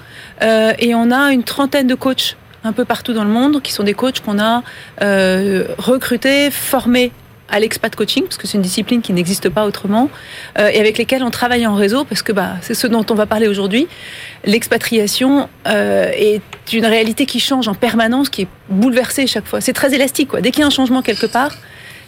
Euh, 0.42 0.72
et 0.78 0.94
on 0.94 1.10
a 1.10 1.32
une 1.32 1.44
trentaine 1.44 1.86
de 1.86 1.94
coachs 1.94 2.36
un 2.64 2.72
peu 2.72 2.84
partout 2.84 3.12
dans 3.12 3.24
le 3.24 3.30
monde, 3.30 3.62
qui 3.62 3.72
sont 3.72 3.84
des 3.84 3.94
coachs 3.94 4.20
qu'on 4.20 4.38
a 4.38 4.62
euh, 5.00 5.66
recrutés, 5.78 6.50
formés 6.50 7.12
à 7.48 7.60
l'expat 7.60 7.94
coaching, 7.94 8.24
parce 8.24 8.36
que 8.36 8.46
c'est 8.46 8.56
une 8.56 8.62
discipline 8.62 9.02
qui 9.02 9.12
n'existe 9.12 9.48
pas 9.48 9.66
autrement, 9.66 10.10
euh, 10.58 10.68
et 10.68 10.80
avec 10.80 10.98
lesquels 10.98 11.22
on 11.22 11.30
travaille 11.30 11.66
en 11.66 11.74
réseau, 11.74 12.04
parce 12.04 12.22
que 12.22 12.32
bah, 12.32 12.54
c'est 12.60 12.74
ce 12.74 12.86
dont 12.86 13.06
on 13.08 13.14
va 13.14 13.26
parler 13.26 13.46
aujourd'hui. 13.46 13.86
L'expatriation 14.44 15.48
euh, 15.68 16.10
est 16.12 16.42
une 16.72 16.86
réalité 16.86 17.24
qui 17.24 17.38
change 17.38 17.68
en 17.68 17.74
permanence, 17.74 18.30
qui 18.30 18.42
est 18.42 18.48
bouleversée 18.68 19.26
chaque 19.26 19.46
fois. 19.46 19.60
C'est 19.60 19.72
très 19.72 19.94
élastique. 19.94 20.28
Quoi. 20.28 20.40
Dès 20.40 20.50
qu'il 20.50 20.60
y 20.60 20.64
a 20.64 20.66
un 20.66 20.70
changement 20.70 21.02
quelque 21.02 21.26
part, 21.26 21.52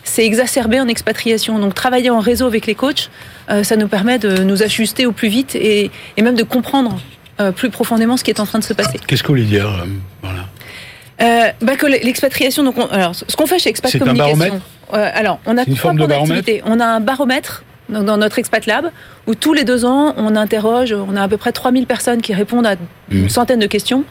c'est 0.08 0.24
exacerbé 0.24 0.80
en 0.80 0.88
expatriation. 0.88 1.58
Donc 1.58 1.74
travailler 1.74 2.10
en 2.10 2.20
réseau 2.20 2.46
avec 2.46 2.66
les 2.66 2.74
coachs, 2.74 3.10
euh, 3.50 3.62
ça 3.62 3.76
nous 3.76 3.88
permet 3.88 4.18
de 4.18 4.42
nous 4.42 4.62
ajuster 4.62 5.06
au 5.06 5.12
plus 5.12 5.28
vite 5.28 5.54
et, 5.54 5.90
même 6.20 6.34
de 6.34 6.42
comprendre 6.42 7.00
euh, 7.40 7.52
plus 7.52 7.70
profondément 7.70 8.16
ce 8.16 8.24
qui 8.24 8.30
est 8.30 8.40
en 8.40 8.46
train 8.46 8.58
de 8.58 8.64
se 8.64 8.72
passer. 8.72 8.98
Qu'est-ce 9.06 9.22
que 9.22 9.28
vous 9.28 9.34
voulez 9.34 9.44
dire 9.44 9.68
euh, 9.68 9.86
voilà. 10.22 11.52
bah 11.60 11.76
que 11.76 11.86
l'expatriation, 11.86 12.64
donc 12.64 12.76
alors 12.90 13.14
ce 13.14 13.36
qu'on 13.36 13.46
fait 13.46 13.58
chez 13.58 13.70
Expat 13.70 13.96
Communication, 13.98 14.60
alors 14.92 15.38
on 15.46 15.56
a 15.56 15.64
trois 15.64 15.92
points 15.94 16.06
d'activité. 16.06 16.62
On 16.64 16.80
a 16.80 16.86
un 16.86 17.00
baromètre 17.00 17.64
dans 17.88 18.18
notre 18.18 18.38
Expat 18.38 18.66
Lab 18.66 18.90
où 19.26 19.34
tous 19.34 19.54
les 19.54 19.64
deux 19.64 19.84
ans 19.84 20.14
on 20.16 20.36
interroge, 20.36 20.92
on 20.92 21.16
a 21.16 21.22
à 21.22 21.28
peu 21.28 21.36
près 21.36 21.52
3000 21.52 21.86
personnes 21.86 22.20
qui 22.20 22.34
répondent 22.34 22.66
à 22.66 22.74
une 23.10 23.24
mmh. 23.24 23.28
centaine 23.28 23.60
de 23.60 23.66
questions 23.66 24.04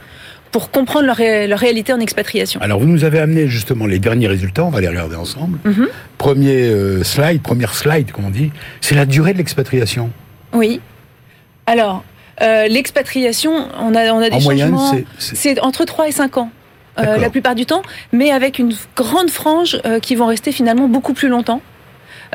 pour 0.58 0.72
comprendre 0.72 1.06
leur, 1.06 1.60
réalité 1.60 1.93
en 1.93 2.00
expatriation. 2.00 2.60
Alors, 2.62 2.80
vous 2.80 2.88
nous 2.88 3.04
avez 3.04 3.20
amené 3.20 3.48
justement 3.48 3.86
les 3.86 4.00
derniers 4.00 4.26
résultats, 4.26 4.63
on 4.63 4.72
va 4.72 4.82
les 4.82 4.88
regarder 4.88 5.15
ensemble. 5.15 5.60
Mhm. 5.63 5.88
Premier 6.17 6.63
euh, 6.63 7.04
slide, 7.04 7.43
première 7.43 7.76
slide, 7.76 8.12
comme 8.12 8.26
on 8.26 8.32
dit, 8.32 8.50
c'est 8.82 8.96
la 8.96 9.06
durée 9.06 9.34
de 9.34 9.38
l'expatriation. 9.38 10.10
Oui. 10.54 10.82
Alors, 11.67 12.04
euh, 12.41 12.67
l'expatriation, 12.67 13.67
on 13.80 13.93
a, 13.93 14.12
on 14.12 14.20
a 14.20 14.32
des 14.32 14.36
en 14.38 14.39
changements. 14.39 14.88
Moyenne, 14.88 15.06
c'est 15.20 15.60
entre 15.60 15.86
3 15.86 16.08
et 16.08 16.12
5 16.12 16.38
ans. 16.39 16.50
euh, 16.98 17.17
la 17.17 17.30
plupart 17.30 17.54
du 17.54 17.67
temps, 17.67 17.84
mais 18.12 18.32
avec 18.32 18.58
une 18.58 18.74
grande 18.96 19.30
frange 19.30 19.80
euh, 19.86 20.00
qui 20.00 20.15
vont 20.15 20.26
rester 20.26 20.52
finalement 20.52 20.88
beaucoup 20.88 21.13
plus 21.13 21.30
longtemps. 21.30 21.62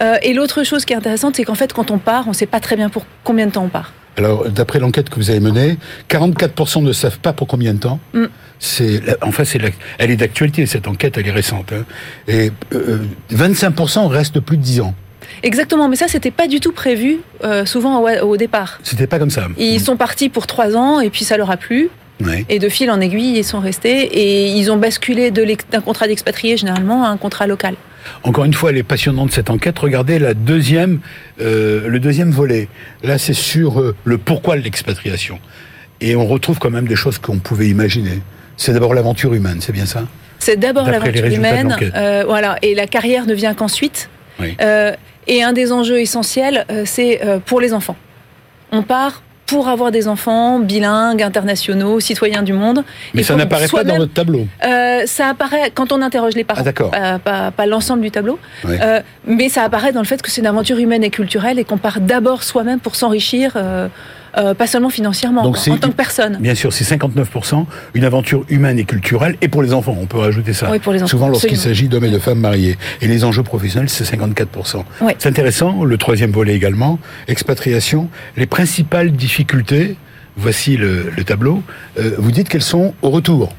Euh, 0.01 0.15
et 0.23 0.33
l'autre 0.33 0.63
chose 0.63 0.85
qui 0.85 0.93
est 0.93 0.97
intéressante, 0.97 1.35
c'est 1.35 1.43
qu'en 1.43 1.57
fait, 1.57 1.73
quand 1.73 1.91
on 1.91 1.99
part, 1.99 2.27
on 2.27 2.31
ne 2.31 2.35
sait 2.37 2.47
pas 2.47 2.61
très 2.61 2.77
bien 2.77 2.89
pour 2.89 3.05
combien 3.25 3.47
de 3.47 3.51
temps 3.51 3.65
on 3.65 3.69
part. 3.69 3.93
Alors, 4.17 4.49
d'après 4.51 4.79
l'enquête 4.79 5.09
que 5.09 5.17
vous 5.17 5.31
avez 5.31 5.41
menée, 5.41 5.79
44% 6.11 6.83
ne 6.83 6.93
savent 6.93 7.19
pas 7.19 7.33
pour 7.33 7.47
combien 7.47 7.75
de 7.75 7.79
temps. 7.79 7.99
Mm. 8.13 8.25
C'est, 8.59 9.03
enfin, 9.23 9.45
c'est, 9.45 9.59
elle 9.99 10.11
est 10.11 10.17
d'actualité, 10.17 10.67
cette 10.67 10.87
enquête, 10.87 11.17
elle 11.19 11.27
est 11.27 11.33
récente. 11.33 11.73
hein. 11.73 11.85
Et 12.29 12.53
euh, 12.75 12.99
25% 13.33 14.07
restent 14.07 14.41
plus 14.41 14.57
de 14.57 14.63
10 14.63 14.81
ans. 14.83 14.95
Exactement, 15.43 15.89
mais 15.89 15.97
ça, 15.97 16.09
c'était 16.09 16.31
pas 16.31 16.47
du 16.47 16.61
tout 16.61 16.73
prévu, 16.73 17.19
euh, 17.43 17.65
souvent 17.65 18.01
au, 18.01 18.09
au 18.27 18.37
départ. 18.37 18.79
C'était 18.83 19.07
pas 19.07 19.19
comme 19.19 19.31
ça. 19.31 19.49
Ils 19.59 19.81
sont 19.81 19.97
partis 19.97 20.29
pour 20.29 20.47
trois 20.47 20.77
ans 20.77 21.01
et 21.01 21.11
puis 21.11 21.25
ça 21.25 21.37
leur 21.37 21.51
a 21.51 21.57
plu. 21.57 21.89
Ouais. 22.25 22.45
Et 22.49 22.59
de 22.59 22.69
fil 22.69 22.91
en 22.91 23.01
aiguille, 23.01 23.37
ils 23.37 23.45
sont 23.45 23.61
restés 23.61 24.03
et 24.03 24.47
ils 24.47 24.71
ont 24.71 24.77
basculé 24.77 25.31
de 25.31 25.43
d'un 25.71 25.81
contrat 25.81 26.07
d'expatrié 26.07 26.57
généralement 26.57 27.05
à 27.05 27.09
un 27.09 27.17
contrat 27.17 27.47
local. 27.47 27.75
Encore 28.23 28.45
une 28.45 28.55
fois, 28.55 28.71
elle 28.71 28.79
est 28.79 28.83
passionnante 28.83 29.33
cette 29.33 29.51
enquête. 29.51 29.79
Regardez 29.79 30.19
la 30.19 30.35
deuxième, 30.35 31.01
euh, 31.41 31.89
le 31.89 32.01
deuxième 32.01 32.31
volet. 32.31 32.69
Là, 33.03 33.19
c'est 33.19 33.33
sur 33.33 33.81
euh, 33.81 33.95
le 34.05 34.19
pourquoi 34.19 34.57
de 34.57 34.63
l'expatriation. 34.63 35.39
Et 36.01 36.17
on 36.17 36.27
retrouve 36.27 36.59
quand 36.59 36.71
même 36.71 36.89
des 36.89 36.97
choses 36.97 37.19
qu'on 37.19 37.39
pouvait 37.39 37.69
imaginer. 37.69 38.21
C'est 38.57 38.73
d'abord 38.73 38.95
l'aventure 38.95 39.35
humaine, 39.35 39.59
c'est 39.61 39.73
bien 39.73 39.87
ça? 39.87 40.05
C'est 40.39 40.57
d'abord 40.57 40.91
l'aventure 40.91 41.27
humaine, 41.27 41.77
euh, 41.95 42.25
voilà, 42.27 42.57
et 42.63 42.75
la 42.75 42.89
carrière 42.89 43.27
ne 43.27 43.35
vient 43.35 43.55
qu'ensuite. 43.55 44.11
Oui. 44.41 44.57
Et 45.29 45.43
un 45.45 45.53
des 45.53 45.71
enjeux 45.71 46.01
essentiels, 46.01 46.67
c'est 46.85 47.21
pour 47.47 47.61
les 47.61 47.73
enfants. 47.73 47.97
On 48.73 48.83
part 48.83 49.23
pour 49.47 49.69
avoir 49.69 49.91
des 49.91 50.09
enfants 50.09 50.59
bilingues, 50.61 51.23
internationaux, 51.23 52.01
citoyens 52.01 52.43
du 52.43 52.53
monde. 52.53 52.85
Mais 53.13 53.21
Et 53.21 53.25
ça 53.25 53.35
n'apparaît 53.37 53.69
pas 53.69 53.85
dans 53.85 53.99
notre 53.99 54.15
tableau. 54.15 54.47
Euh, 54.65 55.03
ça 55.07 55.29
apparaît 55.29 55.71
quand 55.75 55.93
on 55.93 56.01
interroge 56.01 56.35
les 56.35 56.45
parents, 56.45 56.61
Ah, 56.63 56.65
d'accord. 56.65 56.91
pas, 56.91 57.19
pas- 57.19 57.51
pas 57.51 57.67
l'ensemble 57.67 58.03
du 58.03 58.11
tableau. 58.11 58.39
Euh, 58.67 59.01
mais 59.27 59.49
ça 59.49 59.63
apparaît 59.65 59.93
dans 59.93 60.01
le 60.01 60.07
fait 60.07 60.23
que 60.23 60.31
c'est 60.31 60.41
une 60.41 60.47
aventure 60.47 60.79
humaine 60.79 61.05
et 61.05 61.11
culturelle 61.11 61.59
et 61.59 61.65
qu'on 61.65 61.77
part 61.79 62.01
d'abord 62.01 62.43
soi-même 62.45 62.81
pour 62.81 62.97
s'enrichir, 62.97 63.53
euh, 63.57 63.89
euh, 64.37 64.55
pas 64.55 64.67
seulement 64.67 64.89
financièrement, 64.91 65.43
Donc 65.43 65.59
en 65.69 65.77
tant 65.77 65.89
que 65.89 65.95
personne. 65.95 66.39
Bien 66.41 66.55
sûr, 66.55 66.73
c'est 66.73 66.85
59%, 66.85 67.67
une 67.95 68.05
aventure 68.05 68.45
humaine 68.49 68.79
et 68.79 68.85
culturelle, 68.85 69.37
et 69.43 69.49
pour 69.49 69.63
les 69.63 69.73
enfants, 69.73 69.97
on 70.01 70.07
peut 70.07 70.19
rajouter 70.19 70.53
ça. 70.53 70.71
Oui, 70.71 70.79
pour 70.79 70.93
les 70.93 71.01
enfants, 71.03 71.11
Souvent 71.11 71.29
lorsqu'il 71.29 71.57
s'agit 71.59 71.89
d'hommes 71.89 72.05
et 72.05 72.11
de 72.11 72.19
femmes 72.19 72.41
mariés. 72.41 72.79
Et 73.01 73.09
les 73.09 73.25
enjeux 73.25 73.43
professionnels, 73.43 73.89
c'est 73.91 74.05
54%. 74.05 74.85
Ouais. 75.03 75.17
C'est 75.19 75.29
intéressant, 75.29 75.85
le 75.85 75.99
troisième 75.99 76.31
volet 76.31 76.55
également, 76.55 76.99
expatriation. 77.29 78.09
Les 78.37 78.47
principales 78.47 79.13
difficultés, 79.13 79.97
voici 80.37 80.77
le, 80.77 81.11
le 81.17 81.25
tableau, 81.25 81.63
Euh, 81.99 82.13
vous 82.19 82.31
dites 82.33 82.49
qu'elles 82.49 82.63
sont 82.63 82.95
au 83.03 83.11
retour. 83.11 83.53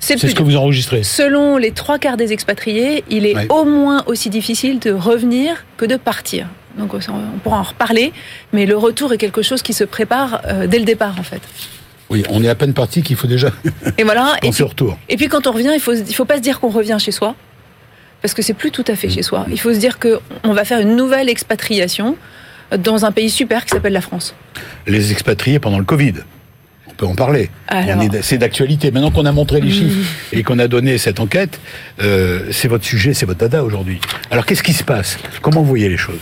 C'est 0.00 0.18
ce 0.18 0.34
que 0.34 0.42
vous 0.42 0.56
enregistrez. 0.56 1.02
Selon 1.02 1.56
les 1.56 1.70
trois 1.70 1.98
quarts 1.98 2.18
des 2.18 2.32
expatriés, 2.32 3.04
il 3.08 3.24
est 3.26 3.34
Ouais. 3.34 3.46
au 3.50 3.64
moins 3.64 4.02
aussi 4.06 4.28
difficile 4.28 4.78
de 4.78 4.90
revenir 4.90 5.64
que 5.78 5.86
de 5.86 5.96
partir. 5.96 6.46
Donc 6.78 6.92
on 6.94 7.38
pourra 7.42 7.58
en 7.58 7.62
reparler, 7.62 8.12
mais 8.52 8.66
le 8.66 8.76
retour 8.76 9.12
est 9.12 9.18
quelque 9.18 9.42
chose 9.42 9.62
qui 9.62 9.72
se 9.72 9.84
prépare 9.84 10.40
euh, 10.46 10.66
dès 10.66 10.78
le 10.78 10.84
départ 10.84 11.14
en 11.18 11.22
fait. 11.22 11.40
Oui, 12.10 12.22
on 12.28 12.42
est 12.44 12.48
à 12.48 12.54
peine 12.54 12.74
parti 12.74 13.02
qu'il 13.02 13.16
faut 13.16 13.26
déjà 13.26 13.50
Et 13.96 14.04
voilà. 14.04 14.36
Et 14.42 14.50
puis, 14.50 14.62
retour. 14.62 14.98
et 15.08 15.16
puis 15.16 15.28
quand 15.28 15.46
on 15.46 15.52
revient, 15.52 15.72
il 15.74 15.80
faut 15.80 15.94
il 15.94 16.14
faut 16.14 16.24
pas 16.24 16.36
se 16.36 16.42
dire 16.42 16.60
qu'on 16.60 16.68
revient 16.68 16.96
chez 16.98 17.12
soi, 17.12 17.34
parce 18.22 18.34
que 18.34 18.42
c'est 18.42 18.54
plus 18.54 18.70
tout 18.70 18.84
à 18.88 18.96
fait 18.96 19.08
chez 19.08 19.22
soi. 19.22 19.46
Il 19.50 19.58
faut 19.58 19.72
se 19.72 19.78
dire 19.78 19.98
que 19.98 20.20
on 20.42 20.52
va 20.52 20.64
faire 20.64 20.80
une 20.80 20.96
nouvelle 20.96 21.28
expatriation 21.28 22.16
dans 22.76 23.04
un 23.04 23.12
pays 23.12 23.30
super 23.30 23.64
qui 23.64 23.70
s'appelle 23.70 23.92
la 23.92 24.00
France. 24.00 24.34
Les 24.86 25.12
expatriés 25.12 25.58
pendant 25.58 25.78
le 25.78 25.84
Covid. 25.84 26.14
On 26.94 26.96
peut 26.96 27.06
en 27.06 27.14
parler. 27.16 27.50
C'est 28.22 28.38
d'actualité. 28.38 28.90
Maintenant 28.92 29.10
qu'on 29.10 29.26
a 29.26 29.32
montré 29.32 29.60
les 29.60 29.70
chiffres 29.70 30.08
et 30.32 30.42
qu'on 30.44 30.58
a 30.60 30.68
donné 30.68 30.96
cette 30.98 31.18
enquête, 31.18 31.58
euh, 32.02 32.40
c'est 32.52 32.68
votre 32.68 32.84
sujet, 32.84 33.14
c'est 33.14 33.26
votre 33.26 33.40
dada 33.40 33.64
aujourd'hui. 33.64 34.00
Alors 34.30 34.46
qu'est-ce 34.46 34.62
qui 34.62 34.72
se 34.72 34.84
passe? 34.84 35.18
Comment 35.42 35.62
vous 35.62 35.68
voyez 35.68 35.88
les 35.88 35.96
choses? 35.96 36.20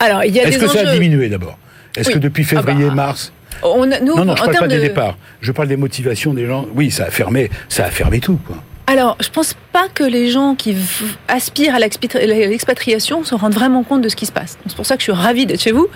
Alors 0.00 0.24
il 0.24 0.34
y 0.34 0.40
a 0.40 0.44
Est-ce 0.44 0.58
des 0.58 0.66
que 0.66 0.70
ça 0.72 0.88
a 0.88 0.94
diminué 0.94 1.28
d'abord? 1.28 1.58
Est-ce 1.96 2.08
Oui. 2.08 2.14
que 2.14 2.18
depuis 2.18 2.44
février, 2.44 2.84
Ah 2.86 2.88
bah, 2.90 2.94
mars 2.94 3.32
On 3.62 3.84
nous, 3.84 4.16
Non, 4.16 4.24
non, 4.24 4.36
je 4.36 4.42
parle 4.42 4.46
pas 4.46 4.52
termes 4.52 4.68
des 4.68 4.76
de- 4.76 4.80
départs. 4.82 5.18
Je 5.40 5.52
parle 5.52 5.68
des 5.68 5.76
motivations 5.76 6.32
des 6.32 6.46
gens. 6.46 6.66
Oui, 6.74 6.90
ça 6.90 7.04
a 7.06 7.10
fermé, 7.10 7.50
ça 7.68 7.84
a 7.84 7.90
fermé 7.90 8.20
tout. 8.20 8.38
Quoi. 8.46 8.56
Alors, 8.86 9.18
je 9.20 9.28
pense 9.28 9.54
pas 9.72 9.88
que 9.92 10.04
les 10.04 10.30
gens 10.30 10.54
qui 10.54 10.74
aspirent 11.26 11.74
à 11.74 11.78
l'expatri- 11.78 12.24
l'expatriation 12.26 13.22
se 13.24 13.34
rendent 13.34 13.52
vraiment 13.54 13.82
compte 13.82 14.00
de 14.00 14.08
ce 14.08 14.16
qui 14.16 14.24
se 14.26 14.32
passe. 14.32 14.56
C'est 14.66 14.76
pour 14.76 14.86
ça 14.86 14.94
que 14.94 15.00
je 15.00 15.04
suis 15.04 15.12
ravie 15.12 15.44
d'être 15.44 15.60
chez 15.60 15.72
vous. 15.72 15.88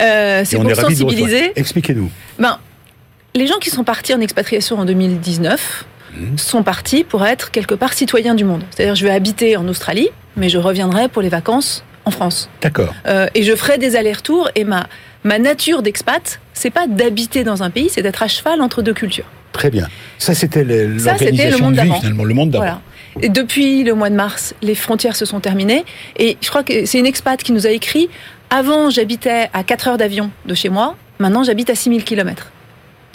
Euh, 0.00 0.42
c'est 0.44 0.56
pour 0.56 0.64
de 0.66 0.74
sensibiliser. 0.74 1.52
Expliquez-nous. 1.56 2.10
Ben, 2.38 2.58
les 3.34 3.46
gens 3.46 3.58
qui 3.58 3.70
sont 3.70 3.84
partis 3.84 4.14
en 4.14 4.20
expatriation 4.20 4.78
en 4.78 4.84
2019 4.84 5.84
Mhm. 6.16 6.38
sont 6.38 6.62
partis 6.62 7.04
pour 7.04 7.26
être 7.26 7.50
quelque 7.50 7.74
part 7.74 7.92
citoyens 7.92 8.34
du 8.34 8.44
monde. 8.44 8.62
C'est-à-dire, 8.70 8.94
je 8.94 9.04
vais 9.04 9.10
habiter 9.12 9.56
en 9.56 9.68
Australie, 9.68 10.08
mais 10.36 10.48
je 10.48 10.58
reviendrai 10.58 11.08
pour 11.08 11.22
les 11.22 11.28
vacances 11.28 11.84
en 12.04 12.10
France. 12.10 12.48
D'accord. 12.62 12.94
Euh, 13.06 13.26
et 13.34 13.42
je 13.42 13.54
ferai 13.54 13.78
des 13.78 13.96
allers-retours. 13.96 14.48
Et 14.54 14.64
ma, 14.64 14.86
ma 15.24 15.38
nature 15.38 15.82
d'expat, 15.82 16.40
c'est 16.54 16.70
pas 16.70 16.86
d'habiter 16.86 17.44
dans 17.44 17.62
un 17.62 17.70
pays, 17.70 17.88
c'est 17.90 18.02
d'être 18.02 18.22
à 18.22 18.28
cheval 18.28 18.62
entre 18.62 18.82
deux 18.82 18.94
cultures. 18.94 19.26
Très 19.52 19.70
bien. 19.70 19.88
Ça, 20.18 20.34
c'était 20.34 20.64
l'organisation 20.64 21.64
monde 21.64 21.74
de 21.74 21.82
vie, 21.82 21.92
finalement, 22.00 22.24
le 22.24 22.34
monde 22.34 22.50
d'avant. 22.50 22.64
Voilà. 22.64 22.80
Et 23.22 23.28
depuis 23.30 23.82
le 23.84 23.94
mois 23.94 24.10
de 24.10 24.14
mars, 24.14 24.54
les 24.62 24.74
frontières 24.74 25.16
se 25.16 25.24
sont 25.24 25.40
terminées. 25.40 25.84
Et 26.18 26.36
je 26.42 26.48
crois 26.50 26.62
que 26.62 26.84
c'est 26.84 26.98
une 26.98 27.06
expat 27.06 27.42
qui 27.42 27.52
nous 27.52 27.66
a 27.66 27.70
écrit 27.70 28.08
Avant, 28.50 28.90
j'habitais 28.90 29.48
à 29.52 29.64
4 29.64 29.88
heures 29.88 29.98
d'avion 29.98 30.30
de 30.44 30.54
chez 30.54 30.68
moi. 30.68 30.96
Maintenant, 31.18 31.42
j'habite 31.42 31.70
à 31.70 31.74
6000 31.74 32.04
km. 32.04 32.52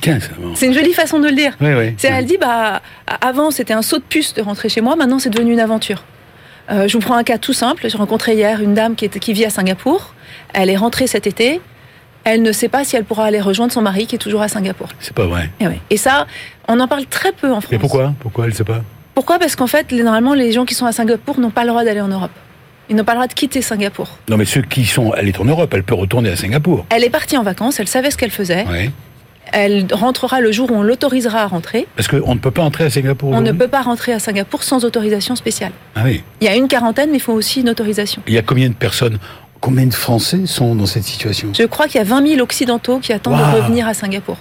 Tiens. 0.01 0.19
C'est 0.55 0.65
une 0.67 0.73
jolie 0.73 0.93
façon 0.93 1.19
de 1.19 1.27
le 1.27 1.35
dire. 1.35 1.55
Oui, 1.61 1.73
oui. 1.77 1.93
C'est, 1.97 2.07
elle 2.09 2.25
dit 2.25 2.37
bah, 2.39 2.81
avant, 3.21 3.51
c'était 3.51 3.73
un 3.73 3.81
saut 3.81 3.97
de 3.99 4.03
puce 4.03 4.33
de 4.33 4.41
rentrer 4.41 4.67
chez 4.69 4.81
moi. 4.81 4.95
Maintenant, 4.95 5.19
c'est 5.19 5.29
devenu 5.29 5.53
une 5.53 5.59
aventure. 5.59 6.03
Euh, 6.71 6.87
je 6.87 6.93
vous 6.97 6.99
prends 6.99 7.15
un 7.15 7.23
cas 7.23 7.37
tout 7.37 7.53
simple. 7.53 7.87
J'ai 7.89 7.97
rencontré 7.97 8.33
hier 8.35 8.61
une 8.61 8.73
dame 8.73 8.95
qui, 8.95 9.05
est- 9.05 9.19
qui 9.19 9.33
vit 9.33 9.45
à 9.45 9.49
Singapour. 9.49 10.13
Elle 10.53 10.69
est 10.69 10.75
rentrée 10.77 11.07
cet 11.07 11.27
été. 11.27 11.61
Elle 12.23 12.41
ne 12.43 12.51
sait 12.51 12.69
pas 12.69 12.83
si 12.83 12.95
elle 12.95 13.03
pourra 13.03 13.25
aller 13.25 13.41
rejoindre 13.41 13.71
son 13.73 13.81
mari 13.81 14.05
qui 14.07 14.15
est 14.15 14.19
toujours 14.19 14.41
à 14.41 14.47
Singapour. 14.47 14.89
C'est 14.99 15.13
pas 15.15 15.25
vrai. 15.25 15.49
Et, 15.59 15.67
ouais. 15.67 15.79
Et 15.89 15.97
ça, 15.97 16.27
on 16.67 16.79
en 16.79 16.87
parle 16.87 17.05
très 17.07 17.31
peu 17.31 17.51
en 17.51 17.61
France. 17.61 17.71
Mais 17.71 17.79
pourquoi? 17.79 18.13
Pourquoi 18.19 18.45
elle 18.45 18.53
sait 18.53 18.63
pas? 18.63 18.81
Pourquoi? 19.15 19.39
Parce 19.39 19.55
qu'en 19.55 19.67
fait, 19.67 19.91
normalement, 19.91 20.33
les 20.33 20.51
gens 20.51 20.65
qui 20.65 20.73
sont 20.75 20.85
à 20.85 20.91
Singapour 20.91 21.39
n'ont 21.39 21.49
pas 21.49 21.63
le 21.63 21.69
droit 21.69 21.83
d'aller 21.83 22.01
en 22.01 22.07
Europe. 22.07 22.31
Ils 22.89 22.95
n'ont 22.95 23.03
pas 23.03 23.13
le 23.13 23.17
droit 23.17 23.27
de 23.27 23.33
quitter 23.33 23.61
Singapour. 23.61 24.17
Non, 24.29 24.37
mais 24.37 24.45
ceux 24.45 24.61
qui 24.61 24.85
sont. 24.85 25.13
Elle 25.15 25.27
est 25.29 25.39
en 25.39 25.45
Europe, 25.45 25.71
elle 25.73 25.83
peut 25.83 25.95
retourner 25.95 26.29
à 26.29 26.35
Singapour. 26.35 26.85
Elle 26.89 27.03
est 27.03 27.09
partie 27.09 27.37
en 27.37 27.43
vacances, 27.43 27.79
elle 27.79 27.87
savait 27.87 28.11
ce 28.11 28.17
qu'elle 28.17 28.31
faisait. 28.31 28.65
Elle 29.51 29.87
rentrera 29.91 30.39
le 30.41 30.51
jour 30.51 30.71
où 30.71 30.75
on 30.75 30.83
l'autorisera 30.83 31.41
à 31.41 31.47
rentrer. 31.47 31.87
Parce 31.95 32.07
qu'on 32.07 32.35
ne 32.35 32.39
peut 32.39 32.51
pas 32.51 32.61
entrer 32.63 32.85
à 32.85 32.89
Singapour. 32.89 33.31
On 33.31 33.41
ne 33.41 33.51
peut 33.51 33.67
pas 33.67 33.81
rentrer 33.81 34.13
à 34.13 34.19
Singapour 34.19 34.63
sans 34.63 34.85
autorisation 34.85 35.35
spéciale. 35.35 35.71
Ah 35.95 36.01
oui. 36.05 36.23
Il 36.39 36.45
y 36.45 36.49
a 36.49 36.55
une 36.55 36.67
quarantaine, 36.67 37.09
mais 37.11 37.17
il 37.17 37.21
faut 37.21 37.33
aussi 37.33 37.61
une 37.61 37.69
autorisation. 37.69 38.21
Il 38.27 38.33
y 38.33 38.37
a 38.37 38.41
combien 38.41 38.69
de 38.69 38.73
personnes, 38.73 39.19
combien 39.59 39.85
de 39.85 39.93
Français 39.93 40.45
sont 40.45 40.75
dans 40.75 40.85
cette 40.85 41.03
situation? 41.03 41.49
Je 41.57 41.63
crois 41.63 41.87
qu'il 41.87 41.97
y 41.97 42.01
a 42.01 42.05
20 42.05 42.27
000 42.27 42.41
occidentaux 42.41 42.99
qui 42.99 43.11
attendent 43.13 43.37
de 43.39 43.61
revenir 43.61 43.87
à 43.87 43.93
Singapour. 43.93 44.37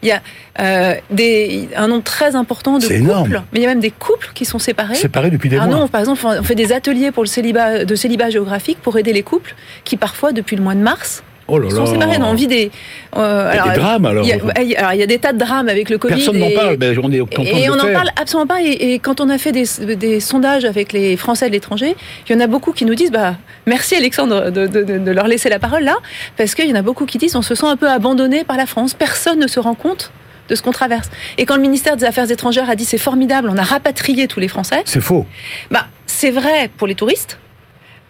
Il 0.00 0.08
y 0.08 0.12
a 0.12 0.22
euh, 0.60 0.94
des, 1.10 1.68
un 1.74 1.88
nombre 1.88 2.04
très 2.04 2.36
important 2.36 2.78
de 2.78 2.84
C'est 2.84 2.98
couples, 3.00 3.10
énorme. 3.10 3.42
mais 3.52 3.58
il 3.58 3.62
y 3.62 3.66
a 3.66 3.68
même 3.68 3.80
des 3.80 3.90
couples 3.90 4.30
qui 4.32 4.44
sont 4.44 4.60
séparés. 4.60 4.94
Séparés 4.94 5.30
depuis 5.30 5.48
des 5.48 5.56
Ah 5.58 5.66
mois. 5.66 5.74
non, 5.76 5.88
par 5.88 6.00
exemple, 6.00 6.20
on 6.24 6.42
fait 6.44 6.54
des 6.54 6.70
ateliers 6.72 7.10
pour 7.10 7.24
le 7.24 7.28
célibat, 7.28 7.84
de 7.84 7.94
célibat 7.96 8.30
géographique 8.30 8.78
pour 8.80 8.96
aider 8.96 9.12
les 9.12 9.24
couples 9.24 9.56
qui 9.84 9.96
parfois, 9.96 10.30
depuis 10.30 10.54
le 10.54 10.62
mois 10.62 10.76
de 10.76 10.80
mars, 10.80 11.24
Oh 11.48 11.58
là 11.58 11.70
sont 11.70 11.84
là. 11.84 11.90
séparés. 11.90 12.18
On 12.22 12.34
vit 12.34 12.46
des, 12.46 12.70
euh, 13.16 13.50
Il 13.52 13.56
y 13.56 13.58
a 13.58 13.72
des 13.72 13.78
drames 13.80 14.04
alors. 14.06 14.24
il 14.24 14.28
y 14.28 14.32
a, 14.76 14.78
alors, 14.80 14.92
il 14.92 15.00
y 15.00 15.02
a 15.02 15.06
des 15.06 15.18
tas 15.18 15.32
de 15.32 15.38
drames 15.38 15.68
avec 15.68 15.88
le 15.90 15.96
Covid. 15.98 16.14
Personne 16.14 16.38
n'en 16.38 16.50
parle, 16.50 16.76
mais 16.78 16.96
on 17.02 17.10
est 17.10 17.18
content 17.20 17.42
Et 17.44 17.66
de 17.66 17.70
on 17.72 17.76
n'en 17.76 17.92
parle 17.92 18.10
absolument 18.20 18.46
pas. 18.46 18.62
Et, 18.62 18.92
et 18.94 18.98
quand 18.98 19.20
on 19.20 19.28
a 19.30 19.38
fait 19.38 19.52
des, 19.52 19.64
des 19.96 20.20
sondages 20.20 20.64
avec 20.64 20.92
les 20.92 21.16
Français 21.16 21.46
de 21.48 21.52
l'étranger, 21.52 21.96
il 22.28 22.32
y 22.32 22.36
en 22.36 22.40
a 22.40 22.46
beaucoup 22.46 22.72
qui 22.72 22.84
nous 22.84 22.94
disent 22.94 23.10
bah, 23.10 23.34
merci 23.66 23.94
Alexandre 23.96 24.50
de, 24.50 24.66
de- 24.66 24.82
de- 24.82 24.98
de 24.98 25.10
leur 25.10 25.26
laisser 25.26 25.48
la 25.48 25.58
parole 25.58 25.84
là, 25.84 25.96
parce 26.36 26.54
qu'il 26.54 26.66
y 26.68 26.72
en 26.72 26.76
a 26.76 26.82
beaucoup 26.82 27.06
qui 27.06 27.18
disent 27.18 27.34
on 27.36 27.42
se 27.42 27.54
sent 27.54 27.66
un 27.66 27.76
peu 27.76 27.88
abandonné 27.88 28.44
par 28.44 28.56
la 28.56 28.66
France. 28.66 28.94
Personne 28.94 29.38
ne 29.38 29.46
se 29.46 29.58
rend 29.58 29.74
compte 29.74 30.12
de 30.48 30.54
ce 30.54 30.62
qu'on 30.62 30.72
traverse. 30.72 31.08
Et 31.38 31.44
quand 31.46 31.56
le 31.56 31.62
ministère 31.62 31.96
des 31.96 32.04
Affaires 32.04 32.30
étrangères 32.30 32.68
a 32.70 32.74
dit 32.76 32.84
c'est 32.84 32.96
formidable, 32.98 33.50
on 33.52 33.56
a 33.58 33.62
rapatrié 33.62 34.28
tous 34.28 34.40
les 34.40 34.48
Français, 34.48 34.82
C'est 34.86 35.00
faux. 35.00 35.26
bah, 35.70 35.86
c'est 36.06 36.30
vrai 36.30 36.70
pour 36.76 36.86
les 36.86 36.94
touristes, 36.94 37.38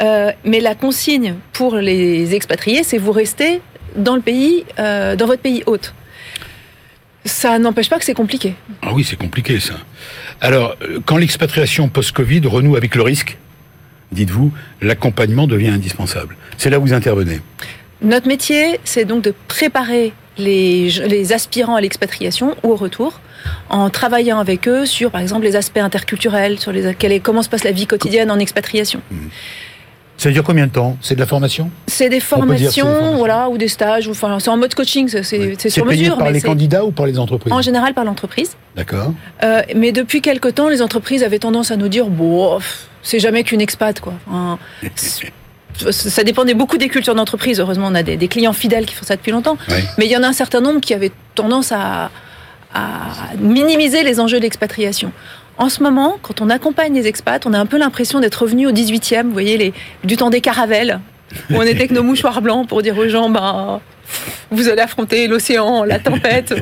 euh, 0.03 0.33
mais 0.45 0.61
la 0.61 0.75
consigne 0.75 1.35
pour 1.53 1.77
les 1.77 2.35
expatriés, 2.35 2.85
c'est 2.85 2.99
vous 2.99 3.13
restez 3.13 3.61
dans 3.97 4.15
le 4.15 4.21
pays, 4.21 4.65
euh, 4.79 5.17
dans 5.17 5.27
votre 5.27 5.43
pays 5.43 5.63
hôte. 5.67 5.95
Ça 7.25 7.59
n'empêche 7.59 7.91
pas 7.91 7.99
que 7.99 8.05
c'est 8.05 8.15
compliqué. 8.15 8.55
Ah 8.83 8.93
oui, 8.95 9.05
c'est 9.05 9.17
compliqué 9.17 9.61
ça. 9.61 9.75
Alors, 10.41 10.77
euh, 10.83 11.01
quand 11.05 11.17
l'expatriation 11.17 11.89
post-Covid 11.89 12.43
renoue 12.47 12.77
avec 12.77 12.95
le 12.95 13.03
risque, 13.03 13.37
dites-vous, 14.13 14.53
l'accompagnement 14.81 15.47
devient 15.47 15.69
indispensable. 15.69 16.37
C'est 16.57 16.71
là 16.71 16.79
où 16.79 16.83
vous 16.83 16.95
intervenez. 16.95 17.41
Notre 18.01 18.29
métier, 18.29 18.79
c'est 18.85 19.05
donc 19.05 19.25
de 19.25 19.35
préparer 19.49 20.13
les, 20.39 20.91
les 20.91 21.33
aspirants 21.33 21.75
à 21.75 21.81
l'expatriation 21.81 22.57
ou 22.63 22.71
au 22.71 22.77
retour, 22.77 23.21
en 23.69 23.91
travaillant 23.91 24.39
avec 24.39 24.69
eux 24.69 24.87
sur, 24.87 25.11
par 25.11 25.21
exemple, 25.21 25.45
les 25.45 25.57
aspects 25.57 25.79
interculturels, 25.79 26.59
sur 26.59 26.73
les, 26.73 27.21
comment 27.21 27.43
se 27.43 27.49
passe 27.49 27.65
la 27.65 27.73
vie 27.73 27.87
quotidienne 27.87 28.31
en 28.31 28.39
expatriation. 28.39 29.03
Mhm. 29.11 29.31
Ça 30.19 30.31
dure 30.33 30.43
combien 30.43 30.67
de 30.67 30.73
temps? 30.73 30.97
C'est 31.01 31.15
de 31.15 31.21
la 31.21 31.27
formation? 31.27 31.71
C'est 31.87 32.09
des 32.09 32.19
formations, 32.19 33.17
voilà, 33.17 33.49
ou 33.49 33.57
des 33.57 33.69
stages, 33.69 34.09
ou, 34.09 34.11
enfin, 34.11 34.39
c'est 34.41 34.51
en 34.51 34.57
mode 34.57 34.75
coaching, 34.75 35.09
c'est 35.09 35.23
sur 35.71 35.87
payé 35.87 36.03
mesure, 36.03 36.19
par 36.19 36.27
mais 36.27 36.33
les 36.33 36.41
candidats 36.41 36.85
ou 36.85 36.91
par 36.91 37.07
les 37.07 37.21
entreprises? 37.21 37.53
en 37.53 37.63
général 37.63 37.95
par 37.95 38.05
l'entreprise. 38.05 38.57
D'accord. 38.77 39.15
Euh, 39.45 39.63
mais 39.77 39.93
depuis 39.93 40.21
quelque 40.21 40.49
temps, 40.49 40.69
les 40.69 40.83
entreprises 40.83 41.23
avaient 41.23 41.39
tendance 41.39 41.71
à 41.71 41.77
nous 41.77 41.89
dire 41.89 42.07
bon, 42.09 42.59
c'est 43.03 43.21
jamais 43.21 43.45
qu'une 43.45 43.61
expat, 43.61 44.01
quoi. 44.01 44.15
Enfin, 44.29 44.59
ça 45.91 46.25
dépendait 46.25 46.55
beaucoup 46.55 46.79
des 46.79 46.89
cultures 46.89 47.15
d'entreprise. 47.15 47.61
Heureusement, 47.61 47.87
on 47.89 47.95
a 47.95 48.03
des, 48.03 48.17
des 48.17 48.29
clients 48.29 48.53
fidèles 48.53 48.87
qui 48.87 48.95
font 48.95 49.07
ça 49.07 49.15
depuis 49.15 49.31
longtemps. 49.31 49.57
Mais 49.99 50.07
il 50.07 50.11
y 50.11 50.17
en 50.17 50.25
a 50.25 50.27
un 50.27 50.33
certain 50.33 50.61
nombre 50.61 50.81
qui 50.81 50.95
avaient 50.95 51.13
tendance 51.37 51.71
à, 51.71 52.11
à 52.75 52.91
minimiser 53.39 54.03
les 54.03 54.21
enjeux 54.21 54.39
de 54.39 54.43
l'expatriation. 54.43 55.13
En 55.59 55.69
ce 55.69 55.83
moment, 55.83 56.19
quand 56.23 56.41
on 56.41 56.51
accompagne 56.51 56.95
les 56.95 57.09
expats, 57.09 57.45
on 57.45 57.53
a 57.53 57.59
un 57.59 57.67
peu 57.67 57.79
l'impression 57.79 58.21
d'être 58.21 58.43
revenu 58.43 58.69
au 58.69 58.73
18e, 58.73 59.25
vous 59.25 59.33
voyez, 59.33 59.59
les, 59.59 59.75
du 60.05 60.17
temps 60.17 60.31
des 60.31 60.41
caravelles, 60.41 61.01
où 61.51 61.55
on 61.57 61.63
était 61.63 61.75
avec 61.75 61.91
nos 61.91 62.05
mouchoirs 62.05 62.41
blancs 62.41 62.69
pour 62.69 62.81
dire 62.81 62.97
aux 62.97 63.09
gens, 63.09 63.29
bah, 63.29 63.81
vous 64.53 64.69
allez 64.69 64.81
affronter 64.81 65.27
l'océan, 65.27 65.83
la 65.83 65.99
tempête, 65.99 66.55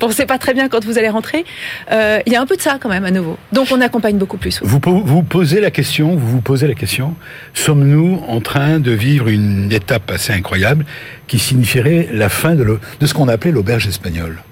pensez 0.00 0.26
pas 0.26 0.36
très 0.36 0.52
bien 0.52 0.68
quand 0.68 0.84
vous 0.84 0.98
allez 0.98 1.08
rentrer. 1.08 1.44
Euh, 1.92 2.18
Il 2.26 2.32
y 2.32 2.36
a 2.36 2.40
un 2.40 2.46
peu 2.46 2.56
de 2.56 2.60
ça 2.60 2.78
quand 2.80 2.88
même 2.88 3.04
à 3.04 3.12
nouveau. 3.12 3.38
Donc 3.52 3.68
on 3.70 3.80
accompagne 3.80 4.18
beaucoup 4.18 4.36
plus. 4.36 4.60
Vous 4.62 4.80
vous 4.84 5.22
posez 5.22 5.60
la 5.60 5.70
question, 5.70 6.16
vous 6.16 6.28
vous 6.28 6.40
posez 6.40 6.66
la 6.66 6.74
question, 6.74 7.14
sommes-nous 7.54 8.20
en 8.26 8.40
train 8.40 8.80
de 8.80 8.90
vivre 8.90 9.28
une 9.28 9.70
étape 9.72 10.10
assez 10.10 10.32
incroyable 10.32 10.84
qui 11.28 11.38
signifierait 11.38 12.08
la 12.12 12.28
fin 12.28 12.56
de 12.56 12.78
ce 13.06 13.14
qu'on 13.14 13.28
appelait 13.28 13.52
l'auberge 13.52 13.86
espagnole? 13.86 14.42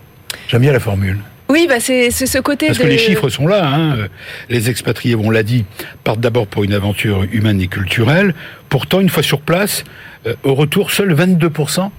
J'aime 0.47 0.63
bien 0.63 0.73
la 0.73 0.81
formule. 0.81 1.19
Oui, 1.51 1.67
bah 1.69 1.81
c'est 1.81 2.11
c'est 2.11 2.27
ce 2.27 2.39
côté 2.39 2.67
Parce 2.67 2.79
de... 2.79 2.85
que 2.85 2.89
les 2.89 2.99
chiffres 2.99 3.29
sont 3.31 3.47
là. 3.47 3.67
Hein. 3.67 4.09
Les 4.51 4.69
expatriés, 4.69 5.15
on 5.15 5.31
l'a 5.31 5.43
dit, 5.43 5.65
partent 6.05 6.21
d'abord 6.21 6.47
pour 6.47 6.65
une 6.65 6.75
aventure 6.75 7.25
humaine 7.33 7.61
et 7.61 7.69
culturelle. 7.69 8.35
Pourtant, 8.69 9.01
une 9.01 9.09
fois 9.09 9.23
sur 9.23 9.41
place, 9.41 9.85
euh, 10.27 10.35
au 10.43 10.55
retour, 10.55 10.91
seuls 10.91 11.15
22%, 11.15 11.91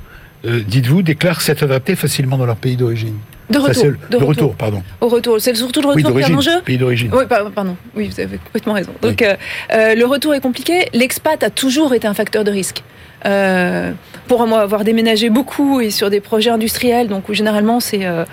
euh, 0.45 0.61
dites-vous, 0.65 1.01
déclarent 1.01 1.41
s'être 1.41 1.63
adaptés 1.63 1.95
facilement 1.95 2.37
dans 2.37 2.45
leur 2.45 2.57
pays 2.57 2.75
d'origine. 2.75 3.17
De 3.49 3.57
retour. 3.59 3.83
de 3.83 3.89
de 3.89 4.15
retour. 4.17 4.27
retour, 4.29 4.55
pardon. 4.55 4.83
Au 5.01 5.07
retour. 5.07 5.39
C'est 5.41 5.55
surtout 5.55 5.81
le 5.81 5.87
Oui, 5.89 6.03
retour 6.03 6.17
qui 6.19 6.23
est 6.23 6.31
un 6.33 6.37
enjeu. 6.37 6.61
Pays 6.63 6.77
d'origine. 6.77 7.09
Oui, 7.13 7.25
pa- 7.27 7.45
pardon. 7.53 7.75
Oui, 7.95 8.07
vous 8.13 8.19
avez 8.19 8.37
complètement 8.37 8.73
raison. 8.73 8.91
Donc, 9.01 9.21
euh, 9.21 9.35
euh, 9.73 9.95
le 9.95 10.05
retour 10.05 10.33
est 10.35 10.39
compliqué. 10.41 10.87
L'expat 10.93 11.41
a 11.43 11.49
toujours 11.49 11.93
été 11.93 12.07
un 12.07 12.13
facteur 12.13 12.43
de 12.43 12.51
risque. 12.51 12.83
Euh, 13.25 13.91
pour 14.27 14.45
moi, 14.47 14.61
avoir 14.61 14.83
déménagé 14.83 15.29
beaucoup 15.29 15.81
et 15.81 15.89
sur 15.89 16.09
des 16.09 16.19
projets 16.21 16.51
industriels, 16.51 17.07
donc 17.07 17.27
où 17.29 17.33
généralement 17.33 17.79
c'est, 17.79 18.05
euh, 18.05 18.23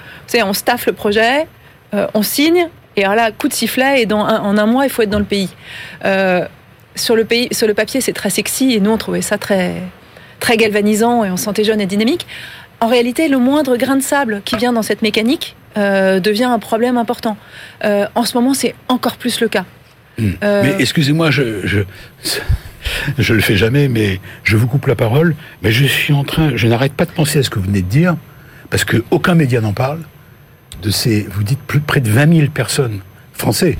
on 0.44 0.52
staffe 0.52 0.86
le 0.86 0.92
projet, 0.92 1.46
on 2.14 2.22
signe, 2.22 2.68
et 2.96 3.04
alors 3.04 3.16
là, 3.16 3.30
coup 3.32 3.48
de 3.48 3.52
sifflet, 3.54 4.02
et 4.02 4.06
dans 4.06 4.20
un- 4.24 4.40
en 4.40 4.58
un 4.58 4.66
mois, 4.66 4.84
il 4.84 4.90
faut 4.90 5.02
être 5.02 5.10
dans 5.10 5.18
le 5.18 5.24
pays. 5.24 5.48
Sur 6.94 7.14
le 7.16 7.24
pays, 7.24 7.48
sur 7.52 7.66
le 7.66 7.74
papier, 7.74 8.00
c'est 8.00 8.12
très 8.14 8.30
sexy, 8.30 8.72
et 8.74 8.80
nous, 8.80 8.90
on 8.90 8.96
trouvait 8.96 9.20
ça 9.22 9.36
très, 9.38 9.74
très 10.40 10.56
galvanisant, 10.56 11.24
et 11.24 11.30
on 11.30 11.36
se 11.36 11.44
sentait 11.44 11.64
jeune 11.64 11.80
et 11.80 11.86
dynamique. 11.86 12.26
En 12.80 12.88
réalité, 12.88 13.28
le 13.28 13.38
moindre 13.38 13.76
grain 13.76 13.96
de 13.96 14.02
sable 14.02 14.42
qui 14.44 14.56
vient 14.56 14.72
dans 14.72 14.82
cette 14.82 15.02
mécanique 15.02 15.56
euh, 15.76 16.20
devient 16.20 16.44
un 16.44 16.58
problème 16.58 16.96
important. 16.96 17.36
Euh, 17.84 18.06
en 18.14 18.24
ce 18.24 18.36
moment, 18.36 18.54
c'est 18.54 18.74
encore 18.88 19.16
plus 19.16 19.40
le 19.40 19.48
cas. 19.48 19.64
Hmm. 20.18 20.30
Euh, 20.42 20.62
Mais 20.62 20.76
excusez-moi, 20.78 21.30
je, 21.30 21.66
je, 21.66 21.80
je 23.18 23.34
le 23.34 23.40
fais 23.40 23.56
jamais, 23.56 23.88
mais 23.88 24.20
je 24.42 24.56
vous 24.56 24.66
coupe 24.66 24.86
la 24.86 24.94
parole. 24.94 25.34
Mais 25.62 25.72
je 25.72 25.84
suis 25.84 26.12
en 26.12 26.24
train, 26.24 26.52
je 26.54 26.66
n'arrête 26.66 26.92
pas 26.92 27.06
de 27.06 27.10
penser 27.12 27.38
à 27.38 27.42
ce 27.42 27.50
que 27.50 27.58
vous 27.58 27.66
venez 27.66 27.82
de 27.82 27.88
dire, 27.88 28.16
parce 28.70 28.84
que 28.84 29.04
aucun 29.10 29.34
média 29.34 29.60
n'en 29.60 29.72
parle. 29.72 30.00
De 30.82 30.90
ces, 30.90 31.26
vous 31.30 31.42
dites 31.42 31.60
plus 31.60 31.80
près 31.80 32.00
de 32.00 32.10
20 32.10 32.36
000 32.36 32.50
personnes 32.50 33.00
français, 33.32 33.78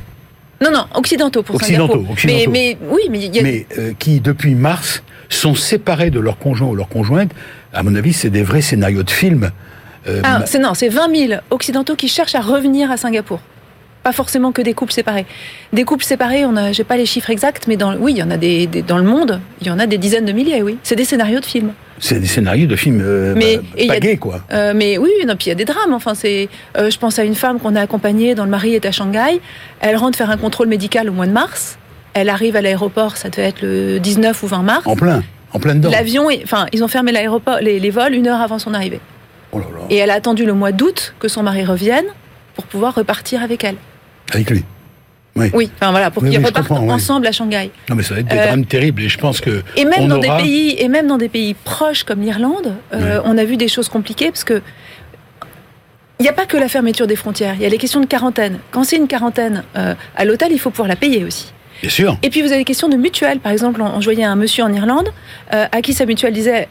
Non, 0.63 0.71
non, 0.71 0.87
occidentaux 0.95 1.43
pour 1.43 1.57
Occidentaux, 1.57 1.93
Singapour. 1.93 2.13
occidentaux. 2.13 2.51
Mais, 2.51 2.79
mais 2.81 2.89
oui, 2.91 3.03
mais 3.11 3.25
il 3.25 3.37
y 3.37 3.39
a... 3.39 3.43
mais 3.43 3.67
qui 3.99 4.21
depuis 4.21 4.55
mars 4.55 5.03
sont 5.29 5.55
séparés 5.55 6.11
de 6.11 6.21
leur 6.21 6.39
conjoint 6.39 6.69
ou 6.69 6.75
leur 6.75 6.89
conjointe. 6.89 7.31
À 7.73 7.83
mon 7.83 7.95
avis, 7.95 8.13
c'est 8.13 8.31
des 8.31 8.43
vrais 8.43 8.63
scénarios 8.63 9.03
de 9.03 9.11
films. 9.11 9.51
Euh, 10.09 10.21
Ah, 10.25 10.39
ma- 10.41 10.47
c'est 10.47 10.59
non, 10.59 10.75
c'est 10.75 10.89
20 10.89 11.15
000 11.29 11.41
occidentaux 11.51 11.97
qui 11.97 12.09
cherchent 12.09 12.35
à 12.37 12.41
revenir 12.41 12.91
à 12.91 12.97
Singapour. 12.97 13.41
Pas 14.05 14.13
forcément 14.13 14.53
que 14.53 14.63
des 14.63 14.73
couples 14.73 14.93
séparés. 14.93 15.27
Des 15.73 15.83
couples 15.83 16.05
séparés, 16.05 16.45
on 16.47 16.55
a, 16.57 16.71
j'ai 16.71 16.85
pas 16.85 16.97
les 16.97 17.07
chiffres 17.07 17.29
exacts, 17.31 17.67
mais 17.67 17.77
dans, 17.77 17.97
oui, 17.97 18.13
il 18.13 18.19
y 18.19 18.23
en 18.23 18.31
a 18.31 18.37
des, 18.37 18.69
des- 18.69 18.83
dans 18.83 18.99
le 18.99 19.05
monde, 19.05 19.41
il 19.61 19.67
y 19.67 19.71
en 19.71 19.81
a 19.81 19.87
des 19.87 19.99
dizaines 19.99 20.25
de 20.25 20.31
milliers, 20.31 20.63
oui. 20.63 20.79
C'est 20.85 20.95
des 20.95 21.05
scénarios 21.05 21.41
de 21.41 21.45
films. 21.45 21.73
c'est 21.99 22.21
des 22.21 22.27
scénarios 22.29 22.69
de 22.69 22.77
films 22.77 23.01
euh, 23.03 23.35
Mais- 23.37 23.59
bah, 23.89 23.95
a- 23.95 24.17
quoi. 24.17 24.43
Euh, 24.53 24.75
mais 24.77 24.97
oui, 24.97 25.11
non, 25.27 25.35
puis 25.35 25.47
il 25.47 25.49
y 25.49 25.53
a 25.53 25.57
des 25.57 25.65
drames. 25.65 25.93
Enfin, 25.93 26.15
c'est, 26.15 26.49
euh, 26.79 26.89
je 26.89 26.99
pense 26.99 27.19
à 27.19 27.25
une 27.25 27.35
femme 27.35 27.59
qu'on 27.59 27.75
a 27.75 27.81
accompagnée 27.81 28.37
dont 28.37 28.45
le 28.45 28.51
mari 28.51 28.77
est 28.77 28.87
à 28.87 28.93
Shanghai. 28.93 29.41
Elle 29.81 29.97
rentre 29.97 30.17
faire 30.17 30.31
un 30.31 30.37
contrôle 30.37 30.69
médical 30.69 31.11
au 31.11 31.13
mois 31.13 31.27
de 31.27 31.33
mars. 31.33 31.77
Elle 32.19 32.31
arrive 32.31 32.57
à 32.57 32.63
l'aéroport, 32.63 33.19
ça 33.19 33.29
devait 33.29 33.43
être 33.49 33.61
le 33.61 34.01
19 34.01 34.43
ou 34.43 34.47
20 34.47 34.63
mars. 34.63 34.87
En 34.87 34.97
plein, 34.97 35.23
en 35.53 35.59
plein 35.59 35.75
dedans. 35.75 35.91
L'avion, 35.91 36.29
enfin, 36.45 36.65
ils 36.73 36.83
ont 36.83 36.89
fermé 36.89 37.13
l'aéroport, 37.13 37.59
les, 37.61 37.79
les 37.79 37.91
vols 37.91 38.15
une 38.15 38.27
heure 38.27 38.41
avant 38.41 38.59
son 38.59 38.73
arrivée. 38.73 39.01
Oh 39.53 39.59
là 39.59 39.67
là. 39.71 39.81
Et 39.91 39.97
elle 39.97 40.09
a 40.11 40.15
attendu 40.15 40.47
le 40.47 40.55
mois 40.55 40.73
d'août 40.73 41.15
que 41.21 41.29
son 41.29 41.43
mari 41.43 41.63
revienne 41.67 42.07
pour 42.55 42.65
pouvoir 42.65 42.95
repartir 42.95 43.43
avec 43.43 43.65
elle. 43.65 43.77
Avec 44.33 44.49
lui. 44.49 44.65
Oui, 45.37 45.71
enfin 45.79 45.91
voilà, 45.91 46.11
pour 46.11 46.23
Oui, 46.23 46.31
qu'ils 46.31 46.39
oui, 46.39 46.47
repartent 46.47 46.71
oui. 46.71 46.91
ensemble 46.91 47.27
à 47.27 47.33
Shanghai. 47.33 47.71
Non, 47.91 47.97
mais 47.97 48.03
ça 48.03 48.15
va 48.15 48.21
être 48.21 48.29
des 48.29 48.39
Euh, 48.39 48.47
drames 48.47 48.65
terribles. 48.65 49.03
Et 49.03 49.11
je 49.11 49.19
pense 49.19 49.43
que 49.43 49.63
Et 49.77 49.85
même 49.85 50.05
On 50.05 50.09
dans 50.09 50.17
aura- 50.23 50.39
des 50.39 50.43
pays, 50.43 50.77
et 50.79 50.89
même 50.89 51.07
dans 51.09 51.19
des 51.19 51.29
pays 51.29 51.53
proches 51.53 52.05
comme 52.05 52.23
l'Irlande, 52.23 52.73
euh, 52.95 53.21
on 53.27 53.37
a 53.37 53.45
vu 53.45 53.59
des 53.59 53.69
choses 53.69 53.91
compliquées 53.91 54.31
parce 54.31 54.45
que 54.45 54.63
il 56.19 56.23
n'y 56.23 56.31
a 56.31 56.33
pas 56.33 56.47
que 56.47 56.57
la 56.57 56.69
fermeture 56.69 57.07
des 57.07 57.17
frontières. 57.17 57.53
Il 57.57 57.61
y 57.61 57.67
a 57.67 57.69
les 57.69 57.77
questions 57.77 58.01
de 58.01 58.07
quarantaine. 58.07 58.61
Quand 58.71 58.85
c'est 58.85 58.97
une 58.97 59.07
quarantaine 59.09 59.63
euh, 59.77 59.95
à 60.17 60.25
l'hôtel, 60.25 60.49
il 60.53 60.59
faut 60.59 60.71
pouvoir 60.71 60.89
la 60.89 60.97
payer 60.97 61.23
aussi. 61.27 61.53
Bien 61.81 61.91
sûr. 61.91 62.17
Et 62.23 62.31
puis 62.31 62.41
vous 62.43 62.49
avez 62.49 62.59
les 62.59 62.65
questions 62.65 62.89
de 62.89 62.97
mutuelle. 62.97 63.39
Par 63.41 63.53
exemple, 63.53 63.81
on, 63.83 63.87
on 63.97 64.01
voyait 64.01 64.25
un 64.25 64.37
monsieur 64.37 64.65
en 64.65 64.73
Irlande 64.73 65.09
euh, 65.53 65.67
à 65.71 65.83
qui 65.83 65.93
sa 65.95 66.07
mutuelle 66.07 66.33
disait 66.33 66.69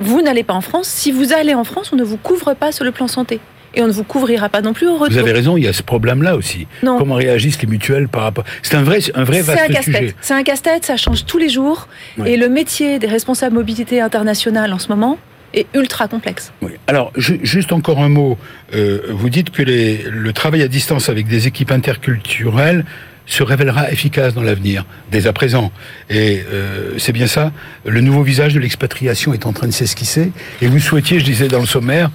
vous 0.00 0.22
n'allez 0.22 0.44
pas 0.44 0.54
en 0.54 0.60
France. 0.60 0.86
Si 0.88 1.10
vous 1.10 1.32
allez 1.32 1.54
en 1.54 1.64
France, 1.64 1.90
on 1.92 1.96
ne 1.96 2.04
vous 2.04 2.16
couvre 2.18 2.54
pas 2.54 2.70
sur 2.72 2.84
le 2.84 2.92
plan 2.92 3.08
santé. 3.08 3.40
Et 3.74 3.82
on 3.82 3.86
ne 3.86 3.92
vous 3.92 4.02
couvrira 4.04 4.48
pas 4.48 4.62
non 4.62 4.72
plus 4.72 4.86
au 4.88 4.94
retour. 4.96 5.12
Vous 5.12 5.18
avez 5.18 5.32
raison, 5.32 5.56
il 5.58 5.64
y 5.64 5.68
a 5.68 5.72
ce 5.74 5.82
problème-là 5.82 6.36
aussi. 6.36 6.66
Non. 6.82 6.96
Comment 6.98 7.16
réagissent 7.16 7.60
les 7.60 7.68
mutuelles 7.68 8.08
par 8.08 8.22
rapport. 8.22 8.44
C'est 8.62 8.76
un 8.76 8.82
vrai, 8.82 8.98
un 9.14 9.24
vrai 9.24 9.42
C'est 9.42 9.52
un 9.52 9.54
vaste 9.68 9.82
sujet. 9.82 9.92
casse-tête. 9.92 10.16
C'est 10.22 10.34
un 10.34 10.42
casse-tête, 10.42 10.84
ça 10.86 10.96
change 10.96 11.26
tous 11.26 11.36
les 11.38 11.48
jours. 11.50 11.86
Et 12.24 12.36
le 12.38 12.48
métier 12.48 12.98
des 12.98 13.06
responsables 13.08 13.54
mobilité 13.54 14.00
internationale 14.00 14.72
en 14.72 14.78
ce 14.78 14.88
moment 14.88 15.18
est 15.52 15.66
ultra 15.74 16.08
complexe. 16.08 16.52
Oui. 16.62 16.72
Alors, 16.86 17.12
ju- 17.16 17.40
juste 17.42 17.72
encore 17.72 17.98
un 18.00 18.08
mot. 18.08 18.38
Euh, 18.74 19.00
vous 19.10 19.28
dites 19.28 19.50
que 19.50 19.62
les, 19.62 19.98
le 20.10 20.32
travail 20.32 20.62
à 20.62 20.68
distance 20.68 21.08
avec 21.10 21.26
des 21.26 21.46
équipes 21.46 21.70
interculturelles 21.70 22.84
se 23.28 23.42
révélera 23.42 23.92
efficace 23.92 24.34
dans 24.34 24.42
l'avenir, 24.42 24.84
dès 25.12 25.26
à 25.26 25.32
présent. 25.32 25.70
Et 26.08 26.42
euh, 26.50 26.94
c'est 26.98 27.12
bien 27.12 27.26
ça. 27.26 27.52
Le 27.84 28.00
nouveau 28.00 28.22
visage 28.22 28.54
de 28.54 28.58
l'expatriation 28.58 29.34
est 29.34 29.46
en 29.46 29.52
train 29.52 29.66
de 29.66 29.72
s'esquisser. 29.72 30.32
Et 30.62 30.66
vous 30.66 30.80
souhaitiez, 30.80 31.20
je 31.20 31.24
disais 31.26 31.46
dans 31.46 31.60
le 31.60 31.66
sommaire, 31.66 32.10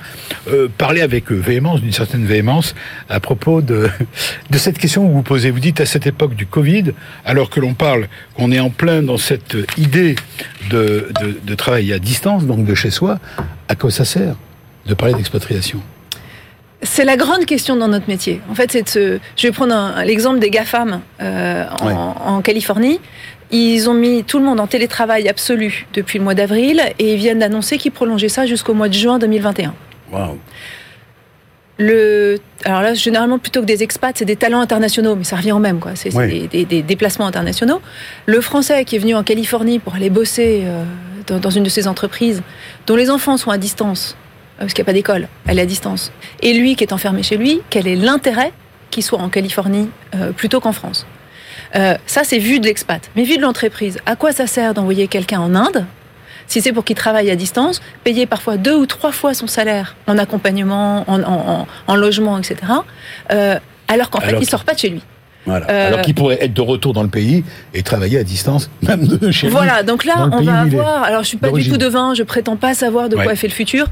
euh, 0.47 0.67
parler 0.75 1.01
avec 1.01 1.31
euh, 1.31 1.35
véhémence, 1.35 1.81
d'une 1.81 1.93
certaine 1.93 2.25
véhémence, 2.25 2.73
à 3.09 3.19
propos 3.19 3.61
de, 3.61 3.89
cette 4.53 4.79
question 4.79 5.07
que 5.07 5.13
vous 5.13 5.21
posez. 5.21 5.51
Vous 5.51 5.59
dites 5.59 5.79
à 5.79 5.85
cette 5.85 6.07
époque 6.07 6.35
du 6.35 6.47
Covid, 6.47 6.93
alors 7.25 7.51
que 7.51 7.59
l'on 7.59 7.75
parle 7.75 8.07
qu'on 8.33 8.51
est 8.51 8.59
en 8.59 8.71
plein 8.71 9.03
dans 9.03 9.17
cette 9.17 9.55
idée 9.77 10.15
de, 10.71 11.09
de, 11.21 11.39
de 11.43 11.55
travail 11.55 11.93
à 11.93 11.99
distance, 11.99 12.45
donc 12.45 12.65
de 12.65 12.73
chez 12.73 12.89
soi, 12.89 13.19
à 13.67 13.75
quoi 13.75 13.91
ça 13.91 14.03
sert 14.03 14.35
de 14.87 14.95
parler 14.95 15.13
d'expatriation? 15.13 15.81
C'est 16.83 17.05
la 17.05 17.15
grande 17.17 17.45
question 17.45 17.75
dans 17.75 17.87
notre 17.87 18.07
métier. 18.09 18.41
En 18.49 18.55
fait, 18.55 18.71
c'est 18.71 18.95
de. 18.97 19.19
Je 19.37 19.47
vais 19.47 19.51
prendre 19.53 19.73
l'exemple 20.05 20.39
des 20.39 20.49
GAFAM 20.49 21.01
euh, 21.21 21.65
en, 21.81 21.87
Ouais. 21.87 21.93
en 21.93 22.41
Californie. 22.41 22.99
Ils 23.51 23.89
ont 23.89 23.93
mis 23.93 24.23
tout 24.23 24.39
le 24.39 24.45
monde 24.45 24.59
en 24.59 24.67
télétravail 24.67 25.27
absolu 25.29 25.85
depuis 25.93 26.17
le 26.17 26.23
mois 26.23 26.33
d'avril 26.33 26.81
et 26.99 27.13
ils 27.13 27.19
viennent 27.19 27.39
d'annoncer 27.39 27.77
qu'ils 27.77 27.91
prolongeaient 27.91 28.29
ça 28.29 28.45
jusqu'au 28.45 28.73
mois 28.73 28.89
de 28.89 28.93
juin 28.95 29.19
2021. 29.19 29.73
Waouh 30.11 30.37
Le... 31.77 32.37
Alors 32.65 32.81
là, 32.81 32.93
généralement, 32.93 33.39
plutôt 33.39 33.61
que 33.61 33.65
des 33.65 33.83
expats, 33.83 34.15
c'est 34.17 34.25
des 34.25 34.35
talents 34.35 34.61
internationaux, 34.61 35.15
mais 35.15 35.23
ça 35.23 35.35
revient 35.35 35.51
au 35.51 35.59
même, 35.59 35.79
quoi. 35.79 35.91
C'est 35.95 36.09
des, 36.09 36.47
des- 36.47 36.65
des 36.65 36.81
déplacements 36.81 37.25
internationaux. 37.27 37.81
Le 38.25 38.41
Français 38.41 38.85
qui 38.85 38.95
est 38.95 38.99
venu 38.99 39.15
en 39.15 39.23
Californie 39.23 39.79
pour 39.79 39.95
aller 39.95 40.09
bosser 40.09 40.63
euh, 40.65 40.83
dans, 41.27 41.39
dans 41.39 41.49
une 41.49 41.63
de 41.63 41.69
ces 41.69 41.87
entreprises, 41.87 42.41
dont 42.87 42.95
les 42.95 43.09
enfants 43.09 43.37
sont 43.37 43.51
à 43.51 43.57
distance, 43.57 44.15
parce 44.57 44.73
qu'il 44.73 44.81
n'y 44.83 44.85
a 44.85 44.91
pas 44.91 44.93
d'école, 44.93 45.27
elle 45.47 45.59
est 45.59 45.63
à 45.63 45.65
distance, 45.65 46.11
et 46.41 46.53
lui 46.53 46.75
qui 46.75 46.83
est 46.83 46.93
enfermé 46.93 47.23
chez 47.23 47.37
lui, 47.37 47.61
quel 47.69 47.87
est 47.87 47.95
l'intérêt 47.95 48.51
qu'il 48.91 49.03
soit 49.03 49.19
en 49.19 49.29
Californie 49.29 49.89
euh, 50.15 50.31
plutôt 50.31 50.59
qu'en 50.59 50.71
France? 50.73 51.05
Euh, 51.75 51.95
Ça, 52.05 52.23
c'est 52.23 52.37
vu 52.39 52.59
de 52.59 52.65
l'expat. 52.67 53.09
Mais 53.15 53.23
vu 53.23 53.37
de 53.37 53.41
l'entreprise, 53.41 53.97
à 54.05 54.15
quoi 54.15 54.31
ça 54.31 54.45
sert 54.47 54.73
d'envoyer 54.75 55.07
quelqu'un 55.07 55.39
en 55.39 55.55
Inde 55.55 55.85
si 56.45 56.61
c'est 56.61 56.73
pour 56.73 56.83
qu'il 56.83 56.97
travaille 56.97 57.31
à 57.31 57.35
distance, 57.37 57.81
payer 58.03 58.25
parfois 58.25 58.57
deux 58.57 58.75
ou 58.75 58.85
trois 58.85 59.13
fois 59.13 59.33
son 59.33 59.47
salaire 59.47 59.95
en 60.07 60.17
accompagnement, 60.17 61.05
en, 61.07 61.23
en- 61.23 61.25
en- 61.61 61.67
en 61.87 61.95
logement, 61.95 62.37
etc., 62.37 62.57
euh, 63.31 63.57
alors 63.87 64.09
qu'en 64.09 64.19
fait, 64.19 64.33
il 64.41 64.45
sort 64.49 64.65
pas 64.65 64.73
de 64.73 64.79
chez 64.79 64.89
lui? 64.89 65.01
Voilà. 65.45 65.69
Euh, 65.69 65.87
Alors 65.87 66.01
qu'il 66.01 66.15
pourrait 66.15 66.37
être 66.41 66.53
de 66.53 66.61
retour 66.61 66.93
dans 66.93 67.03
le 67.03 67.09
pays 67.09 67.43
et 67.73 67.83
travailler 67.83 68.17
à 68.17 68.23
distance, 68.23 68.69
même 68.81 69.05
de 69.05 69.31
chez 69.31 69.47
lui. 69.47 69.53
Voilà, 69.53 69.83
donc 69.83 70.05
là, 70.05 70.29
on 70.31 70.41
va 70.41 70.59
avoir. 70.61 71.03
Alors, 71.03 71.23
je 71.23 71.27
suis 71.27 71.37
pas 71.37 71.51
du 71.51 71.69
tout 71.69 71.77
devin, 71.77 72.13
je 72.13 72.23
prétends 72.23 72.55
pas 72.55 72.73
savoir 72.73 73.09
de 73.09 73.15
quoi 73.15 73.25
Ouais. 73.27 73.35
fait 73.35 73.47
le 73.47 73.53
futur. 73.53 73.87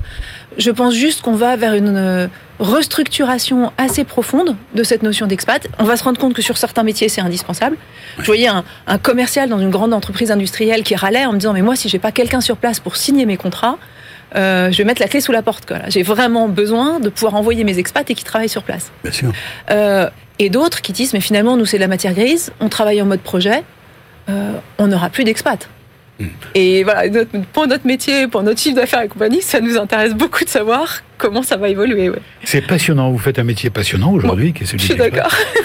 Je 0.58 0.70
pense 0.72 0.94
juste 0.96 1.22
qu'on 1.22 1.36
va 1.36 1.56
vers 1.56 1.74
une 1.74 1.96
euh, 1.96 2.28
restructuration 2.60 3.72
assez 3.78 4.04
profonde 4.04 4.56
de 4.76 4.84
cette 4.84 5.04
notion 5.04 5.28
d'expat. 5.28 5.68
On 5.80 5.84
va 5.84 5.96
se 5.98 6.04
rendre 6.04 6.20
compte 6.20 6.34
que 6.34 6.42
sur 6.42 6.58
certains 6.58 6.84
métiers, 6.84 7.10
c'est 7.10 7.22
indispensable. 7.22 7.78
Je 8.20 8.26
voyais 8.26 8.48
un, 8.48 8.64
un 8.88 8.98
commercial 8.98 9.50
dans 9.50 9.60
une 9.60 9.70
grande 9.70 9.94
entreprise 9.94 10.32
industrielle 10.32 10.84
qui 10.84 10.96
râlait 10.96 11.26
en 11.26 11.32
me 11.34 11.38
disant 11.38 11.54
Mais 11.54 11.62
moi, 11.62 11.76
si 11.76 11.88
j'ai 11.90 12.00
pas 12.00 12.12
quelqu'un 12.12 12.42
sur 12.42 12.58
place 12.58 12.80
pour 12.80 12.96
signer 12.98 13.26
mes 13.26 13.38
contrats, 13.38 13.78
euh, 14.36 14.72
je 14.72 14.78
vais 14.78 14.84
mettre 14.84 15.02
la 15.02 15.08
clé 15.08 15.22
sous 15.22 15.32
la 15.32 15.42
porte. 15.42 15.72
J'ai 15.90 16.04
vraiment 16.04 16.48
besoin 16.50 17.00
de 17.00 17.10
pouvoir 17.10 17.36
envoyer 17.36 17.64
mes 17.64 17.78
expats 17.80 18.10
et 18.10 18.16
qui 18.16 18.24
travaillent 18.24 18.50
sur 18.50 18.64
place. 18.64 18.92
Bien 19.04 19.12
sûr. 19.14 19.32
Euh, 19.70 20.10
et 20.42 20.50
d'autres 20.50 20.82
qui 20.82 20.92
disent, 20.92 21.14
mais 21.14 21.22
finalement, 21.22 21.56
nous, 21.56 21.66
c'est 21.68 21.78
de 21.78 21.82
la 21.82 21.88
matière 21.88 22.14
grise, 22.14 22.52
on 22.60 22.68
travaille 22.68 23.00
en 23.02 23.06
mode 23.06 23.22
projet, 23.22 23.64
euh, 24.28 24.54
on 24.80 24.88
n'aura 24.88 25.10
plus 25.10 25.24
d'expats. 25.24 25.70
Et 26.56 26.84
voilà, 26.84 27.08
notre- 27.10 27.32
pour 27.54 27.68
notre 27.68 27.86
métier, 27.88 28.28
pour 28.28 28.44
notre 28.44 28.60
chiffre 28.60 28.76
d'affaires 28.76 29.02
et 29.04 29.08
compagnie, 29.08 29.42
ça 29.42 29.60
nous 29.62 29.78
intéresse 29.78 30.14
beaucoup 30.14 30.44
de 30.44 30.50
savoir 30.50 31.02
comment 31.18 31.44
ça 31.44 31.56
va 31.58 31.70
évoluer. 31.70 32.10
ouais. 32.10 32.18
C'est 32.44 32.62
passionnant. 32.66 33.12
Vous 33.12 33.20
faites 33.20 33.38
un 33.38 33.44
métier 33.44 33.70
passionnant 33.70 34.12
aujourd'hui, 34.12 34.54
qui 34.54 34.64
est 34.64 34.66
Je 34.66 34.72
celui 34.72 34.84
suis 34.84 34.96
d'expat. 34.96 35.14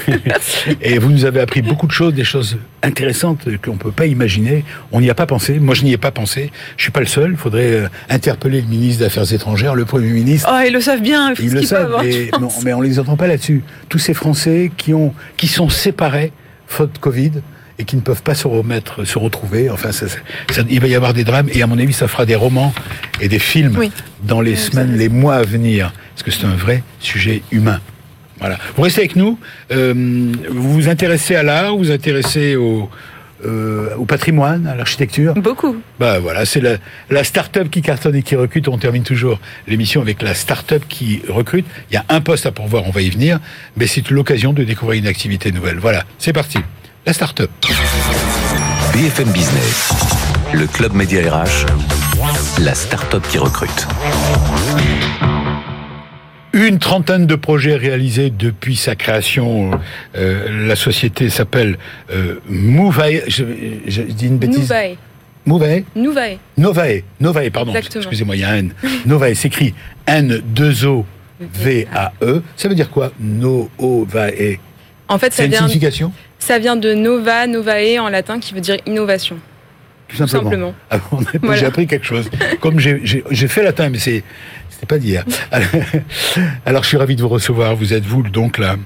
d'accord. 0.07 0.23
Et 0.83 0.99
vous 0.99 1.11
nous 1.11 1.25
avez 1.25 1.41
appris 1.41 1.63
beaucoup 1.63 1.87
de 1.87 1.93
choses, 1.93 2.13
des 2.15 2.25
choses 2.25 2.59
intéressantes 2.83 3.47
qu'on 3.65 3.73
ne 3.73 3.79
peut 3.79 3.91
pas 3.91 4.07
imaginer. 4.07 4.65
On 4.93 5.01
n'y 5.01 5.09
a 5.11 5.15
pas 5.15 5.27
pensé. 5.27 5.59
Moi, 5.59 5.75
je 5.75 5.85
n'y 5.85 5.93
ai 5.93 5.97
pas 5.97 6.11
pensé. 6.11 6.51
Je 6.77 6.83
suis 6.83 6.93
pas 6.93 7.01
le 7.01 7.07
seul. 7.07 7.31
Il 7.33 7.37
faudrait 7.37 7.73
euh, 7.73 7.89
interpeller 8.11 8.61
le 8.61 8.69
ministre 8.69 9.01
des 9.01 9.07
Affaires 9.07 9.33
étrangères, 9.33 9.75
le 9.75 9.85
Premier 9.87 10.11
ministre. 10.11 10.49
Oh, 10.53 10.61
ils 10.67 10.73
le 10.73 10.81
savent 10.81 11.01
bien, 11.01 11.33
ils 11.39 11.53
le 11.53 11.63
savent, 11.63 11.97
mais, 12.03 12.13
je 12.27 12.31
on- 12.35 12.77
on 12.77 12.81
les 12.83 12.99
entend 12.99 13.17
pas 13.17 13.27
là-dessus. 13.27 13.63
Tous 13.89 13.99
ces 13.99 14.13
Français 14.15 14.71
qui 14.77 14.93
ont, 14.93 15.15
qui 15.39 15.47
sont 15.49 15.69
séparés 15.71 16.33
faute 16.67 16.99
Covid 16.99 17.33
et 17.79 17.85
qui 17.85 17.97
ne 17.97 18.01
peuvent 18.01 18.23
pas 18.23 18.35
se 18.35 18.47
remettre, 18.49 19.05
se 19.05 19.19
retrouver. 19.19 19.69
Enfin, 19.71 19.93
ça, 19.93 20.09
ça- 20.09 20.19
ça- 20.51 20.63
il 20.69 20.81
va 20.81 20.87
y 20.89 20.95
avoir 20.95 21.13
des 21.15 21.25
drames 21.25 21.49
et 21.53 21.63
à 21.63 21.67
mon 21.67 21.79
avis, 21.79 21.93
ça 21.93 22.09
fera 22.09 22.25
des 22.27 22.35
romans 22.35 22.73
et 23.21 23.29
des 23.29 23.39
films 23.39 23.77
Oui. 23.79 23.93
dans 24.23 24.41
les 24.41 24.53
Oui, 24.53 24.57
semaines, 24.57 24.97
les 24.97 25.09
mois 25.09 25.37
à 25.37 25.43
venir, 25.43 25.93
parce 26.15 26.23
que 26.23 26.31
c'est 26.31 26.47
un 26.47 26.57
vrai 26.57 26.83
sujet 27.01 27.43
humain. 27.53 27.81
Voilà. 28.39 28.59
Vous 28.77 28.83
restez 28.83 29.01
avec 29.03 29.17
nous. 29.17 29.39
Euh, 29.73 29.95
vous 30.51 30.73
vous 30.75 30.89
intéressez 30.89 31.37
à 31.37 31.43
l'art, 31.43 31.73
vous 31.73 31.79
vous 31.85 31.91
intéressez 31.91 32.55
au, 32.57 32.89
euh, 33.47 33.95
au 33.97 34.05
patrimoine, 34.05 34.67
à 34.67 34.75
l'architecture. 34.75 35.35
Beaucoup. 35.35 35.77
Bah 36.01 36.19
voilà, 36.19 36.45
c'est 36.45 36.61
la, 36.61 36.77
la 37.11 37.25
start-up 37.25 37.69
qui 37.71 37.81
cartonne 37.83 38.15
et 38.17 38.23
qui 38.23 38.37
recrute. 38.37 38.69
On 38.69 38.77
termine 38.79 39.05
toujours 39.05 39.39
l'émission 39.69 40.01
avec 40.03 40.21
la 40.23 40.35
start-up 40.35 40.83
qui 40.89 41.23
recrute. 41.29 41.67
Il 41.91 41.95
y 41.95 41.97
a 41.97 42.05
un 42.11 42.21
poste 42.21 42.45
à 42.47 42.53
pourvoir, 42.53 42.87
on 42.87 42.91
va 42.91 43.01
y 43.03 43.09
venir, 43.11 43.39
mais 43.77 43.87
c'est 43.87 44.11
l'occasion 44.11 44.53
de 44.53 44.65
découvrir 44.65 44.99
une 44.99 45.07
activité 45.09 45.51
nouvelle. 45.53 45.77
Voilà, 45.79 46.05
c'est 46.19 46.33
parti. 46.35 46.59
La 47.07 47.13
start-up. 47.13 47.51
BFM 48.93 49.31
Business, 49.31 49.93
le 50.53 50.67
club 50.67 50.93
Média 50.95 51.21
RH, 51.23 51.67
la 52.61 52.75
start-up 52.75 53.23
qui 53.31 53.39
recrute. 53.39 53.87
Une 56.53 56.79
trentaine 56.79 57.27
de 57.27 57.35
projets 57.35 57.77
réalisés 57.77 58.31
depuis 58.31 58.77
sa 58.77 58.97
création. 58.97 59.71
Euh, 60.17 60.67
la 60.67 60.75
société 60.77 61.29
s'appelle 61.31 61.77
euh, 62.11 62.41
Movae. 62.49 63.23
Je, 63.29 63.45
je- 63.87 63.91
je 63.91 64.03
dis 64.03 64.27
une 64.27 64.39
bêtise. 64.39 64.61
Nouvae. 64.71 64.97
Movae 65.45 65.83
Nouvae. 65.95 66.39
Novae. 66.57 67.03
Novae, 67.21 67.51
pardon. 67.51 67.73
Exactement. 67.75 68.03
Excusez-moi, 68.03 68.37
il 68.37 68.41
y 68.41 68.45
a 68.45 68.49
un 68.51 68.57
N. 68.57 68.73
Novae 69.07 69.35
s'écrit 69.35 69.75
N-2-O-V-A-E. 70.07 71.05
Ça 72.57 72.69
veut 72.69 72.75
dire 72.75 72.91
quoi? 72.91 73.13
Novae 73.21 74.59
En 75.09 75.19
fait, 75.19 75.33
C'est 75.33 75.43
ça 75.43 75.45
une 75.45 75.51
vient, 75.51 75.59
signification? 75.61 76.13
Ça 76.47 76.59
vient 76.59 76.77
de 76.77 76.95
nova, 76.95 77.47
novae 77.47 77.99
en 78.01 78.09
latin, 78.09 78.39
qui 78.41 78.55
veut 78.55 78.61
dire 78.61 78.77
innovation. 78.87 79.37
Tout 80.09 80.17
Tout 80.19 80.27
simplement. 80.29 80.75
Ah, 80.91 80.99
Voilà. 81.43 81.57
J'ai 81.61 81.67
appris 81.67 81.87
quelque 81.89 82.07
chose. 82.07 82.31
Comme 82.61 82.79
j'ai- 82.79 83.01
fait 83.49 83.63
latin, 83.65 83.89
mais 83.91 83.99
c'est 83.99 84.23
c'était 84.71 84.87
pas 84.87 84.99
d'hier. 84.99 85.25
Alors, 86.67 86.83
je 86.83 86.89
suis 86.89 86.97
ravi 86.97 87.17
de 87.17 87.23
vous 87.23 87.29
recevoir. 87.29 87.75
Vous 87.75 87.93
êtes 87.95 88.05
vous 88.05 88.23
donc 88.23 88.59
la, 88.59 88.77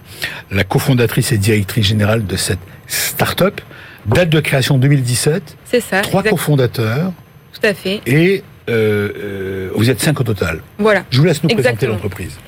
la 0.50 0.64
cofondatrice 0.64 1.32
et 1.32 1.38
directrice 1.38 1.86
générale 1.86 2.26
de 2.26 2.36
cette 2.36 2.61
start-up. 2.86 3.61
Date 4.06 4.30
de 4.30 4.40
création 4.40 4.78
2017. 4.78 5.56
C'est 5.64 5.80
ça. 5.80 6.00
Trois 6.00 6.22
cofondateurs 6.22 7.12
Tout 7.52 7.66
à 7.66 7.74
fait. 7.74 8.00
et 8.06 8.42
euh, 8.70 9.08
euh, 9.16 9.70
vous 9.74 9.90
êtes 9.90 10.00
cinq 10.00 10.18
au 10.20 10.24
total. 10.24 10.61
Voilà. 10.78 11.04
Je 11.11 11.18
vous 11.18 11.24
laisse 11.26 11.42
nous 11.42 11.50
présenter 11.50 11.86
l'entreprise. 11.86 12.38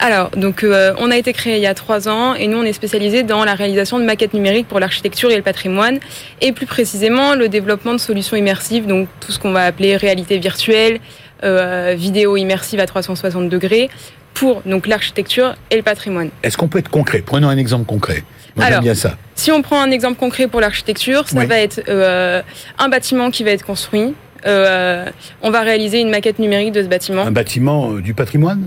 Alors, 0.00 0.30
donc, 0.30 0.64
euh, 0.64 0.92
on 0.98 1.10
a 1.10 1.16
été 1.16 1.32
créé 1.32 1.56
il 1.56 1.62
y 1.62 1.66
a 1.66 1.74
trois 1.74 2.08
ans 2.08 2.34
et 2.34 2.46
nous, 2.48 2.58
on 2.58 2.64
est 2.64 2.72
spécialisé 2.72 3.22
dans 3.22 3.44
la 3.44 3.54
réalisation 3.54 3.98
de 3.98 4.04
maquettes 4.04 4.34
numériques 4.34 4.68
pour 4.68 4.80
l'architecture 4.80 5.30
et 5.30 5.36
le 5.36 5.42
patrimoine 5.42 5.98
et 6.40 6.52
plus 6.52 6.66
précisément 6.66 7.34
le 7.34 7.48
développement 7.48 7.92
de 7.92 7.98
solutions 7.98 8.36
immersives, 8.36 8.86
donc 8.86 9.08
tout 9.20 9.32
ce 9.32 9.38
qu'on 9.38 9.52
va 9.52 9.64
appeler 9.64 9.96
réalité 9.96 10.38
virtuelle, 10.38 10.98
euh, 11.44 11.94
vidéo 11.96 12.36
immersive 12.36 12.80
à 12.80 12.86
360 12.86 13.48
degrés 13.48 13.88
pour 14.34 14.62
donc 14.66 14.88
l'architecture 14.88 15.54
et 15.70 15.76
le 15.76 15.82
patrimoine. 15.82 16.30
Est-ce 16.42 16.58
qu'on 16.58 16.68
peut 16.68 16.80
être 16.80 16.90
concret? 16.90 17.22
Prenons 17.24 17.48
un 17.48 17.56
exemple 17.56 17.86
concret. 17.86 18.24
Moi, 18.56 18.66
Alors, 18.66 18.80
bien 18.82 18.94
ça. 18.94 19.16
Si 19.36 19.52
on 19.52 19.62
prend 19.62 19.80
un 19.80 19.90
exemple 19.90 20.18
concret 20.18 20.48
pour 20.48 20.60
l'architecture, 20.60 21.28
ça 21.28 21.38
Oui. 21.40 21.46
va 21.46 21.58
être 21.60 21.82
euh, 21.88 22.42
un 22.78 22.88
bâtiment 22.88 23.30
qui 23.30 23.44
va 23.44 23.50
être 23.52 23.64
construit. 23.64 24.14
On 24.46 25.50
va 25.50 25.60
réaliser 25.62 26.00
une 26.00 26.10
maquette 26.10 26.38
numérique 26.38 26.72
de 26.72 26.82
ce 26.82 26.88
bâtiment. 26.88 27.22
Un 27.22 27.30
bâtiment 27.30 27.92
du 27.94 28.12
patrimoine? 28.12 28.66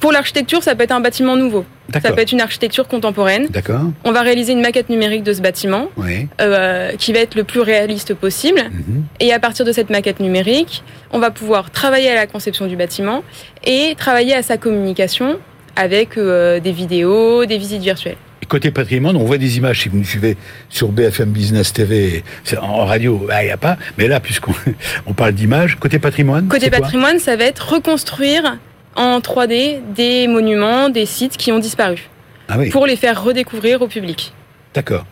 Pour 0.00 0.12
l'architecture, 0.12 0.62
ça 0.62 0.74
peut 0.74 0.84
être 0.84 0.92
un 0.92 1.00
bâtiment 1.00 1.36
nouveau. 1.36 1.64
Ça 1.92 2.12
peut 2.12 2.20
être 2.20 2.32
une 2.32 2.40
architecture 2.40 2.86
contemporaine. 2.88 3.48
D'accord. 3.50 3.82
On 4.04 4.12
va 4.12 4.22
réaliser 4.22 4.52
une 4.52 4.60
maquette 4.60 4.88
numérique 4.88 5.24
de 5.24 5.32
ce 5.32 5.40
bâtiment 5.42 5.88
Oui. 5.96 6.28
euh, 6.40 6.92
qui 6.96 7.12
va 7.12 7.18
être 7.18 7.34
le 7.34 7.44
plus 7.44 7.60
réaliste 7.60 8.14
possible. 8.14 8.60
Mhm. 8.70 9.04
Et 9.20 9.32
à 9.32 9.38
partir 9.40 9.64
de 9.66 9.72
cette 9.72 9.90
maquette 9.90 10.20
numérique, 10.20 10.82
on 11.10 11.18
va 11.18 11.30
pouvoir 11.30 11.70
travailler 11.70 12.10
à 12.10 12.14
la 12.14 12.26
conception 12.26 12.66
du 12.66 12.76
bâtiment 12.76 13.22
et 13.64 13.94
travailler 13.96 14.34
à 14.34 14.42
sa 14.42 14.56
communication 14.56 15.38
avec 15.76 16.16
euh, 16.16 16.60
des 16.60 16.72
vidéos, 16.72 17.44
des 17.44 17.58
visites 17.58 17.82
virtuelles. 17.82 18.16
Et 18.42 18.46
Côté 18.46 18.70
patrimoine, 18.70 19.16
on 19.16 19.24
voit 19.24 19.38
des 19.38 19.56
images, 19.56 19.80
si 19.82 19.88
vous 19.88 19.98
nous 19.98 20.04
suivez 20.04 20.36
sur 20.68 20.88
BFM 20.88 21.30
Business 21.30 21.72
TV, 21.72 22.22
en 22.60 22.84
radio, 22.86 23.24
bah, 23.26 23.42
il 23.42 23.46
n'y 23.46 23.52
a 23.52 23.56
pas, 23.56 23.76
mais 23.98 24.08
là, 24.08 24.20
puisqu'on 24.20 24.54
on 25.06 25.12
parle 25.12 25.32
d'images, 25.32 25.76
côté 25.78 25.98
patrimoine, 25.98 26.48
Côté 26.48 26.70
patrimoine, 26.70 27.18
ça 27.18 27.36
va 27.36 27.44
être 27.44 27.72
reconstruire 27.74 28.58
en 28.96 29.18
3D 29.20 29.80
des 29.94 30.26
monuments, 30.28 30.88
des 30.88 31.06
sites 31.06 31.36
qui 31.36 31.50
ont 31.52 31.58
disparu, 31.58 32.08
Ah 32.48 32.56
oui, 32.58 32.70
pour 32.70 32.86
les 32.86 32.96
faire 32.96 33.22
redécouvrir 33.22 33.82
au 33.82 33.88
public. 33.88 34.32
d'accord. 34.74 35.04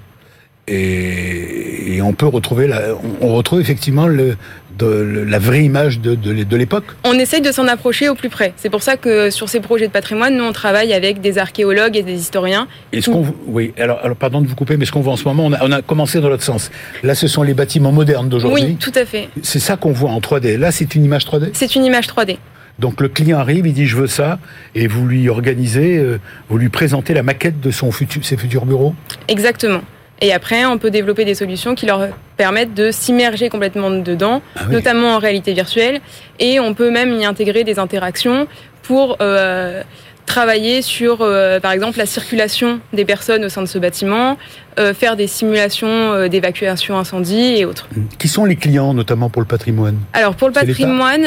Et, 0.68 1.96
et 1.96 2.02
on 2.02 2.12
peut 2.12 2.26
retrouver, 2.26 2.68
la, 2.68 2.80
on, 3.20 3.34
retrouve 3.34 3.60
effectivement 3.60 4.06
le, 4.06 4.36
de- 4.78 4.86
le- 4.86 5.24
la 5.24 5.38
vraie 5.40 5.64
image 5.64 5.98
de, 6.00 6.14
de, 6.14 6.30
l'é- 6.30 6.44
de 6.44 6.56
l'époque? 6.56 6.84
On 7.02 7.14
essaye 7.14 7.40
de 7.40 7.50
s'en 7.50 7.66
approcher 7.66 8.08
au 8.08 8.14
plus 8.14 8.28
près. 8.28 8.52
C'est 8.56 8.70
pour 8.70 8.82
ça 8.82 8.96
que 8.96 9.30
sur 9.30 9.48
ces 9.48 9.58
projets 9.58 9.88
de 9.88 9.92
patrimoine, 9.92 10.36
nous 10.36 10.44
on 10.44 10.52
travaille 10.52 10.92
avec 10.92 11.20
des 11.20 11.38
archéologues 11.38 11.96
et 11.96 12.02
des 12.04 12.14
historiens. 12.14 12.68
Et 12.92 13.00
ce 13.00 13.10
qu'on, 13.10 13.26
oui, 13.46 13.72
alors, 13.78 13.98
alors 14.04 14.16
pardon 14.16 14.40
de 14.42 14.46
vous 14.46 14.54
couper, 14.54 14.76
mais 14.76 14.84
ce 14.84 14.92
qu'on 14.92 15.00
voit 15.00 15.14
en 15.14 15.16
ce 15.16 15.24
moment, 15.24 15.44
on 15.46 15.52
a, 15.52 15.58
on 15.64 15.72
a 15.72 15.82
commencé 15.82 16.20
dans 16.20 16.28
l'autre 16.28 16.44
sens. 16.44 16.70
Là, 17.02 17.16
ce 17.16 17.26
sont 17.26 17.42
les 17.42 17.54
bâtiments 17.54 17.90
modernes 17.92 18.28
d'aujourd'hui. 18.28 18.62
Oui, 18.64 18.76
tout 18.76 18.92
à 18.94 19.04
fait. 19.04 19.28
C'est 19.42 19.58
ça 19.60 19.76
qu'on 19.76 19.92
voit 19.92 20.10
en 20.10 20.20
3D. 20.20 20.56
Là, 20.56 20.70
c'est 20.70 20.94
une 20.94 21.04
image 21.04 21.24
3D. 21.26 21.50
C'est 21.52 21.74
une 21.74 21.84
image 21.84 22.06
3D. 22.06 22.36
Donc 22.80 23.00
le 23.00 23.08
client 23.08 23.38
arrive, 23.38 23.66
il 23.66 23.74
dit 23.74 23.86
je 23.86 23.96
veux 23.96 24.06
ça, 24.06 24.38
et 24.74 24.86
vous 24.86 25.06
lui 25.06 25.28
organisez, 25.28 25.98
euh, 25.98 26.18
vous 26.48 26.56
lui 26.58 26.70
présentez 26.70 27.12
la 27.14 27.22
maquette 27.22 27.60
de 27.60 27.70
son 27.70 27.92
futur, 27.92 28.24
ses 28.24 28.36
futurs 28.38 28.64
bureaux. 28.64 28.94
Exactement. 29.28 29.82
Et 30.22 30.32
après, 30.32 30.64
on 30.66 30.76
peut 30.78 30.90
développer 30.90 31.24
des 31.24 31.34
solutions 31.34 31.74
qui 31.74 31.86
leur 31.86 32.08
permettent 32.36 32.74
de 32.74 32.90
s'immerger 32.90 33.48
complètement 33.48 33.90
dedans, 33.90 34.42
Ah 34.56 34.62
oui. 34.66 34.74
notamment 34.74 35.14
en 35.14 35.18
réalité 35.18 35.52
virtuelle. 35.54 36.00
Et 36.38 36.60
on 36.60 36.74
peut 36.74 36.90
même 36.90 37.12
y 37.20 37.24
intégrer 37.24 37.64
des 37.64 37.78
interactions 37.78 38.46
pour 38.82 39.16
euh, 39.20 39.82
travailler 40.30 40.80
sur, 40.80 41.22
euh, 41.22 41.58
par 41.58 41.72
exemple, 41.72 41.98
la 41.98 42.06
circulation 42.06 42.78
des 42.92 43.04
personnes 43.04 43.44
au 43.44 43.48
sein 43.48 43.62
de 43.62 43.66
ce 43.66 43.78
bâtiment, 43.78 44.38
euh, 44.78 44.94
faire 44.94 45.16
des 45.16 45.26
simulations 45.26 45.88
euh, 45.88 46.28
d'évacuation 46.28 46.96
incendie 46.96 47.56
et 47.58 47.64
autres. 47.64 47.88
Qui 48.16 48.28
sont 48.28 48.44
les 48.44 48.54
clients, 48.54 48.94
notamment 48.94 49.28
pour 49.28 49.42
le 49.42 49.48
patrimoine? 49.48 49.98
Alors 50.12 50.36
pour 50.36 50.46
le 50.46 50.54
patrimoine, 50.54 51.26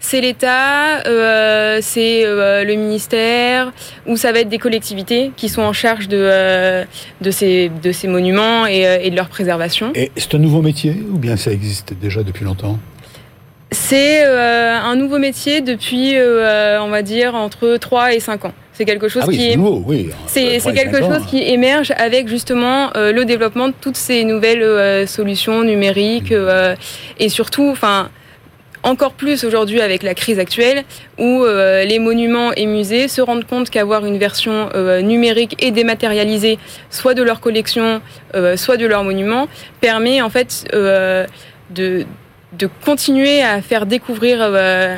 c'est 0.00 0.20
l'État, 0.20 1.02
c'est 1.80 2.24
le 2.24 2.74
ministère, 2.74 3.72
ou 4.06 4.16
ça 4.16 4.32
va 4.32 4.40
être 4.40 4.48
des 4.48 4.58
collectivités 4.58 5.30
qui 5.36 5.48
sont 5.48 5.62
en 5.62 5.72
charge 5.72 6.08
de, 6.08 6.84
de, 7.20 7.30
ces, 7.30 7.70
de 7.82 7.92
ces 7.92 8.08
monuments 8.08 8.66
et, 8.66 8.82
et 9.04 9.10
de 9.10 9.16
leur 9.16 9.28
préservation. 9.28 9.92
Et 9.94 10.10
c'est 10.16 10.34
un 10.34 10.38
nouveau 10.38 10.62
métier 10.62 10.96
ou 11.12 11.18
bien 11.18 11.36
ça 11.36 11.52
existe 11.52 11.94
déjà 11.94 12.24
depuis 12.24 12.44
longtemps? 12.44 12.78
C'est 13.72 14.24
euh, 14.26 14.76
un 14.76 14.96
nouveau 14.96 15.18
métier 15.18 15.60
depuis, 15.60 16.16
euh, 16.16 16.80
on 16.82 16.88
va 16.88 17.02
dire, 17.02 17.34
entre 17.34 17.76
3 17.76 18.14
et 18.14 18.20
5 18.20 18.44
ans. 18.46 18.52
C'est 18.72 18.84
quelque 18.84 19.08
chose 19.08 19.22
Ah 19.24 19.28
oui, 19.28 19.36
qui 19.36 19.50
est... 19.52 19.56
nouveau, 19.56 19.82
oui. 19.86 20.10
C'est 20.26 20.56
Euh, 20.66 20.72
quelque 20.72 21.02
ans, 21.02 21.14
chose 21.14 21.26
qui 21.26 21.42
émerge 21.42 21.92
avec 21.96 22.26
justement 22.28 22.90
euh, 22.96 23.12
le 23.12 23.24
développement 23.24 23.68
de 23.68 23.74
toutes 23.80 23.96
ces 23.96 24.24
nouvelles 24.24 24.62
euh, 24.62 25.06
solutions 25.06 25.62
numériques 25.62 26.32
euh, 26.32 26.74
et 27.18 27.28
surtout, 27.28 27.68
enfin, 27.70 28.08
encore 28.82 29.12
plus 29.12 29.44
aujourd'hui 29.44 29.82
avec 29.82 30.02
la 30.02 30.14
crise 30.14 30.38
actuelle, 30.38 30.82
où 31.18 31.44
euh, 31.44 31.84
les 31.84 31.98
monuments 31.98 32.52
et 32.54 32.64
musées 32.66 33.06
se 33.06 33.20
rendent 33.20 33.44
compte 33.46 33.68
qu'avoir 33.70 34.06
une 34.06 34.16
version 34.18 34.70
euh, 34.74 35.02
numérique 35.02 35.54
et 35.62 35.70
dématérialisée, 35.70 36.58
soit 36.88 37.12
de 37.14 37.22
leur 37.22 37.40
collection, 37.40 38.00
euh, 38.34 38.56
soit 38.56 38.78
de 38.78 38.86
leurs 38.86 39.04
monuments, 39.04 39.46
permet 39.82 40.22
en 40.22 40.30
fait 40.30 40.64
euh, 40.72 41.26
de, 41.68 42.06
de 42.58 42.68
continuer 42.84 43.42
à 43.42 43.62
faire 43.62 43.86
découvrir 43.86 44.38
euh, 44.40 44.96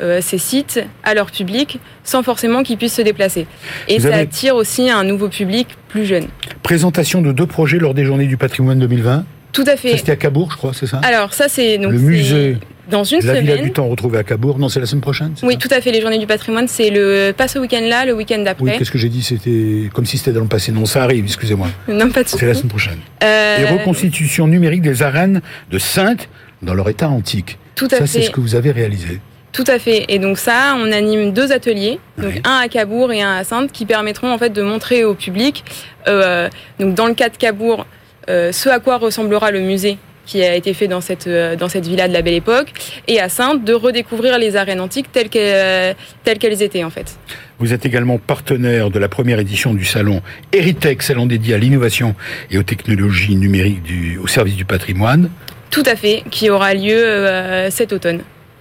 euh, 0.00 0.20
ces 0.22 0.38
sites 0.38 0.80
à 1.04 1.14
leur 1.14 1.30
public 1.30 1.78
sans 2.04 2.22
forcément 2.22 2.62
qu'ils 2.62 2.76
puissent 2.78 2.94
se 2.94 3.02
déplacer. 3.02 3.46
Et 3.88 3.96
Vous 3.98 4.02
ça 4.08 4.14
avez- 4.14 4.22
attire 4.22 4.56
aussi 4.56 4.88
un 4.90 5.04
nouveau 5.04 5.28
public 5.28 5.68
plus 5.88 6.06
jeune. 6.06 6.26
Présentation 6.62 7.22
de 7.22 7.32
deux 7.32 7.46
projets 7.46 7.78
lors 7.78 7.94
des 7.94 8.04
Journées 8.04 8.26
du 8.26 8.36
patrimoine 8.36 8.78
2020. 8.78 9.24
Tout 9.52 9.64
à 9.66 9.76
fait. 9.76 9.96
c'était 9.98 10.12
à 10.12 10.16
Cabourg, 10.16 10.48
je 10.52 10.56
crois, 10.56 10.72
c'est 10.72 10.86
ça? 10.86 11.00
Alors 11.04 11.34
ça 11.34 11.46
c'est 11.48 11.76
Le 11.76 11.90
musée. 11.92 12.56
dans 12.90 13.04
une 13.04 13.20
La 13.20 13.34
Villa 13.40 13.52
semaine. 13.52 13.64
du 13.66 13.72
Temps 13.72 13.86
retrouvée 13.86 14.16
à 14.18 14.24
Cabourg. 14.24 14.58
Non, 14.58 14.70
c'est 14.70 14.80
la 14.80 14.86
semaine 14.86 15.02
prochaine 15.02 15.34
Oui, 15.42 15.58
tout 15.58 15.68
à 15.70 15.80
fait. 15.82 15.92
Les 15.92 16.00
journées 16.00 16.18
du 16.18 16.26
patrimoine, 16.26 16.68
c'est 16.68 16.88
le 16.88 17.32
pas 17.36 17.48
ce 17.48 17.58
week-end 17.58 17.82
là, 17.82 18.06
le 18.06 18.14
week-end 18.14 18.38
Oui, 18.38 18.44
d'après. 18.44 18.78
qu'est-ce 18.78 18.90
que 18.90 18.96
j'ai 18.98 19.10
dit? 19.10 19.22
C'était 19.22 19.90
comme 19.92 20.06
si 20.06 20.16
c'était 20.16 20.32
dans 20.32 20.40
le 20.40 20.46
passé. 20.46 20.72
Non, 20.72 20.86
ça 20.86 21.02
arrive, 21.02 21.24
excusez-moi. 21.26 21.68
non, 21.86 22.08
pas 22.10 22.22
de 22.22 22.28
C'est 22.28 22.46
la 22.46 22.54
semaine 22.54 22.70
prochaine. 22.70 22.98
Euh, 23.22 23.58
Et 23.58 23.64
reconstitution 23.66 24.46
numérique 24.46 24.80
des 24.82 25.02
arènes 25.02 25.42
de 25.70 25.78
Sainte 25.78 26.30
dans 26.62 26.74
leur 26.74 26.88
état 26.88 27.08
antique. 27.08 27.58
tout 27.74 27.88
à 27.90 27.96
Ça, 27.98 28.06
c'est 28.06 28.22
ce 28.22 28.30
que 28.30 28.40
vous 28.40 28.54
avez 28.54 28.70
réalisé. 28.70 29.20
Tout 29.52 29.64
à 29.66 29.78
fait. 29.78 30.06
Et 30.08 30.18
donc 30.18 30.38
ça, 30.38 30.76
on 30.78 30.90
anime 30.92 31.32
deux 31.32 31.52
ateliers, 31.52 31.98
donc 32.16 32.32
Oui. 32.34 32.40
un 32.44 32.56
à 32.56 32.68
Cabourg 32.68 33.12
et 33.12 33.20
un 33.20 33.34
à 33.36 33.44
Sainte, 33.44 33.70
qui 33.70 33.84
permettront 33.84 34.32
en 34.32 34.38
fait 34.38 34.50
de 34.50 34.62
montrer 34.62 35.04
au 35.04 35.14
public, 35.14 35.62
euh, 36.08 36.48
donc 36.80 36.94
dans 36.94 37.06
le 37.06 37.14
cas 37.14 37.28
de 37.28 37.36
Cabourg, 37.36 37.86
euh, 38.30 38.50
ce 38.52 38.70
à 38.70 38.78
quoi 38.78 38.96
ressemblera 38.96 39.50
le 39.50 39.60
musée 39.60 39.98
qui 40.24 40.42
a 40.42 40.54
été 40.54 40.72
fait 40.72 40.86
dans 40.86 41.00
cette 41.00 41.26
euh, 41.26 41.56
dans 41.56 41.68
cette 41.68 41.86
villa 41.86 42.08
de 42.08 42.14
la 42.14 42.22
Belle 42.22 42.34
Époque, 42.34 42.72
et 43.08 43.20
à 43.20 43.28
Sainte 43.28 43.62
de 43.62 43.74
redécouvrir 43.74 44.38
les 44.38 44.56
arènes 44.56 44.80
antiques 44.80 45.12
telles 45.12 45.28
qu'elles 45.28 45.96
telles 46.24 46.38
qu'elles 46.38 46.62
étaient 46.62 46.84
en 46.84 46.90
fait. 46.90 47.18
Vous 47.58 47.74
êtes 47.74 47.84
également 47.84 48.18
partenaire 48.18 48.90
de 48.90 48.98
la 48.98 49.08
première 49.08 49.38
édition 49.38 49.74
du 49.74 49.84
salon 49.84 50.22
Eritech, 50.52 51.02
salon 51.02 51.26
dédié 51.26 51.54
à 51.54 51.58
l'innovation 51.58 52.14
et 52.50 52.56
aux 52.56 52.62
technologies 52.62 53.36
numériques 53.36 53.82
du, 53.82 54.16
au 54.16 54.26
service 54.26 54.56
du 54.56 54.64
patrimoine. 54.64 55.28
Tout 55.72 55.82
à 55.86 55.96
fait, 55.96 56.22
qui 56.30 56.50
aura 56.50 56.74
lieu 56.74 56.92
euh, 56.92 57.70
cet 57.70 57.94
automne. 57.94 58.20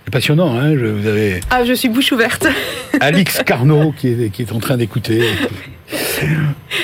Passionnant, 0.09 0.57
hein 0.57 0.73
je, 0.77 0.85
Vous 0.85 1.07
avez 1.07 1.41
Ah, 1.49 1.65
je 1.65 1.73
suis 1.73 1.89
bouche 1.89 2.13
ouverte. 2.13 2.47
Alix 3.01 3.43
Carnot 3.45 3.91
qui 3.91 4.07
est, 4.07 4.29
qui 4.29 4.43
est 4.43 4.51
en 4.53 4.59
train 4.59 4.77
d'écouter. 4.77 5.21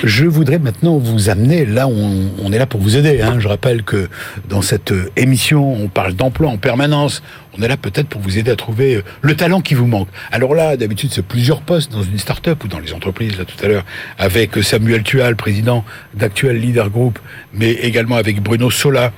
Je 0.04 0.26
voudrais 0.26 0.58
maintenant 0.58 0.98
vous 0.98 1.30
amener 1.30 1.64
là 1.64 1.88
où 1.88 1.92
on, 1.92 2.30
on 2.44 2.52
est 2.52 2.58
là 2.58 2.66
pour 2.66 2.78
vous 2.80 2.98
aider. 2.98 3.22
Hein. 3.22 3.36
Je 3.38 3.48
rappelle 3.48 3.84
que 3.84 4.08
dans 4.50 4.60
cette 4.60 4.92
émission, 5.16 5.72
on 5.72 5.88
parle 5.88 6.12
d'emploi 6.12 6.50
en 6.50 6.58
permanence. 6.58 7.22
On 7.58 7.62
est 7.62 7.68
là 7.68 7.78
peut-être 7.78 8.08
pour 8.08 8.20
vous 8.20 8.36
aider 8.36 8.50
à 8.50 8.56
trouver 8.56 8.96
euh, 8.96 9.02
le 9.22 9.34
talent 9.34 9.62
qui 9.62 9.72
vous 9.72 9.86
manque. 9.86 10.08
Alors 10.30 10.54
là, 10.54 10.76
d'habitude, 10.76 11.10
c'est 11.10 11.24
plusieurs 11.24 11.62
postes 11.62 11.90
dans 11.90 12.02
une 12.02 12.18
start-up 12.18 12.62
ou 12.64 12.68
dans 12.68 12.80
les 12.80 12.92
entreprises, 12.92 13.38
là 13.38 13.46
tout 13.46 13.64
à 13.64 13.68
l'heure, 13.68 13.84
avec 14.18 14.62
Samuel 14.62 15.02
Tual, 15.04 15.36
président 15.36 15.86
d'Actuel 16.12 16.60
Leader 16.60 16.90
Group, 16.90 17.18
mais 17.54 17.70
également 17.72 18.16
avec 18.16 18.42
Bruno 18.42 18.70
Sola, 18.70 19.12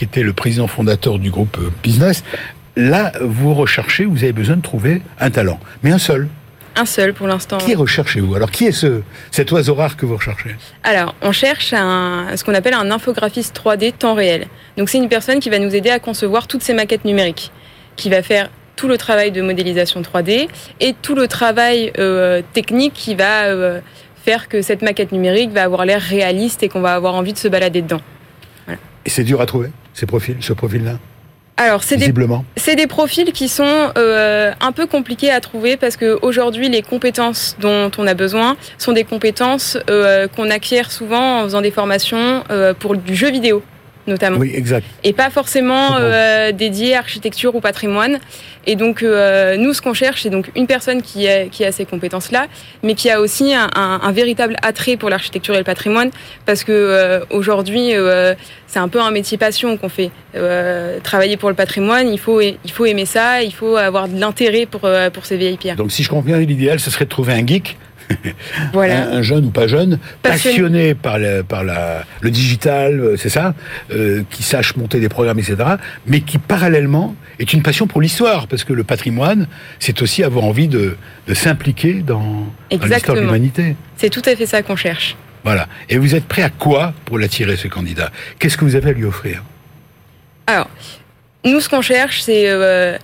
qui 0.00 0.04
était 0.04 0.22
le 0.22 0.32
président 0.32 0.66
fondateur 0.66 1.18
du 1.18 1.30
groupe 1.30 1.58
Business. 1.82 2.24
Là, 2.74 3.12
vous 3.20 3.52
recherchez, 3.52 4.06
vous 4.06 4.22
avez 4.22 4.32
besoin 4.32 4.56
de 4.56 4.62
trouver 4.62 5.02
un 5.18 5.30
talent, 5.30 5.60
mais 5.82 5.90
un 5.90 5.98
seul. 5.98 6.26
Un 6.74 6.86
seul 6.86 7.12
pour 7.12 7.26
l'instant. 7.26 7.58
Qui 7.58 7.74
recherchez-vous? 7.74 8.34
Alors, 8.34 8.50
qui 8.50 8.64
est 8.64 8.72
ce, 8.72 9.02
cet 9.30 9.52
oiseau 9.52 9.74
rare 9.74 9.98
que 9.98 10.06
vous 10.06 10.16
recherchez? 10.16 10.56
Alors, 10.84 11.14
on 11.20 11.32
cherche 11.32 11.74
un, 11.74 12.28
ce 12.34 12.44
qu'on 12.44 12.54
appelle 12.54 12.72
un 12.72 12.90
infographiste 12.90 13.54
3D 13.54 13.92
temps 13.92 14.14
réel. 14.14 14.46
Donc, 14.78 14.88
c'est 14.88 14.96
une 14.96 15.10
personne 15.10 15.38
qui 15.38 15.50
va 15.50 15.58
nous 15.58 15.74
aider 15.74 15.90
à 15.90 15.98
concevoir 15.98 16.46
toutes 16.46 16.62
ces 16.62 16.72
maquettes 16.72 17.04
numériques, 17.04 17.52
qui 17.96 18.08
va 18.08 18.22
faire 18.22 18.48
tout 18.76 18.88
le 18.88 18.96
travail 18.96 19.32
de 19.32 19.42
modélisation 19.42 20.00
3D 20.00 20.48
et 20.80 20.94
tout 21.02 21.14
le 21.14 21.28
travail 21.28 21.92
euh, 21.98 22.40
technique 22.54 22.94
qui 22.94 23.14
va 23.16 23.48
euh, 23.48 23.80
faire 24.24 24.48
que 24.48 24.62
cette 24.62 24.80
maquette 24.80 25.12
numérique 25.12 25.50
va 25.50 25.64
avoir 25.64 25.84
l'air 25.84 26.00
réaliste 26.00 26.62
et 26.62 26.70
qu'on 26.70 26.80
va 26.80 26.94
avoir 26.94 27.16
envie 27.16 27.34
de 27.34 27.38
se 27.38 27.48
balader 27.48 27.82
dedans. 27.82 28.00
Et 29.06 29.10
c'est 29.10 29.24
dur 29.24 29.40
à 29.40 29.46
trouver, 29.46 29.70
ces 29.94 30.06
profils, 30.06 30.36
ce 30.40 30.52
profil-là 30.52 30.98
Alors, 31.56 31.82
c'est 31.82 31.96
des 31.96 32.12
des 32.76 32.86
profils 32.86 33.32
qui 33.32 33.48
sont 33.48 33.92
euh, 33.98 34.52
un 34.60 34.72
peu 34.72 34.86
compliqués 34.86 35.30
à 35.30 35.40
trouver 35.40 35.76
parce 35.76 35.96
que 35.96 36.18
aujourd'hui 36.22 36.68
les 36.68 36.82
compétences 36.82 37.56
dont 37.60 37.90
on 37.98 38.06
a 38.06 38.14
besoin 38.14 38.56
sont 38.78 38.92
des 38.92 39.04
compétences 39.04 39.76
euh, 39.90 40.28
qu'on 40.28 40.50
acquiert 40.50 40.90
souvent 40.90 41.40
en 41.40 41.44
faisant 41.44 41.60
des 41.60 41.70
formations 41.70 42.44
euh, 42.50 42.74
pour 42.74 42.96
du 42.96 43.14
jeu 43.14 43.30
vidéo 43.30 43.62
notamment 44.06 44.38
Oui, 44.38 44.52
exact. 44.54 44.86
et 45.04 45.12
pas 45.12 45.30
forcément 45.30 45.96
euh, 45.98 46.52
dédiées 46.52 46.94
à 46.94 46.98
architecture 46.98 47.54
ou 47.54 47.60
patrimoine. 47.60 48.18
Et 48.66 48.76
donc 48.76 49.02
euh, 49.02 49.56
nous 49.56 49.72
ce 49.72 49.80
qu'on 49.80 49.94
cherche 49.94 50.22
c'est 50.22 50.30
donc 50.30 50.50
une 50.54 50.66
personne 50.66 51.00
qui 51.00 51.26
a, 51.28 51.46
qui 51.46 51.64
a 51.64 51.72
ces 51.72 51.86
compétences 51.86 52.30
là, 52.30 52.46
mais 52.82 52.94
qui 52.94 53.08
a 53.10 53.20
aussi 53.20 53.54
un, 53.54 53.70
un- 53.74 54.00
un 54.02 54.12
véritable 54.12 54.56
attrait 54.62 54.96
pour 54.98 55.08
l'architecture 55.10 55.54
et 55.54 55.58
le 55.58 55.64
patrimoine 55.64 56.10
parce 56.44 56.62
que 56.64 56.72
euh, 56.72 57.20
aujourd'hui 57.30 57.92
c'est 58.66 58.78
un 58.78 58.88
peu 58.88 59.00
un 59.00 59.10
métier 59.10 59.38
passion 59.38 59.76
qu'on 59.76 59.88
fait. 59.88 60.10
Travailler 61.02 61.36
pour 61.36 61.48
le 61.48 61.54
patrimoine, 61.56 62.08
il 62.12 62.18
faut 62.18 62.40
il 62.40 62.70
faut 62.72 62.84
aimer 62.86 63.06
ça, 63.06 63.42
il 63.42 63.52
faut 63.52 63.76
avoir 63.76 64.08
de 64.08 64.18
l'intérêt 64.18 64.66
pour 64.66 64.82
pour 65.12 65.24
ces 65.26 65.36
vieilles 65.36 65.56
pierres. 65.56 65.76
Donc, 65.76 65.90
si 65.92 66.02
je 66.02 66.08
comprends 66.08 66.24
bien, 66.24 66.38
l'idéal, 66.38 66.78
ce 66.80 66.90
serait 66.90 67.04
de 67.06 67.10
trouver 67.10 67.32
un 67.32 67.46
geek, 67.46 67.76
Voilà. 68.72 69.08
un, 69.10 69.18
un 69.18 69.22
jeune 69.22 69.46
ou 69.46 69.50
pas 69.50 69.66
jeune, 69.66 69.98
Passionné. 70.22 70.54
passionné 70.56 70.94
par, 70.94 71.18
le, 71.18 71.42
par 71.42 71.64
la, 71.64 72.04
le 72.20 72.30
digital, 72.30 73.00
euh, 73.00 73.16
c'est 73.16 73.28
ça, 73.28 73.54
euh, 73.92 74.22
qui 74.30 74.42
sache 74.42 74.76
monter 74.76 75.00
des 75.00 75.08
programmes, 75.08 75.38
etc., 75.38 75.56
mais 76.06 76.20
qui, 76.20 76.38
parallèlement, 76.38 77.14
est 77.38 77.52
une 77.52 77.62
passion 77.62 77.86
pour 77.86 78.00
l'histoire, 78.00 78.46
parce 78.48 78.64
que 78.64 78.72
le 78.72 78.84
patrimoine, 78.84 79.46
c'est 79.78 80.02
aussi 80.02 80.24
avoir 80.24 80.44
envie 80.44 80.68
de, 80.68 80.96
de 81.28 81.34
s'impliquer 81.34 82.02
dans, 82.02 82.46
dans 82.70 82.86
l'histoire 82.86 83.16
de 83.16 83.22
l'humanité. 83.22 83.76
C'est 83.96 84.10
tout 84.10 84.22
à 84.24 84.34
fait 84.36 84.46
ça 84.46 84.62
qu'on 84.62 84.76
cherche. 84.76 85.16
Voilà. 85.44 85.68
Et 85.88 85.96
vous 85.98 86.14
êtes 86.14 86.26
prêt 86.26 86.42
à 86.42 86.50
quoi 86.50 86.92
pour 87.06 87.18
l'attirer, 87.18 87.56
ce 87.56 87.68
candidat? 87.68 88.10
Qu'est-ce 88.38 88.58
que 88.58 88.64
vous 88.64 88.76
avez 88.76 88.90
à 88.90 88.92
lui 88.92 89.04
offrir? 89.04 89.42
Alors, 90.46 90.68
nous, 91.44 91.60
ce 91.60 91.68
qu'on 91.68 91.80
cherche, 91.80 92.20
c'est 92.20 92.44
euh, 92.50 92.98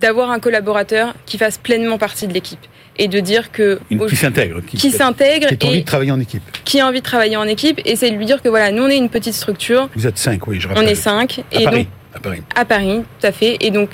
d'avoir 0.00 0.30
un 0.30 0.38
collaborateur 0.38 1.14
qui 1.26 1.36
fasse 1.36 1.58
pleinement 1.58 1.98
partie 1.98 2.26
de 2.26 2.32
l'équipe 2.32 2.64
et 2.98 3.08
de 3.08 3.20
dire 3.20 3.52
que 3.52 3.78
Une, 3.90 4.06
Qui 4.06 4.16
s'intègre 4.16 4.60
Qui, 4.66 4.76
qui 4.76 4.90
s'intègre 4.90 5.48
qui 5.56 5.66
a 5.66 5.68
envie 5.70 5.80
de 5.80 5.86
travailler 5.86 6.10
en 6.12 6.20
équipe 6.20 6.42
qui 6.64 6.80
a 6.80 6.86
envie 6.86 6.98
de 7.00 7.04
travailler 7.04 7.36
en 7.36 7.44
équipe 7.44 7.80
et 7.84 7.96
c'est 7.96 8.10
de 8.10 8.16
lui 8.16 8.26
dire 8.26 8.42
que 8.42 8.48
voilà, 8.48 8.70
nous 8.72 8.82
on 8.82 8.88
est 8.88 8.96
une 8.96 9.08
petite 9.10 9.34
structure, 9.34 9.88
Vous 9.96 10.06
êtes 10.06 10.18
cinq, 10.18 10.46
oui, 10.46 10.60
je 10.60 10.66
on 10.68 10.74
rappelle. 10.74 10.88
est 10.88 10.94
cinq 10.94 11.40
À 11.54 11.60
et 11.60 11.64
Paris. 11.64 11.76
donc 11.84 11.86
À 12.14 12.20
Paris. 12.20 12.42
à 12.56 12.64
Paris, 12.64 13.02
tout 13.20 13.26
à 13.26 13.32
fait. 13.32 13.56
Et 13.60 13.70
donc, 13.70 13.90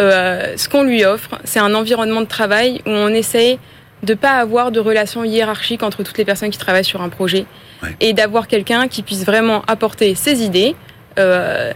euh, 0.00 0.54
ce 0.56 0.68
qu'on 0.68 0.82
lui 0.82 1.04
offre, 1.04 1.38
c'est 1.44 1.60
un 1.60 1.74
environnement 1.74 2.20
de 2.20 2.26
travail 2.26 2.80
où 2.86 2.90
on 2.90 3.08
essaye 3.08 3.58
de 4.02 4.14
pas 4.14 4.32
avoir 4.38 4.70
de 4.72 4.80
relation 4.80 5.24
hiérarchique 5.24 5.82
entre 5.82 6.02
toutes 6.02 6.18
les 6.18 6.24
personnes 6.24 6.50
qui 6.50 6.58
travaillent 6.58 6.84
sur 6.84 7.02
un 7.02 7.08
projet 7.08 7.46
Ouais. 7.82 7.90
et 8.00 8.12
d'avoir 8.12 8.48
quelqu'un 8.48 8.88
qui 8.88 9.02
puisse 9.04 9.24
vraiment 9.24 9.62
apporter 9.68 10.14
ses 10.16 10.42
idées. 10.42 10.74
Euh, 11.18 11.72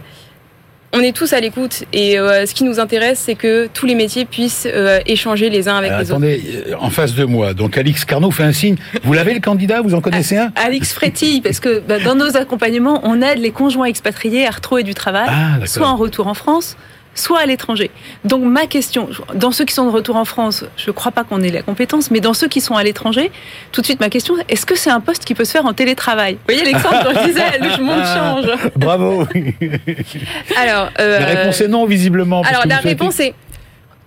on 0.93 0.99
est 0.99 1.11
tous 1.15 1.33
à 1.33 1.39
l'écoute 1.39 1.83
et 1.91 2.19
euh, 2.19 2.45
ce 2.45 2.53
qui 2.53 2.63
nous 2.63 2.79
intéresse, 2.79 3.19
c'est 3.25 3.35
que 3.35 3.67
tous 3.73 3.85
les 3.85 3.95
métiers 3.95 4.25
puissent 4.25 4.67
euh, 4.71 4.99
échanger 5.07 5.49
les 5.49 5.67
uns 5.67 5.75
avec 5.75 5.89
Alors, 5.91 6.01
les 6.01 6.11
autres. 6.11 6.21
attendez, 6.23 6.63
euh, 6.69 6.75
en 6.79 6.89
face 6.89 7.15
de 7.15 7.25
moi, 7.25 7.53
donc 7.53 7.77
Alix 7.77 8.05
Carnot 8.05 8.31
fait 8.31 8.43
un 8.43 8.51
signe. 8.51 8.75
Vous 9.03 9.13
l'avez 9.13 9.33
le 9.33 9.39
candidat? 9.39 9.81
Vous 9.81 9.95
en 9.95 10.01
connaissez 10.01 10.37
un? 10.37 10.51
Alix 10.55 10.93
frétille, 10.93 11.41
parce 11.41 11.59
que 11.59 11.79
bah, 11.79 11.99
dans 11.99 12.15
nos 12.15 12.37
accompagnements, 12.37 13.01
on 13.03 13.21
aide 13.21 13.39
les 13.39 13.51
conjoints 13.51 13.85
expatriés 13.87 14.45
à 14.47 14.51
retrouver 14.51 14.83
du 14.83 14.93
travail, 14.93 15.25
Ah, 15.27 15.53
d'accord. 15.53 15.67
soit 15.67 15.87
en 15.87 15.95
retour 15.97 16.27
en 16.27 16.33
France, 16.35 16.77
soit 17.15 17.39
à 17.39 17.45
l'étranger. 17.45 17.91
Donc 18.23 18.43
ma 18.43 18.67
question, 18.67 19.09
dans 19.35 19.51
ceux 19.51 19.65
qui 19.65 19.73
sont 19.73 19.85
de 19.85 19.91
retour 19.91 20.15
en 20.15 20.25
France, 20.25 20.65
je 20.77 20.89
ne 20.89 20.91
crois 20.93 21.11
pas 21.11 21.23
qu'on 21.23 21.41
ait 21.41 21.51
la 21.51 21.61
compétence, 21.61 22.11
mais 22.11 22.19
dans 22.19 22.33
ceux 22.33 22.47
qui 22.47 22.61
sont 22.61 22.75
à 22.75 22.83
l'étranger, 22.83 23.31
tout 23.71 23.81
de 23.81 23.85
suite 23.85 23.99
ma 23.99 24.09
question, 24.09 24.35
est-ce 24.49 24.65
que 24.65 24.75
c'est 24.75 24.89
un 24.89 24.99
poste 24.99 25.25
qui 25.25 25.35
peut 25.35 25.45
se 25.45 25.51
faire 25.51 25.65
en 25.65 25.73
télétravail? 25.73 26.33
Vous 26.33 26.53
voyez 26.53 26.61
Alexandre, 26.61 27.03
quand 27.03 27.21
je 27.21 27.27
disais, 27.27 27.59
le 27.59 27.83
monde 27.83 28.03
change. 28.03 28.71
Bravo 28.75 29.27
Alors, 30.57 30.89
euh, 30.99 31.19
La 31.19 31.25
réponse 31.25 31.61
est 31.61 31.67
non, 31.67 31.85
visiblement. 31.85 32.41
Alors 32.41 32.65
la 32.65 32.77
réponse 32.77 33.19
est 33.19 33.33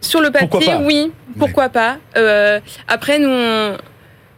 sur 0.01 0.21
le 0.21 0.31
papier, 0.31 0.75
oui, 0.83 1.11
pourquoi 1.39 1.69
pas. 1.69 1.97
Euh, 2.17 2.61
après, 2.89 3.19
nous, 3.19 3.29
on, 3.31 3.77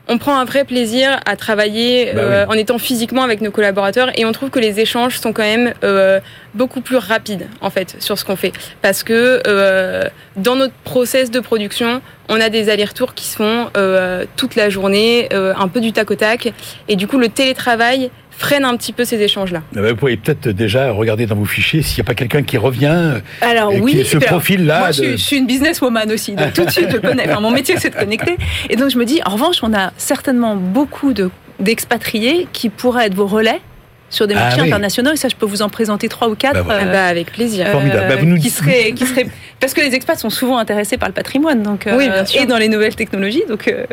on 0.08 0.18
prend 0.18 0.38
un 0.38 0.44
vrai 0.44 0.64
plaisir 0.64 1.20
à 1.26 1.36
travailler 1.36 2.12
Bah 2.14 2.20
euh, 2.22 2.46
en 2.48 2.54
étant 2.54 2.78
physiquement 2.78 3.22
avec 3.22 3.40
nos 3.40 3.50
collaborateurs 3.50 4.10
et 4.18 4.24
on 4.24 4.32
trouve 4.32 4.50
que 4.50 4.58
les 4.58 4.80
échanges 4.80 5.18
sont 5.18 5.32
quand 5.32 5.42
même 5.42 5.74
euh, 5.84 6.18
beaucoup 6.54 6.80
plus 6.80 6.96
rapides 6.96 7.46
en 7.60 7.70
fait 7.70 7.96
sur 8.00 8.18
ce 8.18 8.24
qu'on 8.24 8.36
fait. 8.36 8.52
Parce 8.82 9.02
que 9.02 9.42
euh, 9.46 10.04
dans 10.36 10.56
notre 10.56 10.74
process 10.84 11.30
de 11.30 11.40
production, 11.40 12.00
on 12.28 12.40
a 12.40 12.48
des 12.48 12.68
allers-retours 12.68 13.14
qui 13.14 13.26
se 13.26 13.36
font 13.36 13.70
euh, 13.76 14.24
toute 14.36 14.56
la 14.56 14.70
journée, 14.70 15.28
euh, 15.32 15.54
un 15.56 15.68
peu 15.68 15.80
du 15.80 15.92
tac 15.92 16.10
au 16.10 16.14
tac. 16.14 16.52
Et 16.88 16.96
du 16.96 17.06
coup 17.06 17.18
le 17.18 17.28
télétravail 17.28 18.10
freine 18.38 18.64
un 18.64 18.76
petit 18.76 18.92
peu 18.92 19.04
ces 19.04 19.20
échanges-là. 19.20 19.62
Ah 19.76 19.80
bah, 19.82 19.90
Vous 19.90 19.96
pouvez 19.96 20.16
peut-être 20.16 20.48
déjà 20.48 20.90
regarder 20.92 21.26
dans 21.26 21.34
vos 21.34 21.44
fichiers 21.44 21.82
s'il 21.82 21.96
n'y 22.02 22.06
a 22.06 22.08
pas 22.08 22.14
quelqu'un 22.14 22.42
qui 22.42 22.56
revient. 22.56 23.14
Alors 23.42 23.72
Et 23.72 23.80
oui, 23.80 24.04
ce 24.04 24.16
alors, 24.16 24.28
profil-là 24.30 24.78
Moi, 24.78 24.92
je, 24.92 25.02
de- 25.02 25.06
suis, 25.08 25.18
je 25.18 25.22
suis 25.24 25.36
une 25.38 25.46
businesswoman 25.46 26.10
aussi, 26.12 26.34
donc 26.36 26.52
tout 26.54 26.64
de 26.64 26.70
suite 26.70 26.88
je 26.90 26.96
connais. 26.98 27.28
Enfin, 27.28 27.40
mon 27.40 27.50
métier 27.50 27.74
c'est 27.78 27.90
de 27.90 27.96
connecter, 27.96 28.36
et 28.70 28.76
donc 28.76 28.90
je 28.90 28.96
me 28.98 29.04
dis, 29.04 29.20
en 29.26 29.30
revanche, 29.32 29.56
on 29.62 29.74
a 29.74 29.92
certainement 29.98 30.56
beaucoup 30.56 31.12
de 31.12 31.30
d'expatriés 31.60 32.46
qui 32.52 32.68
pourraient 32.70 33.06
être 33.06 33.14
vos 33.14 33.26
relais 33.26 33.60
sur 34.10 34.26
des 34.26 34.34
Ah 34.34 34.40
marchés 34.40 34.60
oui. 34.62 34.68
internationaux. 34.68 35.12
Et 35.12 35.16
ça, 35.16 35.28
je 35.28 35.36
peux 35.36 35.46
vous 35.46 35.62
en 35.62 35.68
présenter 35.68 36.08
trois 36.08 36.28
ou 36.28 36.34
quatre. 36.34 36.54
Bah 36.54 36.62
voilà. 36.62 36.82
Ah 36.82 36.92
bah, 36.92 37.04
avec 37.06 37.32
plaisir. 37.32 37.66
euh, 37.66 37.72
Formidable. 37.72 38.06
Bah, 38.08 38.16
vous 38.16 38.26
nous 38.26 38.38
qui 38.38 38.50
seraient, 38.50 38.92
qui 38.92 39.06
seraient, 39.06 39.26
parce 39.60 39.74
que 39.74 39.80
les 39.80 39.94
expats 39.94 40.18
sont 40.18 40.30
souvent 40.30 40.58
intéressés 40.58 40.96
par 40.96 41.08
le 41.08 41.14
patrimoine, 41.14 41.62
donc 41.62 41.86
euh, 41.86 41.96
Oui, 41.96 42.08
et 42.34 42.46
dans 42.46 42.58
les 42.58 42.68
nouvelles 42.68 42.94
technologies. 42.96 43.42
Donc, 43.48 43.68
euh, 43.68 43.84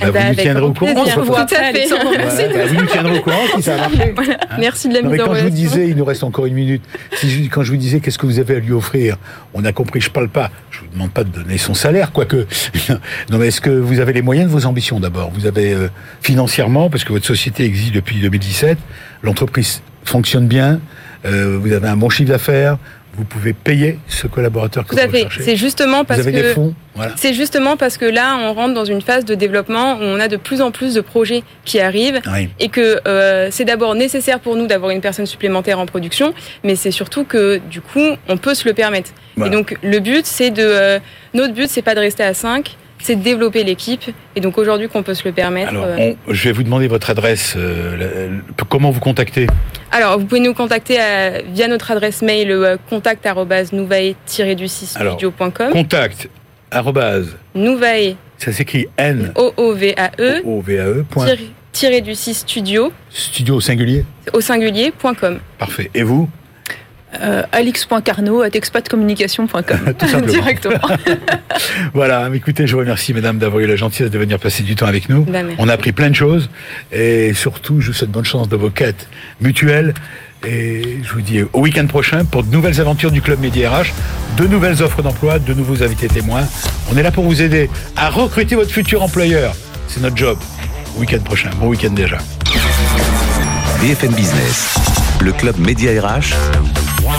Bah, 0.00 0.06
vous 0.06 0.12
nous 0.12 0.18
avec 0.18 0.38
tiendrez 0.40 0.62
au 0.62 0.72
courant. 0.72 0.90
on 0.90 0.94
plaisir. 0.94 1.14
se 1.14 1.18
revoit 1.20 1.44
Tout 1.44 1.54
à 1.54 1.58
après, 1.58 1.72
fait. 1.72 1.78
Alexandre. 1.78 2.02
Voilà, 2.04 2.24
Merci. 2.24 2.42
bah, 2.52 2.66
vous 2.66 2.74
nous 2.74 2.86
tiendrez 2.86 3.18
au 3.18 3.22
courant 3.22 3.36
si 3.56 3.62
ça 3.62 3.74
a 3.74 3.76
marché. 3.88 4.12
Voilà. 4.14 4.38
Merci 4.58 4.88
de 4.88 4.94
la 4.94 5.02
Non, 5.02 5.10
mise 5.10 5.18
mais 5.18 5.22
en 5.24 5.26
quand 5.28 5.34
je 5.34 5.44
vous 5.44 5.50
disais, 5.50 5.88
il 5.88 5.96
nous 5.96 6.04
reste 6.04 6.24
encore 6.24 6.46
une 6.46 6.54
minute, 6.54 6.82
si 7.14 7.28
je- 7.30 7.48
quand 7.50 7.62
je 7.62 7.70
vous 7.72 7.76
disais 7.78 8.00
qu'est-ce 8.00 8.18
que 8.18 8.26
vous 8.26 8.38
avez 8.38 8.56
à 8.56 8.58
lui 8.60 8.72
offrir, 8.72 9.16
on 9.54 9.64
a 9.64 9.72
compris, 9.72 10.00
je 10.00 10.10
parle 10.10 10.28
pas, 10.28 10.50
je 10.70 10.80
vous 10.80 10.86
demande 10.92 11.10
pas 11.10 11.24
de 11.24 11.30
donner 11.30 11.58
son 11.58 11.74
salaire, 11.74 12.10
quoique. 12.12 12.46
non, 13.30 13.38
mais 13.38 13.48
est-ce 13.48 13.60
que 13.60 13.70
vous 13.70 14.00
avez 14.00 14.12
les 14.12 14.22
moyens 14.22 14.48
de 14.48 14.52
vos 14.52 14.66
ambitions 14.66 14.98
d'abord? 15.00 15.30
Vous 15.34 15.46
avez 15.46 15.72
euh, 15.74 15.88
financièrement, 16.22 16.90
parce 16.90 17.04
que 17.04 17.12
votre 17.12 17.26
société 17.26 17.64
existe 17.64 17.92
depuis 17.94 18.16
2017, 18.20 18.78
l'entreprise 19.22 19.57
fonctionne 20.04 20.46
bien, 20.46 20.80
euh, 21.26 21.58
vous 21.60 21.72
avez 21.72 21.88
un 21.88 21.96
bon 21.96 22.08
chiffre 22.08 22.30
d'affaires, 22.30 22.78
vous 23.14 23.24
pouvez 23.24 23.52
payer 23.52 23.98
ce 24.06 24.28
collaborateur 24.28 24.86
que 24.86 24.94
Tout 24.94 25.00
à 25.00 25.06
vous 25.06 25.12
fait. 25.12 25.26
C'est 25.40 25.56
justement 25.56 25.98
Vous 25.98 26.04
parce 26.04 26.20
avez 26.20 26.30
que 26.30 26.36
des 26.36 26.54
fonds, 26.54 26.72
voilà. 26.94 27.14
c'est 27.16 27.34
justement 27.34 27.76
parce 27.76 27.96
que 27.98 28.04
là, 28.04 28.36
on 28.40 28.54
rentre 28.54 28.74
dans 28.74 28.84
une 28.84 29.00
phase 29.02 29.24
de 29.24 29.34
développement 29.34 29.94
où 29.96 30.02
on 30.02 30.20
a 30.20 30.28
de 30.28 30.36
plus 30.36 30.60
en 30.62 30.70
plus 30.70 30.94
de 30.94 31.00
projets 31.00 31.42
qui 31.64 31.80
arrivent 31.80 32.20
Oui. 32.32 32.48
et 32.60 32.68
que 32.68 33.00
euh, 33.08 33.48
c'est 33.50 33.64
d'abord 33.64 33.96
nécessaire 33.96 34.38
pour 34.38 34.54
nous 34.54 34.68
d'avoir 34.68 34.92
une 34.92 35.00
personne 35.00 35.26
supplémentaire 35.26 35.80
en 35.80 35.86
production, 35.86 36.32
mais 36.62 36.76
c'est 36.76 36.92
surtout 36.92 37.24
que 37.24 37.58
du 37.68 37.80
coup, 37.80 38.06
on 38.28 38.36
peut 38.36 38.54
se 38.54 38.68
le 38.68 38.72
permettre. 38.74 39.10
Voilà. 39.36 39.52
Et 39.52 39.56
donc, 39.56 39.76
le 39.82 39.98
but, 39.98 40.24
c'est 40.24 40.50
de 40.50 40.62
euh, 40.62 40.98
notre 41.34 41.54
but, 41.54 41.68
c'est 41.68 41.82
pas 41.82 41.96
de 41.96 42.00
rester 42.00 42.22
à 42.22 42.34
5 42.34 42.76
c'est 43.00 43.16
de 43.16 43.22
développer 43.22 43.64
l'équipe. 43.64 44.02
Et 44.36 44.40
donc 44.40 44.58
aujourd'hui 44.58 44.88
qu'on 44.88 45.02
peut 45.02 45.14
se 45.14 45.24
le 45.26 45.32
permettre. 45.32 45.70
Alors, 45.70 45.84
euh, 45.86 46.12
on- 46.28 46.32
je 46.32 46.44
vais 46.44 46.52
vous 46.52 46.62
demamer 46.62 46.88
votre 46.88 47.10
adresse. 47.10 47.54
euh, 47.56 47.96
la- 47.96 48.06
la- 48.06 48.64
comment 48.68 48.90
vous 48.90 49.00
contacter? 49.00 49.46
Alors, 49.90 50.18
vous 50.18 50.26
pouvez 50.26 50.40
nous 50.40 50.54
contacter 50.54 50.98
à- 51.00 51.42
via 51.42 51.68
notre 51.68 51.90
adresse 51.90 52.22
mail 52.22 52.50
euh, 52.50 52.76
contact 52.90 53.26
nouvae-du-6studio.com. 53.72 55.70
Contact 55.72 56.28
Nouvae, 57.54 58.14
ça 58.36 58.52
s'écrit 58.52 58.86
N 58.98 59.32
O-O-V-A-E, 59.34 60.42
O 60.44 60.60
V 60.60 60.78
A 60.78 60.84
E 60.88 61.04
point 61.08 61.24
tiré- 61.26 61.50
tiré 61.72 62.00
du 62.02 62.14
6 62.14 62.34
studio 62.34 62.92
studio 63.10 63.54
au 63.56 63.60
singulier. 63.60 64.04
au 64.34 64.40
singulier.com. 64.40 65.38
Parfait. 65.58 65.90
Et 65.94 66.02
vous? 66.02 66.28
Euh, 67.20 67.42
alix.carnot 67.52 68.42
at 68.42 68.50
expatcommunication.com. 68.50 70.22
Directement. 70.26 70.80
Voilà. 71.94 72.28
Écoutez, 72.34 72.66
je 72.66 72.72
vous 72.72 72.80
remercie, 72.80 73.14
mesdames, 73.14 73.38
d'avoir 73.38 73.60
eu 73.60 73.66
la 73.66 73.76
gentillesse 73.76 74.10
de 74.10 74.18
venir 74.18 74.38
passer 74.38 74.62
du 74.62 74.76
temps 74.76 74.86
avec 74.86 75.08
nous. 75.08 75.24
Bah. 75.24 75.40
On 75.58 75.68
a 75.68 75.72
appris 75.72 75.92
plein 75.92 76.10
de 76.10 76.14
choses 76.14 76.50
et 76.92 77.32
surtout, 77.34 77.80
je 77.80 77.88
vous 77.88 77.92
souhaite 77.92 78.10
bonne 78.10 78.24
chance 78.24 78.48
dans 78.48 78.58
vos 78.58 78.70
quêtes 78.70 79.08
mutuelles. 79.40 79.94
Et 80.46 80.98
je 81.02 81.12
vous 81.12 81.20
dis 81.20 81.42
au 81.52 81.60
week-end 81.60 81.86
prochain 81.86 82.24
pour 82.24 82.44
de 82.44 82.52
nouvelles 82.52 82.80
aventures 82.80 83.10
du 83.10 83.20
Club 83.20 83.40
Média 83.40 83.70
RH, 83.70 83.86
de 84.36 84.46
nouvelles 84.46 84.82
offres 84.82 85.02
d'emploi, 85.02 85.38
de 85.40 85.52
nouveaux 85.52 85.82
invités 85.82 86.06
témoins. 86.06 86.46
On 86.92 86.96
est 86.96 87.02
là 87.02 87.10
pour 87.10 87.24
vous 87.24 87.42
aider 87.42 87.68
à 87.96 88.10
recruter 88.10 88.54
votre 88.54 88.70
futur 88.70 89.02
employeur. 89.02 89.54
C'est 89.88 90.00
notre 90.00 90.16
job. 90.16 90.38
Au 90.96 91.00
week-end 91.00 91.20
prochain. 91.24 91.50
Bon 91.58 91.68
week-end 91.68 91.90
déjà. 91.90 92.18
BFM 93.80 94.12
Business, 94.12 94.74
le 95.20 95.32
club 95.32 95.58
Média 95.58 95.90
RH, 96.00 96.34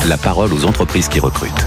la 0.07 0.17
parole 0.17 0.53
aux 0.53 0.65
entreprises 0.65 1.07
qui 1.07 1.19
recrutent. 1.19 1.65